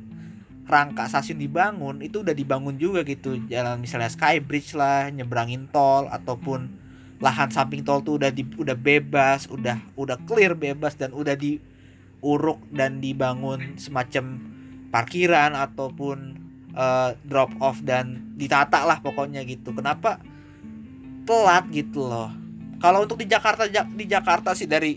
rangka 0.68 1.10
stasiun 1.10 1.40
dibangun 1.42 2.04
itu 2.04 2.22
udah 2.22 2.32
dibangun 2.32 2.78
juga 2.80 3.04
gitu. 3.04 3.36
Jalan 3.50 3.82
misalnya 3.82 4.08
Skybridge 4.08 4.78
lah 4.78 5.12
nyebrangin 5.12 5.68
tol 5.68 6.08
ataupun 6.08 6.78
lahan 7.18 7.50
samping 7.50 7.82
tol 7.82 8.00
tuh 8.06 8.16
udah 8.22 8.30
di, 8.30 8.46
udah 8.46 8.78
bebas 8.78 9.50
udah 9.50 9.82
udah 9.98 10.16
clear 10.22 10.54
bebas 10.54 10.94
dan 10.94 11.10
udah 11.10 11.34
diuruk 11.34 12.62
dan 12.70 13.02
dibangun 13.02 13.74
semacam 13.74 14.38
parkiran 14.94 15.58
ataupun 15.58 16.47
eh, 16.72 17.10
drop 17.24 17.52
off 17.58 17.80
dan 17.80 18.34
ditata 18.34 18.84
lah 18.84 18.98
pokoknya 18.98 19.42
gitu 19.44 19.72
kenapa 19.72 20.18
telat 21.24 21.68
gitu 21.68 22.04
loh 22.04 22.32
kalau 22.78 23.02
untuk 23.02 23.18
di 23.18 23.26
Jakarta 23.26 23.66
Ja- 23.66 23.86
di 23.86 24.06
Jakarta 24.06 24.54
sih 24.54 24.64
dari 24.64 24.96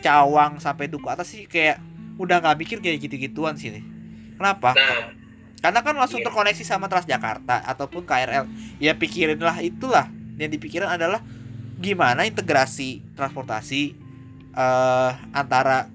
Cawang 0.00 0.60
sampai 0.60 0.88
Duku 0.88 1.08
atas 1.08 1.32
sih 1.32 1.44
kayak 1.44 1.80
udah 2.20 2.36
nggak 2.40 2.56
mikir 2.60 2.76
kayak 2.84 3.00
gitu-gituan 3.00 3.56
sih 3.56 3.72
nih. 3.72 3.84
Kenapa? 4.36 4.76
nah 4.76 5.08
Karena 5.60 5.80
kan 5.80 5.92
langsung 5.96 6.20
Iya. 6.20 6.28
terkoneksi 6.28 6.64
sama 6.64 6.88
Transjakarta 6.88 7.64
ataupun 7.64 8.04
KRL. 8.04 8.44
Ya 8.76 8.92
pikirin 8.92 9.40
lah 9.40 9.56
itulah 9.60 10.08
yang 10.36 10.48
dipikirin 10.48 10.88
adalah 10.88 11.20
gimana 11.76 12.24
integrasi 12.24 13.00
transportasi 13.12 13.96
eh 14.50 15.12
antara 15.32 15.88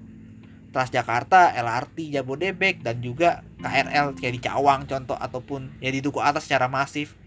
Transjakarta, 0.70 1.54
LRT 1.54 2.10
Jabodebek 2.10 2.82
dan 2.82 2.98
juga 2.98 3.45
KRL 3.66 4.06
kayak 4.14 4.32
di 4.32 4.40
Cawang 4.40 4.86
contoh 4.86 5.18
ataupun 5.18 5.74
ya 5.82 5.90
di 5.90 5.98
Duku 5.98 6.22
atas 6.22 6.46
secara 6.46 6.70
masif. 6.70 7.18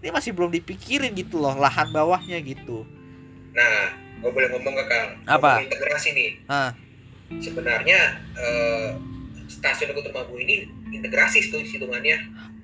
Ini 0.00 0.10
masih 0.10 0.34
belum 0.34 0.50
dipikirin 0.50 1.12
gitu 1.14 1.38
loh 1.38 1.54
lahan 1.54 1.92
bawahnya 1.92 2.40
gitu. 2.40 2.82
nah 3.52 3.92
gue 4.18 4.32
boleh 4.32 4.48
ngomong 4.48 4.72
ke 4.72 4.84
Kang 4.88 5.08
Apa? 5.28 5.60
Ngomong 5.60 5.68
integrasi 5.68 6.08
nih 6.16 6.30
Hah. 6.48 6.72
sebenarnya 7.36 8.00
eh, 8.32 8.88
stasiun 9.44 9.92
Rumah 9.92 10.24
Gue 10.24 10.40
ini 10.40 10.64
integrasi 10.88 11.52
tuh 11.52 11.60
hitungannya 11.60 12.16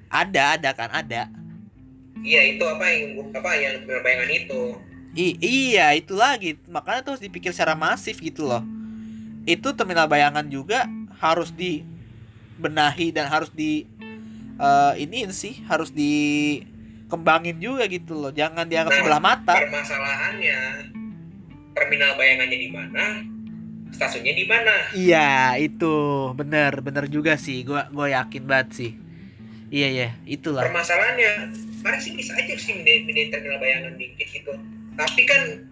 Ada, 0.09 0.57
ada 0.57 0.71
kan 0.73 0.89
ada. 0.89 1.29
iya 2.25 2.41
itu 2.49 2.65
apa 2.65 2.89
yang 2.89 3.21
apa 3.31 3.51
yang 3.61 3.85
bayangan 3.85 4.31
itu 4.33 4.63
I 5.13 5.37
iya 5.39 5.93
itu 5.93 6.17
lagi 6.17 6.57
makanya 6.67 7.05
tuh 7.05 7.11
harus 7.15 7.23
dipikir 7.23 7.53
secara 7.53 7.77
masif 7.77 8.17
gitu 8.19 8.49
loh 8.49 8.65
itu 9.45 9.69
terminal 9.77 10.09
bayangan 10.09 10.49
juga 10.49 10.89
harus 11.21 11.53
dibenahi 12.59 13.15
dan 13.15 13.31
harus 13.31 13.55
di 13.55 13.87
uh, 14.59 14.99
iniin 14.99 15.31
sih 15.31 15.63
harus 15.71 15.95
dikembangin 15.95 17.63
juga 17.63 17.87
gitu 17.87 18.19
loh. 18.19 18.35
Jangan 18.35 18.67
dianggap 18.67 18.93
Nah, 18.93 18.99
sebelah 18.99 19.23
mata. 19.23 19.55
permasalahannya 19.55 20.59
terminal 21.79 22.19
bayangannya 22.19 22.59
di 22.59 22.71
mana 22.75 23.05
stasiunnya 23.95 24.35
di 24.35 24.45
mana? 24.51 24.75
Iya 24.93 25.55
itu. 25.63 25.95
Bener 26.35 26.83
bener 26.83 27.07
juga 27.07 27.39
sih. 27.39 27.63
Gua 27.63 27.87
gua 27.95 28.11
yakin 28.11 28.43
banget 28.45 28.69
sih. 28.75 28.91
Iya 29.71 29.89
iya. 29.95 30.09
Itulah. 30.27 30.67
Permasalahannya 30.67 31.55
mari 31.87 31.99
sih 32.03 32.19
bisa 32.19 32.35
aja 32.35 32.59
sih 32.59 32.75
mindahin 32.75 33.31
terminal 33.31 33.63
bayangan 33.63 33.95
dikit 33.95 34.27
gitu. 34.35 34.53
Tapi 34.99 35.23
kan 35.23 35.68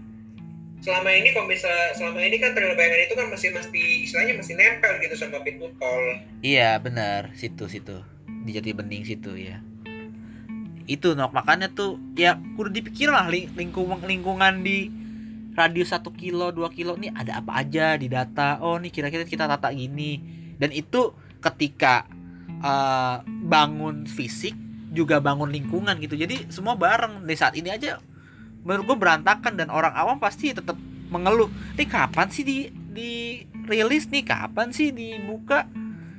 selama 0.76 1.08
ini 1.10 1.32
kalau 1.32 1.46
bisa 1.46 1.68
selama 1.94 2.20
ini 2.20 2.36
kan 2.36 2.52
terminal 2.52 2.76
bayangan 2.76 3.00
itu 3.02 3.14
kan 3.14 3.26
masih 3.26 3.48
masih 3.50 3.84
istilahnya 4.04 4.34
masih 4.36 4.54
nempel 4.54 4.92
gitu 5.00 5.14
sama 5.14 5.40
pintu 5.42 5.66
tol. 5.76 6.04
Iya 6.40 6.78
benar. 6.78 7.32
Situ 7.34 7.66
situ. 7.66 8.00
Di 8.46 8.54
Jati 8.54 8.70
Bening 8.70 9.02
situ 9.02 9.34
ya. 9.34 9.58
Itu 10.86 11.14
nok. 11.14 11.34
Makanya 11.34 11.68
tuh 11.68 11.98
ya 12.14 12.38
kudu 12.54 12.70
dipikir 12.70 13.10
lah 13.10 13.26
ling- 13.26 13.50
lingkungan 13.52 13.98
lingkungan 14.00 14.62
di 14.62 14.86
radius 15.56 15.90
1 15.90 16.04
kilo 16.14 16.52
2 16.52 16.68
kilo 16.70 16.94
nih 16.94 17.10
ada 17.10 17.42
apa 17.42 17.58
aja 17.58 17.96
di 17.96 18.06
data. 18.06 18.62
Oh 18.62 18.78
nih 18.78 18.92
kira-kira 18.92 19.26
kita 19.26 19.50
tata 19.50 19.72
gini. 19.72 20.22
Dan 20.54 20.70
itu 20.70 21.10
ketika 21.40 22.06
eh, 22.48 23.16
bangun 23.26 24.06
fisik 24.06 24.54
juga 24.94 25.18
bangun 25.18 25.50
lingkungan 25.50 25.98
gitu. 25.98 26.14
Jadi 26.14 26.46
semua 26.48 26.78
bareng. 26.78 27.26
Di 27.26 27.34
saat 27.34 27.58
ini 27.58 27.68
aja 27.68 27.98
menurut 28.66 28.84
gue 28.90 28.98
berantakan 28.98 29.54
dan 29.54 29.70
orang 29.70 29.94
awam 29.94 30.18
pasti 30.18 30.50
tetap 30.50 30.74
mengeluh. 31.06 31.46
Nih 31.78 31.86
kapan 31.86 32.26
sih 32.34 32.42
di 32.42 32.58
di 32.74 33.46
rilis 33.70 34.10
nih? 34.10 34.26
Kapan 34.26 34.74
sih 34.74 34.90
dibuka? 34.90 35.70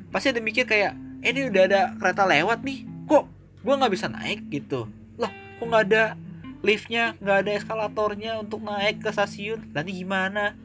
Pasti 0.08 0.32
ada 0.32 0.40
mikir 0.40 0.64
kayak 0.64 0.96
eh, 1.20 1.36
ini 1.36 1.52
udah 1.52 1.64
ada 1.68 1.82
kereta 2.00 2.24
lewat 2.24 2.64
nih. 2.64 2.88
Kok 3.04 3.24
gue 3.68 3.74
nggak 3.76 3.92
bisa 3.92 4.08
naik? 4.08 4.48
Gitu. 4.48 4.88
Lah 5.20 5.30
kok 5.60 5.66
nggak 5.68 5.84
ada 5.92 6.16
liftnya 6.64 7.20
nggak 7.20 7.38
ada 7.44 7.52
eskalatornya 7.60 8.40
untuk 8.40 8.64
naik 8.64 9.04
ke 9.04 9.12
stasiun? 9.12 9.68
Ini 9.76 9.92
gimana? 9.92 10.56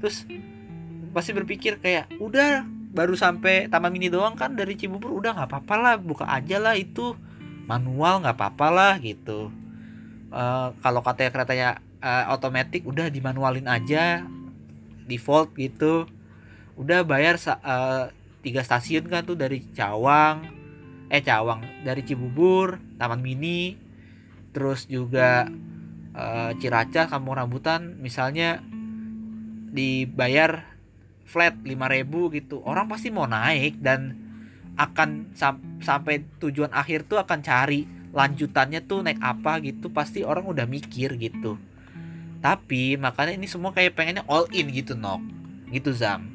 Terus 0.00 0.24
pasti 1.12 1.36
berpikir 1.36 1.76
kayak 1.84 2.16
udah 2.16 2.64
baru 2.90 3.14
sampai 3.14 3.68
taman 3.68 3.92
mini 3.92 4.08
doang 4.08 4.40
kan 4.40 4.56
dari 4.56 4.72
Cibubur. 4.72 5.12
Udah 5.12 5.36
nggak 5.36 5.52
apa-apa 5.52 5.74
lah 5.76 5.94
buka 6.00 6.24
aja 6.24 6.56
lah 6.56 6.72
itu. 6.80 7.12
Manual 7.68 8.24
nggak 8.24 8.34
apa-apa 8.40 8.68
lah 8.72 8.92
gitu 8.98 9.52
Eh, 10.30 10.68
kalau 10.78 11.02
katanya 11.02 11.30
keretanya 11.34 11.70
eh, 11.98 12.24
otomatis 12.30 12.82
udah 12.86 13.10
dimanualin 13.10 13.66
aja 13.66 14.22
default 15.10 15.58
gitu. 15.58 16.06
Udah 16.78 17.02
bayar 17.02 17.34
eh, 17.42 18.04
tiga 18.46 18.62
stasiun 18.62 19.10
kan 19.10 19.26
tuh 19.26 19.36
dari 19.36 19.60
Cawang 19.74 20.46
eh 21.10 21.20
Cawang 21.20 21.82
dari 21.82 22.06
Cibubur 22.06 22.78
Taman 22.96 23.18
Mini 23.20 23.74
terus 24.54 24.86
juga 24.86 25.50
eh, 26.14 26.50
Ciracas 26.62 27.10
Kampung 27.10 27.34
Rambutan 27.34 27.98
misalnya 27.98 28.62
dibayar 29.70 30.62
flat 31.26 31.58
5000 31.62 32.38
gitu. 32.38 32.62
Orang 32.62 32.86
pasti 32.86 33.10
mau 33.10 33.26
naik 33.26 33.82
dan 33.82 34.14
akan 34.78 35.34
sam- 35.34 35.82
sampai 35.82 36.22
tujuan 36.38 36.70
akhir 36.70 37.06
tuh 37.10 37.18
akan 37.18 37.38
cari 37.42 37.99
lanjutannya 38.10 38.82
tuh 38.82 39.06
naik 39.06 39.22
apa 39.22 39.62
gitu 39.62 39.90
pasti 39.90 40.26
orang 40.26 40.46
udah 40.46 40.66
mikir 40.66 41.14
gitu. 41.18 41.58
Tapi 42.40 42.96
makanya 42.96 43.36
ini 43.36 43.46
semua 43.46 43.70
kayak 43.70 43.94
pengennya 43.94 44.24
all 44.26 44.48
in 44.50 44.72
gitu 44.72 44.98
nok. 44.98 45.22
Gitu 45.70 45.94
zam. 45.94 46.26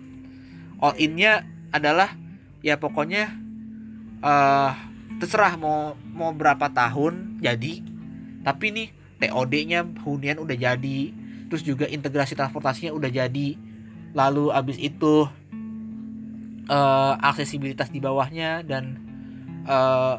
All 0.80 0.96
innya 0.96 1.44
adalah 1.74 2.14
ya 2.64 2.80
pokoknya 2.80 3.34
eh 4.24 4.72
terserah 5.20 5.56
mau 5.60 6.00
mau 6.14 6.32
berapa 6.32 6.72
tahun 6.72 7.42
jadi. 7.44 7.84
Tapi 8.46 8.66
nih 8.72 8.88
TOD-nya 9.20 9.84
hunian 10.06 10.40
udah 10.40 10.56
jadi. 10.56 11.00
Terus 11.50 11.62
juga 11.66 11.90
integrasi 11.90 12.38
transportasinya 12.38 12.94
udah 12.96 13.10
jadi. 13.12 13.58
Lalu 14.16 14.54
abis 14.54 14.78
itu 14.80 15.28
eh, 16.70 17.14
aksesibilitas 17.20 17.90
di 17.90 18.00
bawahnya 18.00 18.62
dan 18.64 19.02
eh, 19.66 20.16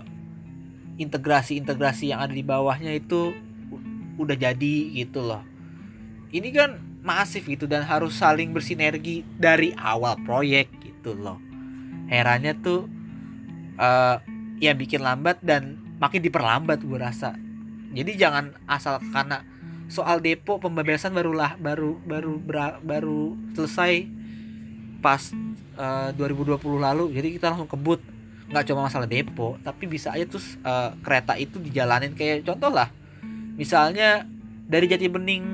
integrasi-integrasi 0.97 2.13
yang 2.13 2.25
ada 2.25 2.33
di 2.33 2.45
bawahnya 2.45 2.97
itu 2.97 3.37
udah 4.17 4.37
jadi 4.37 4.77
gitu 4.97 5.21
loh. 5.25 5.45
Ini 6.33 6.49
kan 6.53 6.71
masif 7.07 7.47
gitu 7.47 7.71
dan 7.71 7.87
harus 7.87 8.19
saling 8.19 8.51
bersinergi 8.51 9.23
dari 9.39 9.71
awal 9.77 10.19
proyek 10.27 10.73
gitu 10.83 11.15
loh. 11.15 11.39
Herannya 12.11 12.57
tuh 12.59 12.89
eh 13.77 14.17
ya 14.59 14.73
bikin 14.73 15.05
lambat 15.05 15.39
dan 15.45 15.77
makin 16.01 16.25
diperlambat 16.25 16.83
gue 16.83 16.99
rasa. 16.99 17.37
Jadi 17.93 18.17
jangan 18.17 18.57
asal 18.69 19.01
karena 19.13 19.45
soal 19.87 20.19
depo 20.19 20.59
pembebasan 20.59 21.15
barulah 21.15 21.55
baru 21.61 22.01
baru 22.03 22.35
bera- 22.43 22.81
baru 22.83 23.39
selesai 23.55 24.09
pas 25.05 25.23
eh, 25.77 26.11
2020 26.17 26.59
lalu. 26.81 27.05
Jadi 27.15 27.29
kita 27.39 27.53
langsung 27.53 27.71
kebut 27.71 28.01
nggak 28.47 28.65
cuma 28.71 28.87
masalah 28.87 29.11
depo 29.11 29.59
tapi 29.67 29.91
bisa 29.91 30.15
aja 30.15 30.23
terus 30.27 30.59
eh, 30.63 30.91
kereta 31.03 31.35
itu 31.39 31.59
dijalanin. 31.59 32.15
Kayak 32.15 32.47
contoh 32.47 32.71
lah 32.71 32.89
misalnya 33.57 34.29
dari 34.67 34.87
Jati 34.91 35.09
Bening 35.09 35.45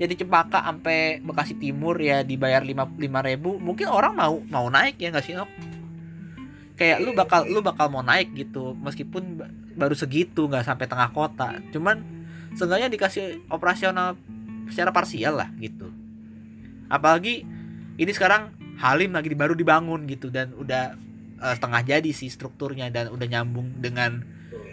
Jati 0.00 0.18
Cempaka 0.18 0.64
sampai 0.64 1.22
Bekasi 1.22 1.54
Timur 1.60 1.94
ya 2.00 2.26
dibayar 2.26 2.64
lima 2.64 2.88
lima 2.98 3.20
ribu 3.22 3.60
mungkin 3.60 3.86
orang 3.86 4.18
mau 4.18 4.42
mau 4.50 4.66
naik 4.66 4.98
ya 4.98 5.14
nggak 5.14 5.24
sih 5.24 5.36
Nok? 5.38 5.50
kayak 6.76 6.98
lu 7.04 7.14
bakal 7.14 7.46
lu 7.46 7.62
bakal 7.62 7.86
mau 7.92 8.02
naik 8.02 8.34
gitu 8.34 8.74
meskipun 8.74 9.38
ba- 9.38 9.52
baru 9.76 9.94
segitu 9.94 10.48
nggak 10.48 10.66
sampai 10.66 10.90
tengah 10.90 11.14
kota. 11.14 11.60
Cuman 11.70 12.02
seenggaknya 12.58 12.90
dikasih 12.92 13.46
operasional 13.48 14.18
secara 14.68 14.90
parsial 14.90 15.38
lah 15.38 15.48
gitu. 15.60 15.88
Apalagi 16.90 17.44
ini 17.96 18.12
sekarang 18.12 18.52
Halim 18.82 19.14
lagi 19.14 19.30
baru 19.36 19.54
dibangun 19.54 20.10
gitu 20.10 20.32
dan 20.32 20.50
udah 20.58 20.98
eh, 21.42 21.52
setengah 21.52 21.82
jadi 21.82 22.10
sih 22.10 22.28
strukturnya 22.28 22.86
dan 22.88 23.08
udah 23.08 23.26
nyambung 23.26 23.76
dengan 23.76 24.22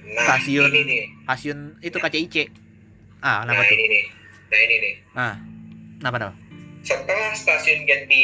nah 0.10 0.38
Stasiun. 0.38 0.69
ini 0.69 0.82
nih. 0.84 1.03
stasiun 1.23 1.60
itu 1.79 1.95
KCIC. 1.95 2.36
Ah 3.19 3.43
nah 3.43 3.51
kenapa 3.51 3.62
tuh? 3.63 3.75
ini 3.75 3.86
nih. 3.88 4.03
Nah 4.47 4.60
ini 4.60 4.75
nih. 4.77 4.93
Ah 5.13 5.36
kenapa 5.97 6.15
kenapa? 6.17 6.36
Setelah 6.82 7.32
stasiun 7.32 7.84
Jati 7.84 8.23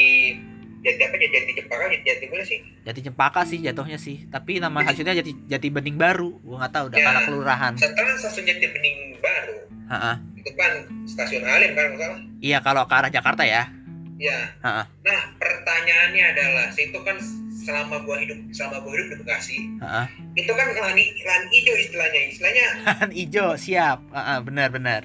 Jati 0.80 1.02
apa 1.02 1.16
Jati 1.16 1.34
Jati 1.36 1.52
Jepara 1.56 1.84
Jati 1.88 2.02
Jati 2.04 2.26
mana 2.26 2.44
sih? 2.44 2.60
Jati 2.82 3.00
Cempaka 3.02 3.42
sih 3.44 3.60
jatuhnya 3.60 3.98
sih. 3.98 4.26
Tapi 4.26 4.58
nama 4.58 4.82
stasiunnya 4.82 5.16
Jati 5.16 5.32
Jati 5.46 5.68
Bening 5.70 5.96
Baru. 5.96 6.38
Gua 6.40 6.62
nggak 6.62 6.72
tahu 6.72 6.86
udah 6.88 6.98
Ya. 6.98 7.06
karena 7.06 7.22
kelurahan. 7.24 7.74
setelah 7.76 8.14
stasiun 8.16 8.46
Jati 8.46 8.68
Bening 8.68 8.98
baru 9.18 9.58
Heeh. 9.86 10.16
itu 10.36 10.52
kan 10.56 10.72
stasiun 11.06 11.44
Halim 11.44 11.72
kan 11.72 11.86
nggak 11.88 12.00
salah. 12.00 12.20
Iya 12.40 12.58
kalau 12.60 12.86
ke 12.86 12.94
arah 12.94 13.10
Jakarta 13.10 13.44
ya. 13.44 13.70
Ya 14.16 14.40
Heeh. 14.58 14.86
nah 15.04 15.22
pertanyaannya 15.36 16.24
adalah 16.32 16.68
itu 16.72 17.00
kan 17.00 17.18
selama 17.66 18.06
gua 18.06 18.22
hidup 18.22 18.38
selama 18.54 18.86
gua 18.86 18.94
hidup 18.94 19.08
di 19.10 19.18
Bekasi 19.26 19.58
Heeh. 19.82 20.06
itu 20.38 20.52
kan 20.54 20.68
lahan, 20.70 20.94
lahan 21.02 21.44
hijau 21.50 21.76
istilahnya 21.76 22.22
istilahnya 22.30 22.66
Kan 23.02 23.10
ijo 23.10 23.46
siap. 23.58 24.00
Heeh, 24.14 24.38
benar 24.46 24.70
benar. 24.70 25.04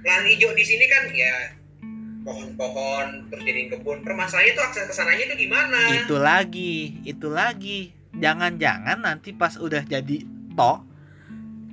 Lahan 0.00 0.24
hijau 0.24 0.56
di 0.56 0.64
sini 0.64 0.88
kan 0.88 1.12
ya 1.12 1.60
pohon-pohon 2.24 3.28
terus 3.28 3.42
jadiin 3.44 3.68
kebun. 3.68 4.00
Permasalahannya 4.00 4.52
itu 4.56 4.62
akses 4.64 4.84
ke 4.88 4.94
sananya 4.96 5.24
itu 5.28 5.44
gimana? 5.44 5.78
Itu 6.00 6.16
lagi 6.16 7.04
itu 7.04 7.28
lagi. 7.28 7.92
Jangan-jangan 8.16 9.04
nanti 9.04 9.36
pas 9.36 9.54
udah 9.60 9.84
jadi 9.84 10.24
to 10.56 10.72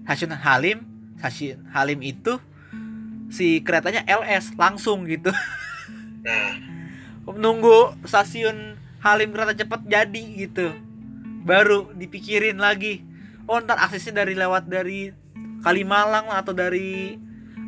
stasiun 0.06 0.38
Halim 0.38 0.78
stasiun 1.18 1.66
Halim 1.74 2.00
itu 2.06 2.38
si 3.28 3.60
keretanya 3.64 4.04
LS 4.08 4.56
langsung 4.56 5.08
gitu. 5.08 5.32
Nah. 6.24 6.52
Nunggu 7.44 8.00
stasiun 8.08 8.80
Halim 9.02 9.30
kereta 9.30 9.54
cepat 9.54 9.86
jadi 9.86 10.24
gitu. 10.36 10.74
Baru 11.46 11.94
dipikirin 11.94 12.58
lagi. 12.58 13.06
Oh 13.48 13.62
ntar 13.64 13.80
aksesnya 13.80 14.26
dari 14.26 14.34
lewat 14.36 14.68
dari 14.68 15.14
Kalimalang 15.58 16.30
atau 16.30 16.54
dari 16.54 17.18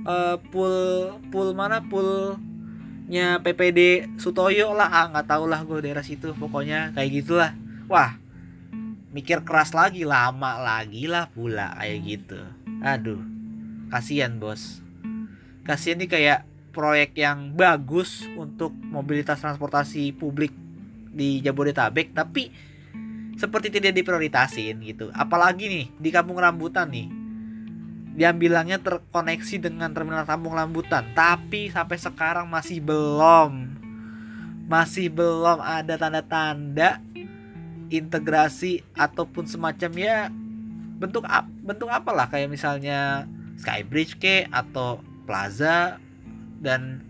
eh, 0.06 0.36
pool 0.54 0.76
pool 1.34 1.58
mana? 1.58 1.82
Poolnya 1.86 3.42
PPD 3.42 4.12
Sutoyo 4.22 4.74
lah. 4.74 4.90
Ah 4.90 5.06
nggak 5.10 5.28
tahu 5.30 5.46
lah 5.50 5.62
gue 5.66 5.80
daerah 5.86 6.06
situ. 6.06 6.34
Pokoknya 6.36 6.94
kayak 6.94 7.12
gitulah. 7.24 7.52
Wah 7.90 8.18
mikir 9.10 9.42
keras 9.42 9.74
lagi. 9.74 10.06
Lama 10.06 10.60
lagi 10.62 11.10
lah 11.10 11.30
pula 11.34 11.74
kayak 11.78 11.98
gitu. 12.06 12.40
Aduh 12.82 13.22
kasihan 13.90 14.38
bos. 14.38 14.82
Kasihan 15.66 15.98
nih 16.02 16.10
kayak 16.10 16.40
proyek 16.72 17.18
yang 17.18 17.58
bagus 17.58 18.26
untuk 18.38 18.72
mobilitas 18.72 19.42
transportasi 19.42 20.14
publik 20.16 20.54
di 21.10 21.42
Jabodetabek 21.42 22.14
tapi 22.14 22.54
seperti 23.40 23.72
tidak 23.72 23.98
diprioritasin 23.98 24.80
gitu 24.84 25.10
apalagi 25.16 25.66
nih 25.70 25.86
di 25.96 26.10
kampung 26.12 26.38
rambutan 26.38 26.92
nih 26.92 27.20
dia 28.20 28.36
bilangnya 28.36 28.84
terkoneksi 28.84 29.64
dengan 29.64 29.96
terminal 29.96 30.28
Kampung 30.28 30.52
Rambutan, 30.52 31.08
tapi 31.16 31.72
sampai 31.72 31.96
sekarang 31.96 32.52
masih 32.52 32.84
belum. 32.84 33.80
Masih 34.68 35.08
belum 35.08 35.64
ada 35.64 35.96
tanda-tanda 35.96 37.00
integrasi 37.88 38.84
ataupun 38.92 39.48
semacam 39.48 39.92
ya 39.96 40.18
bentuk 41.00 41.24
ap, 41.26 41.48
bentuk 41.64 41.88
apalah 41.88 42.28
kayak 42.28 42.52
misalnya 42.52 43.24
Skybridge 43.56 44.20
ke 44.20 44.46
atau 44.52 45.00
Plaza 45.24 45.98
dan 46.60 47.02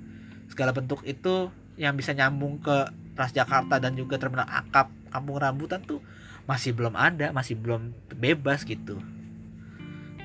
segala 0.46 0.78
bentuk 0.78 1.02
itu 1.10 1.50
yang 1.76 1.98
bisa 1.98 2.14
nyambung 2.14 2.62
ke 2.62 2.86
Transjakarta 3.20 3.84
dan 3.84 4.00
juga 4.00 4.16
terminal 4.16 4.48
akap 4.48 4.88
Kampung 5.12 5.44
Rambutan 5.44 5.84
tuh 5.84 6.00
masih 6.48 6.72
belum 6.72 6.96
ada, 6.96 7.36
masih 7.36 7.60
belum 7.60 7.92
bebas 8.16 8.64
gitu. 8.64 8.96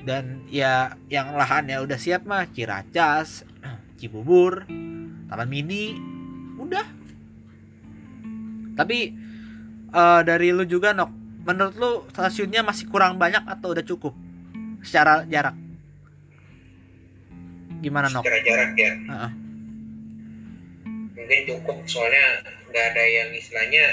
Dan 0.07 0.47
ya 0.47 0.95
yang 1.11 1.35
lahannya 1.35 1.75
udah 1.83 1.99
siap 1.99 2.23
mah 2.23 2.47
Ciracas, 2.55 3.43
Cibubur, 3.99 4.63
Taman 5.27 5.49
Mini, 5.51 5.99
udah. 6.55 6.87
Tapi 8.79 9.11
eh, 9.91 10.21
dari 10.23 10.55
lu 10.55 10.63
juga 10.63 10.95
Nok, 10.95 11.11
menurut 11.43 11.75
lu 11.75 11.91
stasiunnya 12.15 12.63
masih 12.63 12.87
kurang 12.87 13.19
banyak 13.19 13.43
atau 13.43 13.75
udah 13.75 13.83
cukup 13.83 14.15
secara 14.87 15.27
jarak? 15.27 15.59
Gimana 17.83 18.07
Nok? 18.07 18.23
secara 18.23 18.39
jarak 18.39 18.71
ya 18.79 18.91
Heeh. 18.95 19.44
Mungkin 21.25 21.41
cukup 21.49 21.77
soalnya 21.85 22.25
nggak 22.69 22.85
ada 22.93 23.03
yang 23.03 23.29
istilahnya 23.33 23.85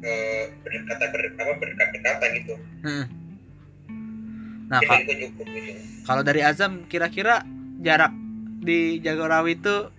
eh, 0.00 0.42
berdekatan 0.62 1.08
ber, 1.10 1.22
apa 1.34 1.52
berdekat-dekatan 1.58 2.30
gitu 2.38 2.54
Mm-mm. 2.80 3.06
Nah, 4.68 4.78
ka- 4.78 5.02
cukup 5.02 5.46
gitu 5.48 5.70
kalau 6.04 6.22
dari 6.22 6.40
Azam 6.40 6.86
kira-kira 6.86 7.42
jarak 7.80 8.14
di 8.60 8.98
Jagorawi 8.98 9.56
itu 9.56 9.90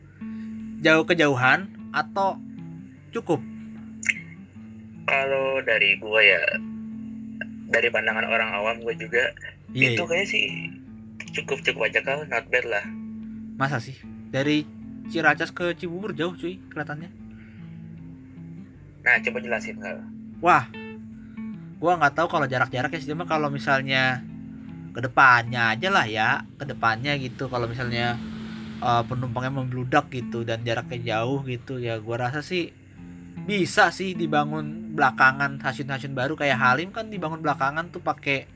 jauh 0.79 1.03
kejauhan 1.03 1.67
atau 1.91 2.39
cukup? 3.11 3.41
Kalau 5.03 5.59
dari 5.61 5.97
gua 5.97 6.21
ya 6.21 6.41
dari 7.67 7.89
pandangan 7.89 8.25
orang 8.25 8.49
awam 8.53 8.77
gue 8.81 8.95
juga 8.95 9.33
Iya, 9.69 9.93
itu 9.93 10.01
iya. 10.01 10.09
kayak 10.09 10.27
sih 10.27 10.45
cukup 11.33 11.61
cukup 11.61 11.81
aja 11.85 12.01
kal 12.01 12.25
not 12.25 12.45
bad 12.49 12.65
lah 12.65 12.85
Masa 13.55 13.77
sih? 13.77 13.93
Dari 14.29 14.65
Ciracas 15.09 15.49
ke 15.49 15.73
Cibubur 15.73 16.13
jauh 16.13 16.37
cuy 16.37 16.61
kelihatannya. 16.69 17.09
nah 18.99 19.15
coba 19.23 19.37
jelasin 19.41 19.79
kal 19.79 19.97
Wah, 20.39 20.71
gua 21.83 21.99
nggak 21.99 22.15
tahu 22.15 22.27
kalau 22.31 22.47
jarak-jaraknya 22.47 22.99
sih, 23.03 23.11
cuma 23.11 23.27
kalau 23.27 23.51
misalnya 23.51 24.23
ke 24.95 24.99
depannya 25.03 25.75
aja 25.75 25.89
lah 25.91 26.07
ya, 26.07 26.29
ke 26.55 26.63
depannya 26.63 27.19
gitu. 27.19 27.51
Kalau 27.51 27.67
misalnya 27.67 28.15
eh, 28.79 29.03
penumpangnya 29.03 29.51
membludak 29.51 30.07
gitu 30.13 30.47
dan 30.47 30.63
jaraknya 30.63 31.15
jauh 31.15 31.43
gitu, 31.43 31.75
ya 31.79 31.99
gua 31.99 32.29
rasa 32.29 32.39
sih 32.39 32.71
bisa 33.43 33.91
sih 33.91 34.15
dibangun 34.15 34.95
belakangan 34.95 35.59
stasiun-stasiun 35.63 36.11
baru 36.15 36.35
kayak 36.35 36.59
Halim 36.59 36.91
kan 36.91 37.07
dibangun 37.07 37.39
belakangan 37.43 37.91
tuh 37.91 37.99
pakai 37.99 38.47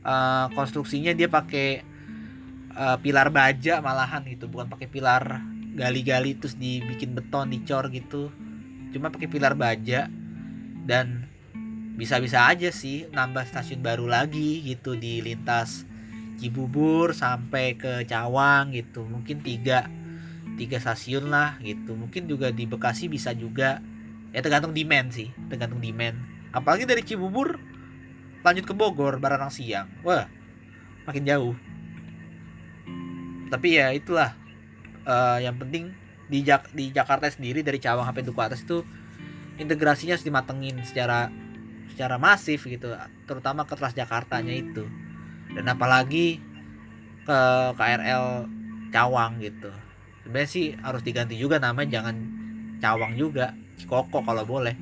eh, 0.00 0.46
konstruksinya 0.56 1.12
dia 1.12 1.28
pakai 1.28 1.68
eh, 2.72 2.96
pilar 3.04 3.28
baja 3.28 3.84
malahan 3.84 4.24
gitu, 4.24 4.48
bukan 4.48 4.72
pakai 4.72 4.88
pilar 4.88 5.44
gali-gali 5.74 6.36
terus 6.38 6.58
dibikin 6.58 7.14
beton 7.14 7.50
dicor 7.50 7.90
gitu. 7.90 8.30
Cuma 8.90 9.10
pakai 9.10 9.30
pilar 9.30 9.54
baja. 9.54 10.10
Dan 10.80 11.28
bisa-bisa 11.94 12.48
aja 12.48 12.72
sih 12.72 13.06
nambah 13.12 13.44
stasiun 13.46 13.84
baru 13.84 14.08
lagi 14.08 14.64
gitu 14.64 14.96
di 14.96 15.20
lintas 15.20 15.84
Cibubur 16.40 17.12
sampai 17.12 17.76
ke 17.76 18.08
Cawang 18.08 18.72
gitu. 18.72 19.04
Mungkin 19.04 19.44
tiga 19.44 19.86
tiga 20.56 20.80
stasiun 20.80 21.28
lah 21.28 21.60
gitu. 21.60 21.92
Mungkin 21.92 22.24
juga 22.24 22.48
di 22.48 22.64
Bekasi 22.64 23.12
bisa 23.12 23.36
juga. 23.36 23.84
Ya 24.32 24.40
tergantung 24.40 24.72
demand 24.72 25.12
sih 25.12 25.28
tergantung 25.52 25.84
demand. 25.84 26.16
Apalagi 26.56 26.88
dari 26.88 27.04
Cibubur 27.04 27.60
lanjut 28.40 28.64
ke 28.64 28.72
Bogor 28.72 29.20
barang 29.20 29.52
siang. 29.52 29.92
Wah 30.00 30.24
makin 31.04 31.28
jauh. 31.28 31.54
Tapi 33.52 33.68
ya 33.76 33.92
itulah 33.92 34.39
Eh, 35.10 35.38
yang 35.42 35.58
penting 35.58 35.90
di 36.30 36.46
Jak- 36.46 36.70
di 36.70 36.94
Jakarta 36.94 37.26
sendiri 37.26 37.66
dari 37.66 37.82
Cawang 37.82 38.06
sampai 38.06 38.22
Duku 38.22 38.38
Atas 38.38 38.62
itu 38.62 38.86
integrasinya 39.58 40.14
harus 40.14 40.22
dimatengin 40.22 40.78
secara 40.86 41.26
secara 41.90 42.16
masif 42.22 42.70
gitu 42.70 42.94
terutama 43.26 43.66
ke 43.66 43.74
Transjakartanya 43.74 44.54
itu. 44.54 44.86
Dan 45.50 45.66
apalagi 45.66 46.38
ke 47.26 47.40
KRL 47.74 48.46
Cawang 48.94 49.42
gitu. 49.42 49.74
Sebenarnya 50.22 50.50
sih 50.50 50.78
harus 50.78 51.02
diganti 51.02 51.34
juga 51.34 51.58
namanya 51.58 51.98
jangan 51.98 52.16
Cawang 52.78 53.18
juga 53.18 53.50
Cikoko 53.82 54.22
kalau 54.22 54.46
boleh. 54.46 54.78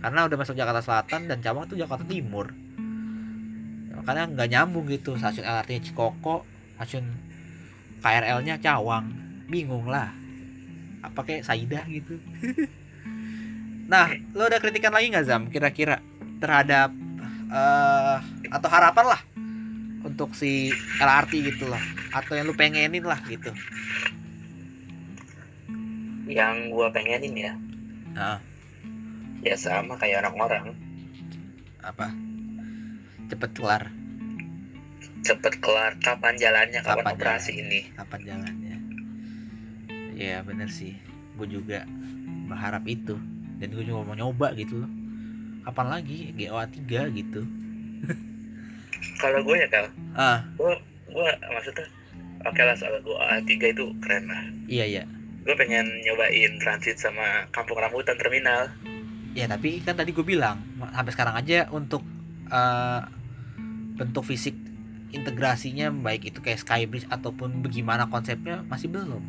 Karena 0.00 0.24
udah 0.24 0.36
masuk 0.40 0.56
Jakarta 0.56 0.80
Selatan 0.80 1.28
dan 1.28 1.44
Cawang 1.44 1.68
tuh 1.68 1.76
Jakarta 1.76 2.08
Timur. 2.08 2.48
Makanya 3.92 4.24
nggak 4.32 4.48
nyambung 4.48 4.88
gitu 4.88 5.20
stasiun 5.20 5.44
LRT-nya 5.44 5.92
Cikoko 5.92 6.48
stasiun 6.80 7.04
KRL-nya 8.00 8.56
Cawang 8.64 9.25
bingung 9.46 9.86
lah 9.86 10.10
apa 11.06 11.22
kayak 11.22 11.46
Saida 11.46 11.82
gitu. 11.86 12.18
Nah 13.86 14.10
lo 14.34 14.50
ada 14.50 14.58
kritikan 14.58 14.90
lagi 14.90 15.14
nggak 15.14 15.26
Zam? 15.30 15.46
Kira-kira 15.46 16.02
terhadap 16.42 16.90
eh 17.46 18.18
atau 18.50 18.66
harapan 18.66 19.14
lah 19.14 19.22
untuk 20.02 20.34
si 20.34 20.74
LRT 20.98 21.54
gitu 21.54 21.70
loh 21.70 21.78
atau 22.10 22.34
yang 22.34 22.50
lu 22.50 22.54
pengenin 22.58 23.06
lah 23.06 23.22
gitu. 23.30 23.54
Yang 26.26 26.74
gua 26.74 26.90
pengenin 26.90 27.34
ya. 27.38 27.52
Nah 28.10 28.42
ya 29.46 29.54
sama 29.54 29.94
kayak 30.02 30.26
orang-orang. 30.26 30.74
Apa? 31.86 32.10
Cepet 33.30 33.50
kelar. 33.54 33.86
Cepet 35.22 35.62
kelar. 35.62 35.94
Kapan 36.02 36.34
jalannya? 36.34 36.82
Kapan, 36.82 37.06
Kapan 37.06 37.14
operasi 37.14 37.52
ini? 37.54 37.86
Kapan 37.94 38.20
jalannya 38.26 38.66
ya 40.16 40.40
bener 40.40 40.72
sih. 40.72 40.96
Gue 41.36 41.46
juga 41.46 41.84
berharap 42.48 42.88
itu. 42.88 43.20
Dan 43.60 43.68
gue 43.76 43.84
juga 43.84 44.02
mau 44.02 44.16
nyoba 44.16 44.56
gitu 44.56 44.80
loh. 44.80 44.90
Kapan 45.68 46.00
lagi? 46.00 46.32
GOA 46.32 46.64
3 46.64 47.12
gitu. 47.12 47.44
Kalau 49.22 49.40
gue 49.44 49.56
ya 49.60 49.68
kal. 49.68 49.86
Ah. 50.16 50.40
Gue 50.56 50.72
gue 51.06 51.28
maksudnya 51.52 51.86
oke 52.42 52.60
lah 52.60 52.76
soal 52.76 52.98
gua 53.04 53.40
A3 53.40 53.52
itu 53.60 53.84
keren 54.00 54.24
lah. 54.28 54.42
Iya 54.66 54.84
iya. 54.88 55.02
Gue 55.44 55.54
pengen 55.54 55.86
nyobain 56.02 56.58
transit 56.58 56.98
sama 56.98 57.46
kampung 57.52 57.78
rambutan 57.78 58.16
terminal. 58.18 58.72
Ya 59.36 59.46
tapi 59.46 59.84
kan 59.84 59.94
tadi 59.94 60.16
gue 60.16 60.24
bilang 60.24 60.64
sampai 60.80 61.12
sekarang 61.12 61.36
aja 61.36 61.68
untuk 61.70 62.02
eh, 62.48 63.00
bentuk 63.96 64.24
fisik 64.24 64.56
integrasinya 65.14 65.88
baik 65.94 66.28
itu 66.28 66.42
kayak 66.42 66.60
skybridge 66.60 67.08
ataupun 67.08 67.62
bagaimana 67.64 68.10
konsepnya 68.10 68.66
masih 68.66 68.90
belum 68.90 69.22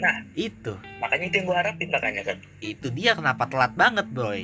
nah 0.00 0.16
itu. 0.38 0.72
Makanya 1.02 1.24
itu 1.28 1.34
yang 1.42 1.46
gue 1.50 1.58
harapin 1.58 1.88
makanya 1.92 2.22
kan 2.24 2.36
itu 2.62 2.86
dia 2.94 3.12
kenapa 3.12 3.44
telat 3.50 3.72
banget 3.76 4.06
boy. 4.08 4.40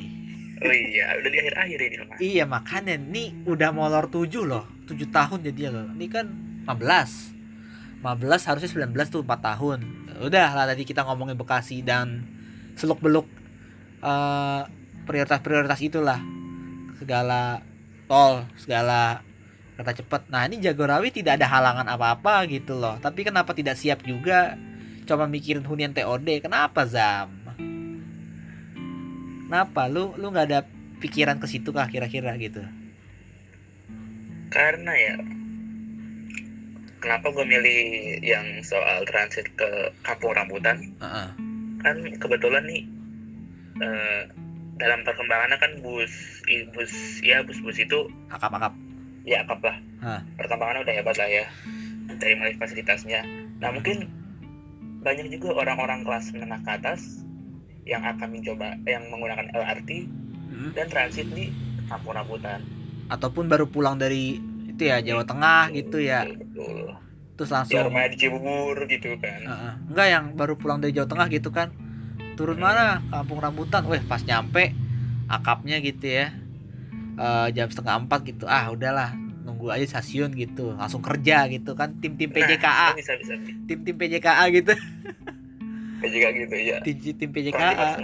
Oh 0.59 0.75
iya 0.75 1.15
udah 1.23 1.31
di 1.31 1.39
akhir-akhir 1.39 1.79
ini 1.79 1.97
mah 2.03 2.19
iya 2.19 2.45
makanya 2.45 2.99
nih 2.99 3.47
udah 3.47 3.71
molor 3.71 4.11
7 4.11 4.27
loh. 4.43 4.67
7 4.91 4.99
tahun 5.09 5.39
jadi 5.47 5.71
loh. 5.71 5.87
Ini 5.95 6.07
kan 6.11 6.27
15 6.67 8.03
15 8.03 8.49
harusnya 8.49 8.71
19 8.91 9.15
tuh 9.15 9.23
4 9.23 9.39
tahun. 9.39 9.79
Udah 10.19 10.49
lah 10.55 10.67
tadi 10.67 10.83
kita 10.83 11.07
ngomongin 11.07 11.39
Bekasi 11.39 11.87
dan 11.87 12.27
seluk 12.75 12.99
beluk 12.99 13.27
eh, 14.03 14.63
prioritas-prioritas 15.07 15.79
itulah. 15.81 16.21
Segala 16.99 17.63
tol 18.11 18.43
segala 18.59 19.23
kereta 19.79 20.03
cepat. 20.03 20.27
Nah 20.27 20.43
ini 20.51 20.59
Jagorawi 20.59 21.15
tidak 21.15 21.39
ada 21.39 21.47
halangan 21.47 21.87
apa-apa 21.87 22.51
gitu 22.51 22.75
loh. 22.75 22.99
Tapi 22.99 23.23
kenapa 23.23 23.55
tidak 23.55 23.79
siap 23.79 24.03
juga 24.03 24.59
coba 25.09 25.25
mikirin 25.25 25.65
hunian 25.65 25.97
TOD 25.97 26.45
kenapa 26.45 26.85
Zam? 26.85 27.33
Kenapa? 29.49 29.89
Lu 29.89 30.13
lu 30.21 30.29
nggak 30.29 30.47
ada 30.53 30.61
pikiran 31.01 31.41
ke 31.41 31.49
situ 31.49 31.73
kah 31.73 31.89
kira-kira 31.89 32.37
gitu? 32.37 32.61
Karena 34.53 34.93
ya 34.93 35.17
kenapa 37.01 37.33
gue 37.33 37.49
milih 37.49 37.81
yang 38.21 38.45
soal 38.61 39.09
transit 39.09 39.49
ke 39.57 39.89
kampung 40.05 40.37
rambutan? 40.37 40.93
Heeh. 41.01 41.29
kan 41.79 41.95
kebetulan 42.19 42.67
nih 42.67 42.83
eh, 43.79 44.23
dalam 44.83 45.07
perkembangannya 45.07 45.63
kan 45.63 45.79
bus 45.79 46.43
bus 46.75 47.23
ya 47.23 47.41
bus-bus 47.47 47.81
itu 47.81 48.11
akap-akap. 48.29 48.75
Ya 49.25 49.47
akap 49.47 49.65
lah. 49.65 49.77
Hah. 50.05 50.21
perkembangannya 50.37 50.85
udah 50.85 50.95
hebat 50.95 51.17
lah 51.17 51.31
ya 51.31 51.47
dari 52.21 52.35
mulai 52.37 52.53
fasilitasnya. 52.61 53.25
Nah 53.65 53.71
mungkin 53.73 54.11
banyak 55.09 55.33
juga 55.33 55.57
orang-orang 55.57 56.05
kelas 56.05 56.37
menengah 56.37 56.61
ke 56.61 56.71
atas 56.77 57.25
yang 57.89 58.05
akan 58.05 58.29
mencoba 58.29 58.77
yang 58.85 59.09
menggunakan 59.09 59.49
LRT 59.57 59.91
Mm. 60.49 60.73
dan 60.73 60.87
transit 60.89 61.29
di 61.33 61.53
kampung 61.87 62.13
rambutan 62.13 62.61
ataupun 63.09 63.49
baru 63.49 63.69
pulang 63.69 63.97
dari 63.97 64.37
gitu 64.69 64.89
ya 64.89 65.01
Jawa 65.01 65.25
Tengah 65.25 65.73
gitu 65.73 66.01
ya. 66.01 66.25
Betul. 66.25 66.97
Terus 67.37 67.49
ya 67.49 67.55
langsung 67.55 67.81
rumahnya 67.89 68.11
di 68.13 68.19
Cibubur 68.19 68.77
gitu 68.85 69.17
kan. 69.21 69.41
Heeh. 69.45 69.73
enggak 69.89 70.09
yang 70.09 70.25
baru 70.35 70.55
pulang 70.57 70.81
dari 70.81 70.93
Jawa 70.93 71.09
Tengah 71.09 71.27
gitu 71.29 71.53
kan. 71.53 71.69
Turun 72.35 72.59
mana? 72.59 73.05
Kampung 73.09 73.39
rambutan 73.39 73.85
weh 73.87 74.01
pas 74.03 74.25
nyampe 74.25 74.73
akapnya 75.29 75.79
gitu 75.81 76.05
ya. 76.05 76.33
Eh, 77.19 77.49
jam 77.53 77.69
setengah 77.69 78.09
empat 78.09 78.21
gitu. 78.25 78.45
Ah 78.49 78.73
udahlah 78.73 79.13
nunggu 79.59 79.75
aja 79.75 79.99
stasiun 79.99 80.31
gitu 80.39 80.79
langsung 80.79 81.03
kerja 81.03 81.51
gitu 81.51 81.75
kan 81.75 81.91
tim 82.03 82.15
tim 82.15 82.31
PJKA 82.31 82.95
Nah, 82.95 82.95
bisa 82.95 83.19
bisa 83.19 83.35
tim 83.67 83.79
tim 83.83 83.97
PJKA 83.99 84.45
gitu. 84.55 84.73
PJK 85.99 86.25
gitu 86.47 86.55
ya 86.63 86.79
tim 86.87 86.95
tim 87.19 87.31
PJKA 87.35 87.99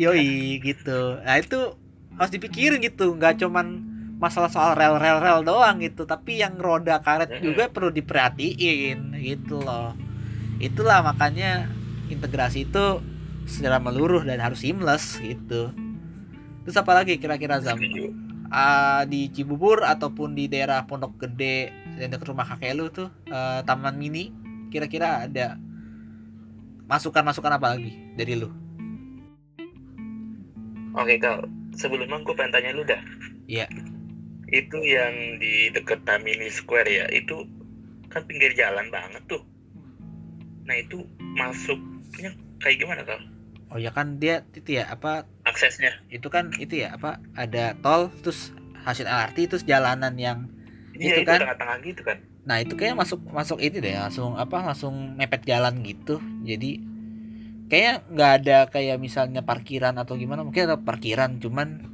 yoi 0.00 0.56
gitu. 0.64 1.20
Nah 1.20 1.36
itu 1.36 1.76
harus 2.16 2.32
dipikirin 2.32 2.80
gitu 2.80 3.12
nggak 3.12 3.44
cuman 3.44 3.84
masalah 4.16 4.48
soal 4.48 4.72
rel 4.72 4.96
rel 4.96 5.20
rel 5.20 5.44
doang 5.44 5.84
gitu 5.84 6.08
tapi 6.08 6.40
yang 6.40 6.56
roda 6.56 7.04
karet 7.04 7.28
juga 7.44 7.68
perlu 7.68 7.92
diperhatiin 7.92 9.20
gitu 9.20 9.60
loh. 9.60 9.92
Itulah 10.56 11.04
makanya 11.04 11.68
integrasi 12.08 12.64
itu 12.64 13.04
secara 13.44 13.76
meluruh 13.76 14.24
dan 14.24 14.40
harus 14.40 14.64
seamless 14.64 15.20
gitu. 15.20 15.76
Terus 16.64 16.76
apa 16.80 16.96
lagi 16.96 17.20
kira-kira 17.20 17.60
Zam 17.60 17.76
Ah, 18.56 19.04
di 19.04 19.28
Cibubur 19.28 19.84
ataupun 19.84 20.32
di 20.32 20.48
daerah 20.48 20.88
Pondok 20.88 21.20
Gede 21.20 21.68
dan 22.00 22.08
dekat 22.08 22.32
rumah 22.32 22.48
kakek 22.48 22.72
lu 22.72 22.88
tuh 22.88 23.12
eh, 23.28 23.60
taman 23.68 24.00
mini 24.00 24.32
kira-kira 24.72 25.28
ada 25.28 25.60
masukan-masukan 26.88 27.52
apa 27.52 27.76
lagi 27.76 27.92
dari 28.16 28.32
lu 28.32 28.48
Oke 30.96 31.20
kal, 31.20 31.44
sebelumnya 31.76 32.16
gue 32.24 32.32
pengen 32.32 32.56
tanya 32.56 32.72
lu 32.72 32.80
dah. 32.80 32.96
Iya. 33.44 33.68
Itu 34.48 34.80
yang 34.80 35.36
di 35.36 35.68
deket 35.68 36.08
Tamini 36.08 36.48
Square 36.48 36.88
ya, 36.88 37.04
itu 37.12 37.44
kan 38.08 38.24
pinggir 38.24 38.56
jalan 38.56 38.88
banget 38.88 39.20
tuh. 39.28 39.44
Nah 40.64 40.80
itu 40.80 41.04
masuknya 41.36 42.32
kayak 42.64 42.80
gimana 42.80 43.04
kal? 43.04 43.20
Oh 43.68 43.76
ya 43.76 43.92
kan 43.92 44.16
dia 44.16 44.40
itu 44.56 44.80
ya 44.80 44.88
apa 44.88 45.28
Aksesnya? 45.56 45.92
itu 46.12 46.28
kan 46.28 46.52
itu 46.60 46.84
ya 46.84 46.92
apa 46.92 47.16
ada 47.32 47.72
tol 47.80 48.12
terus 48.20 48.52
hasil 48.84 49.08
LRT 49.08 49.48
terus 49.48 49.64
jalanan 49.64 50.12
yang 50.20 50.52
Iya 50.92 51.16
Itu 51.16 51.20
itu 51.24 51.28
kan. 51.28 51.40
tengah-tengah 51.44 51.76
gitu 51.82 52.02
kan? 52.04 52.18
nah 52.46 52.62
itu 52.62 52.78
kayak 52.78 52.94
masuk 52.94 53.18
masuk 53.32 53.58
itu 53.58 53.82
deh 53.82 53.96
langsung 53.96 54.38
apa 54.38 54.62
langsung 54.62 55.18
mepet 55.18 55.42
jalan 55.42 55.82
gitu 55.82 56.22
jadi 56.46 56.78
kayak 57.66 58.06
nggak 58.14 58.32
ada 58.38 58.58
kayak 58.70 59.02
misalnya 59.02 59.42
parkiran 59.42 59.98
atau 59.98 60.14
gimana 60.14 60.46
mungkin 60.46 60.70
ada 60.70 60.78
parkiran 60.78 61.42
cuman 61.42 61.90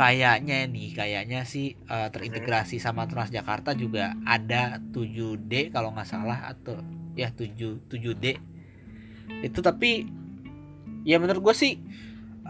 kayaknya 0.00 0.64
nih 0.64 0.96
kayaknya 0.96 1.44
sih 1.44 1.76
eh, 1.76 2.08
terintegrasi 2.08 2.80
sama 2.80 3.04
Transjakarta 3.04 3.76
juga 3.76 4.16
ada 4.24 4.80
7D 4.92 5.68
kalau 5.68 5.92
nggak 5.92 6.08
salah 6.08 6.48
atau 6.48 6.80
ya 7.12 7.28
7 7.28 7.88
7D 7.92 8.24
itu 9.44 9.60
tapi 9.60 10.08
ya 11.04 11.20
menurut 11.20 11.52
gue 11.52 11.54
sih 11.56 11.72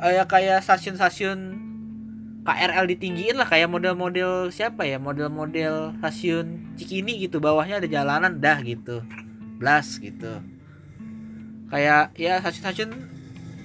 ya 0.02 0.24
kayak 0.28 0.60
stasiun-stasiun 0.60 1.38
KRL 2.46 2.86
ditinggiin 2.86 3.36
lah 3.40 3.48
kayak 3.48 3.66
model-model 3.70 4.54
siapa 4.54 4.86
ya? 4.86 5.02
Model-model 5.02 5.98
stasiun 5.98 6.76
Cikini 6.78 7.18
gitu 7.22 7.42
bawahnya 7.42 7.82
ada 7.82 7.88
jalanan 7.88 8.38
dah 8.38 8.60
gitu. 8.62 9.02
Blas 9.58 9.98
gitu. 9.98 10.42
Kayak 11.72 12.14
ya 12.14 12.38
stasiun-stasiun 12.44 12.90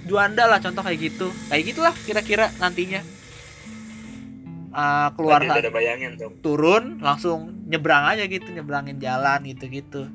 Juanda 0.10 0.50
lah 0.50 0.58
contoh 0.58 0.82
kayak 0.82 1.00
gitu. 1.12 1.30
Kayak 1.52 1.64
gitulah 1.74 1.94
kira-kira 2.08 2.50
nantinya. 2.58 3.06
Ah, 4.72 5.12
keluar 5.20 5.44
Tadi 5.44 5.68
udah 5.68 5.74
bayangin 5.76 6.16
tuh. 6.16 6.32
turun 6.40 7.04
langsung 7.04 7.68
nyebrang 7.68 8.08
aja 8.08 8.24
gitu 8.24 8.56
nyebrangin 8.56 9.04
jalan 9.04 9.44
gitu 9.44 9.68
gitu 9.68 10.08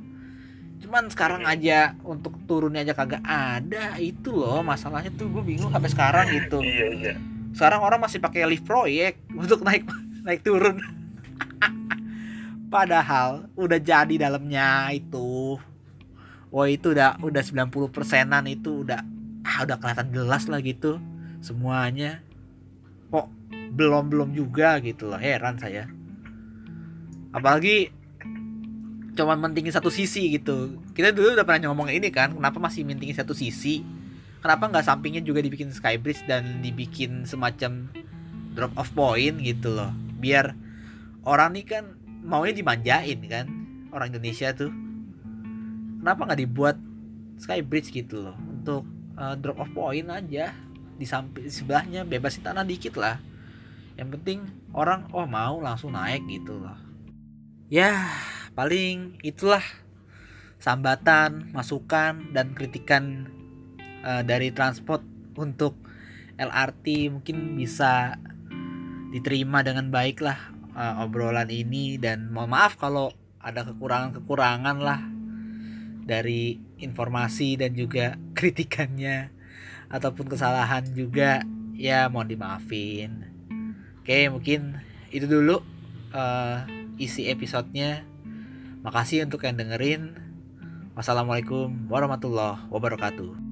cuman 0.87 1.11
sekarang 1.11 1.43
aja 1.43 1.99
untuk 2.07 2.39
turunnya 2.47 2.87
aja 2.87 2.95
kagak 2.95 3.27
ada. 3.27 3.99
Itu 3.99 4.39
loh 4.39 4.63
masalahnya 4.63 5.11
tuh 5.19 5.27
gue 5.35 5.43
bingung 5.43 5.75
sampai 5.75 5.91
sekarang 5.91 6.31
gitu. 6.31 6.63
Iya 6.63 6.89
iya. 6.95 7.15
sekarang 7.57 7.83
orang 7.83 7.99
masih 7.99 8.23
pakai 8.23 8.47
lift 8.47 8.63
proyek 8.63 9.19
untuk 9.35 9.67
naik 9.67 9.83
naik 10.23 10.47
turun. 10.47 10.79
Padahal 12.75 13.51
udah 13.59 13.83
jadi 13.83 14.15
dalamnya 14.15 14.95
itu. 14.95 15.59
Wah 16.55 16.71
itu 16.71 16.95
udah 16.95 17.19
udah 17.19 17.43
90 17.43 17.91
persenan 17.91 18.47
itu 18.47 18.87
udah 18.87 19.03
ah 19.43 19.67
udah 19.67 19.77
kelihatan 19.83 20.15
jelas 20.15 20.47
lah 20.47 20.63
gitu 20.63 21.03
semuanya. 21.43 22.23
Kok 23.11 23.27
belum 23.75 24.07
belum 24.07 24.31
juga 24.39 24.79
gitu 24.79 25.11
loh 25.11 25.19
heran 25.19 25.59
saya. 25.59 25.91
Apalagi 27.35 27.91
cuman 29.17 29.41
mentingin 29.41 29.73
satu 29.73 29.89
sisi 29.89 30.29
gitu. 30.37 30.77
Kita 30.93 31.11
dulu 31.11 31.33
udah 31.33 31.43
pernah 31.49 31.73
ngomong 31.73 31.89
ini 31.89 32.13
kan 32.13 32.37
kenapa 32.37 32.61
masih 32.61 32.85
mentingin 32.85 33.17
satu 33.17 33.33
sisi? 33.33 33.81
Kenapa 34.45 34.69
nggak 34.69 34.85
sampingnya 34.85 35.25
juga 35.25 35.41
dibikin 35.41 35.73
skybridge 35.73 36.29
dan 36.29 36.61
dibikin 36.61 37.25
semacam 37.25 37.89
drop 38.53 38.73
off 38.77 38.93
point 38.93 39.41
gitu 39.41 39.73
loh? 39.73 39.91
Biar 40.21 40.53
orang 41.25 41.57
nih 41.57 41.65
kan 41.65 41.85
maunya 42.23 42.55
dimanjain 42.55 43.19
kan 43.27 43.49
orang 43.91 44.13
Indonesia 44.13 44.53
tuh. 44.53 44.71
Kenapa 46.05 46.21
nggak 46.29 46.41
dibuat 46.45 46.77
skybridge 47.41 47.91
gitu 47.91 48.21
loh? 48.21 48.37
Untuk 48.37 48.85
uh, 49.17 49.35
drop 49.41 49.65
off 49.65 49.73
point 49.73 50.07
aja 50.13 50.53
di 50.97 51.05
samping 51.09 51.49
sebelahnya 51.49 52.05
bebasin 52.05 52.45
tanah 52.45 52.63
dikit 52.63 53.01
lah. 53.01 53.17
Yang 53.97 54.21
penting 54.21 54.39
orang 54.77 55.09
oh 55.17 55.25
mau 55.25 55.57
langsung 55.59 55.97
naik 55.97 56.23
gitu 56.29 56.61
loh. 56.61 56.77
Ya 57.67 58.07
paling 58.57 59.21
itulah 59.21 59.63
sambatan 60.57 61.53
masukan 61.53 62.33
dan 62.33 62.57
kritikan 62.57 63.29
eh, 64.01 64.25
dari 64.25 64.49
transport 64.51 65.05
untuk 65.37 65.77
LRT 66.41 67.13
mungkin 67.13 67.61
bisa 67.61 68.17
diterima 69.13 69.61
dengan 69.61 69.93
baik 69.93 70.25
lah 70.25 70.41
eh, 70.73 71.05
obrolan 71.05 71.53
ini. 71.53 72.01
Dan 72.01 72.33
mohon 72.33 72.57
maaf 72.57 72.81
kalau 72.81 73.13
ada 73.39 73.63
kekurangan-kekurangan 73.63 74.77
lah 74.81 75.01
dari 76.09 76.57
informasi 76.81 77.61
dan 77.61 77.77
juga 77.77 78.17
kritikannya 78.39 79.29
ataupun 79.93 80.33
kesalahan 80.33 80.89
juga. 80.97 81.45
Ya 81.77 82.09
mohon 82.09 82.33
dimaafin. 82.33 83.29
Oke 84.01 84.33
mungkin 84.33 84.81
itu 85.13 85.29
dulu 85.29 85.61
eh, 86.17 86.59
isi 86.97 87.29
episodenya 87.29 88.16
makasih 88.87 89.27
untuk 89.27 89.43
yang 89.43 89.59
dengerin. 89.59 90.15
Wassalamualaikum 90.95 91.91
warahmatullahi 91.91 92.71
wabarakatuh 92.71 93.46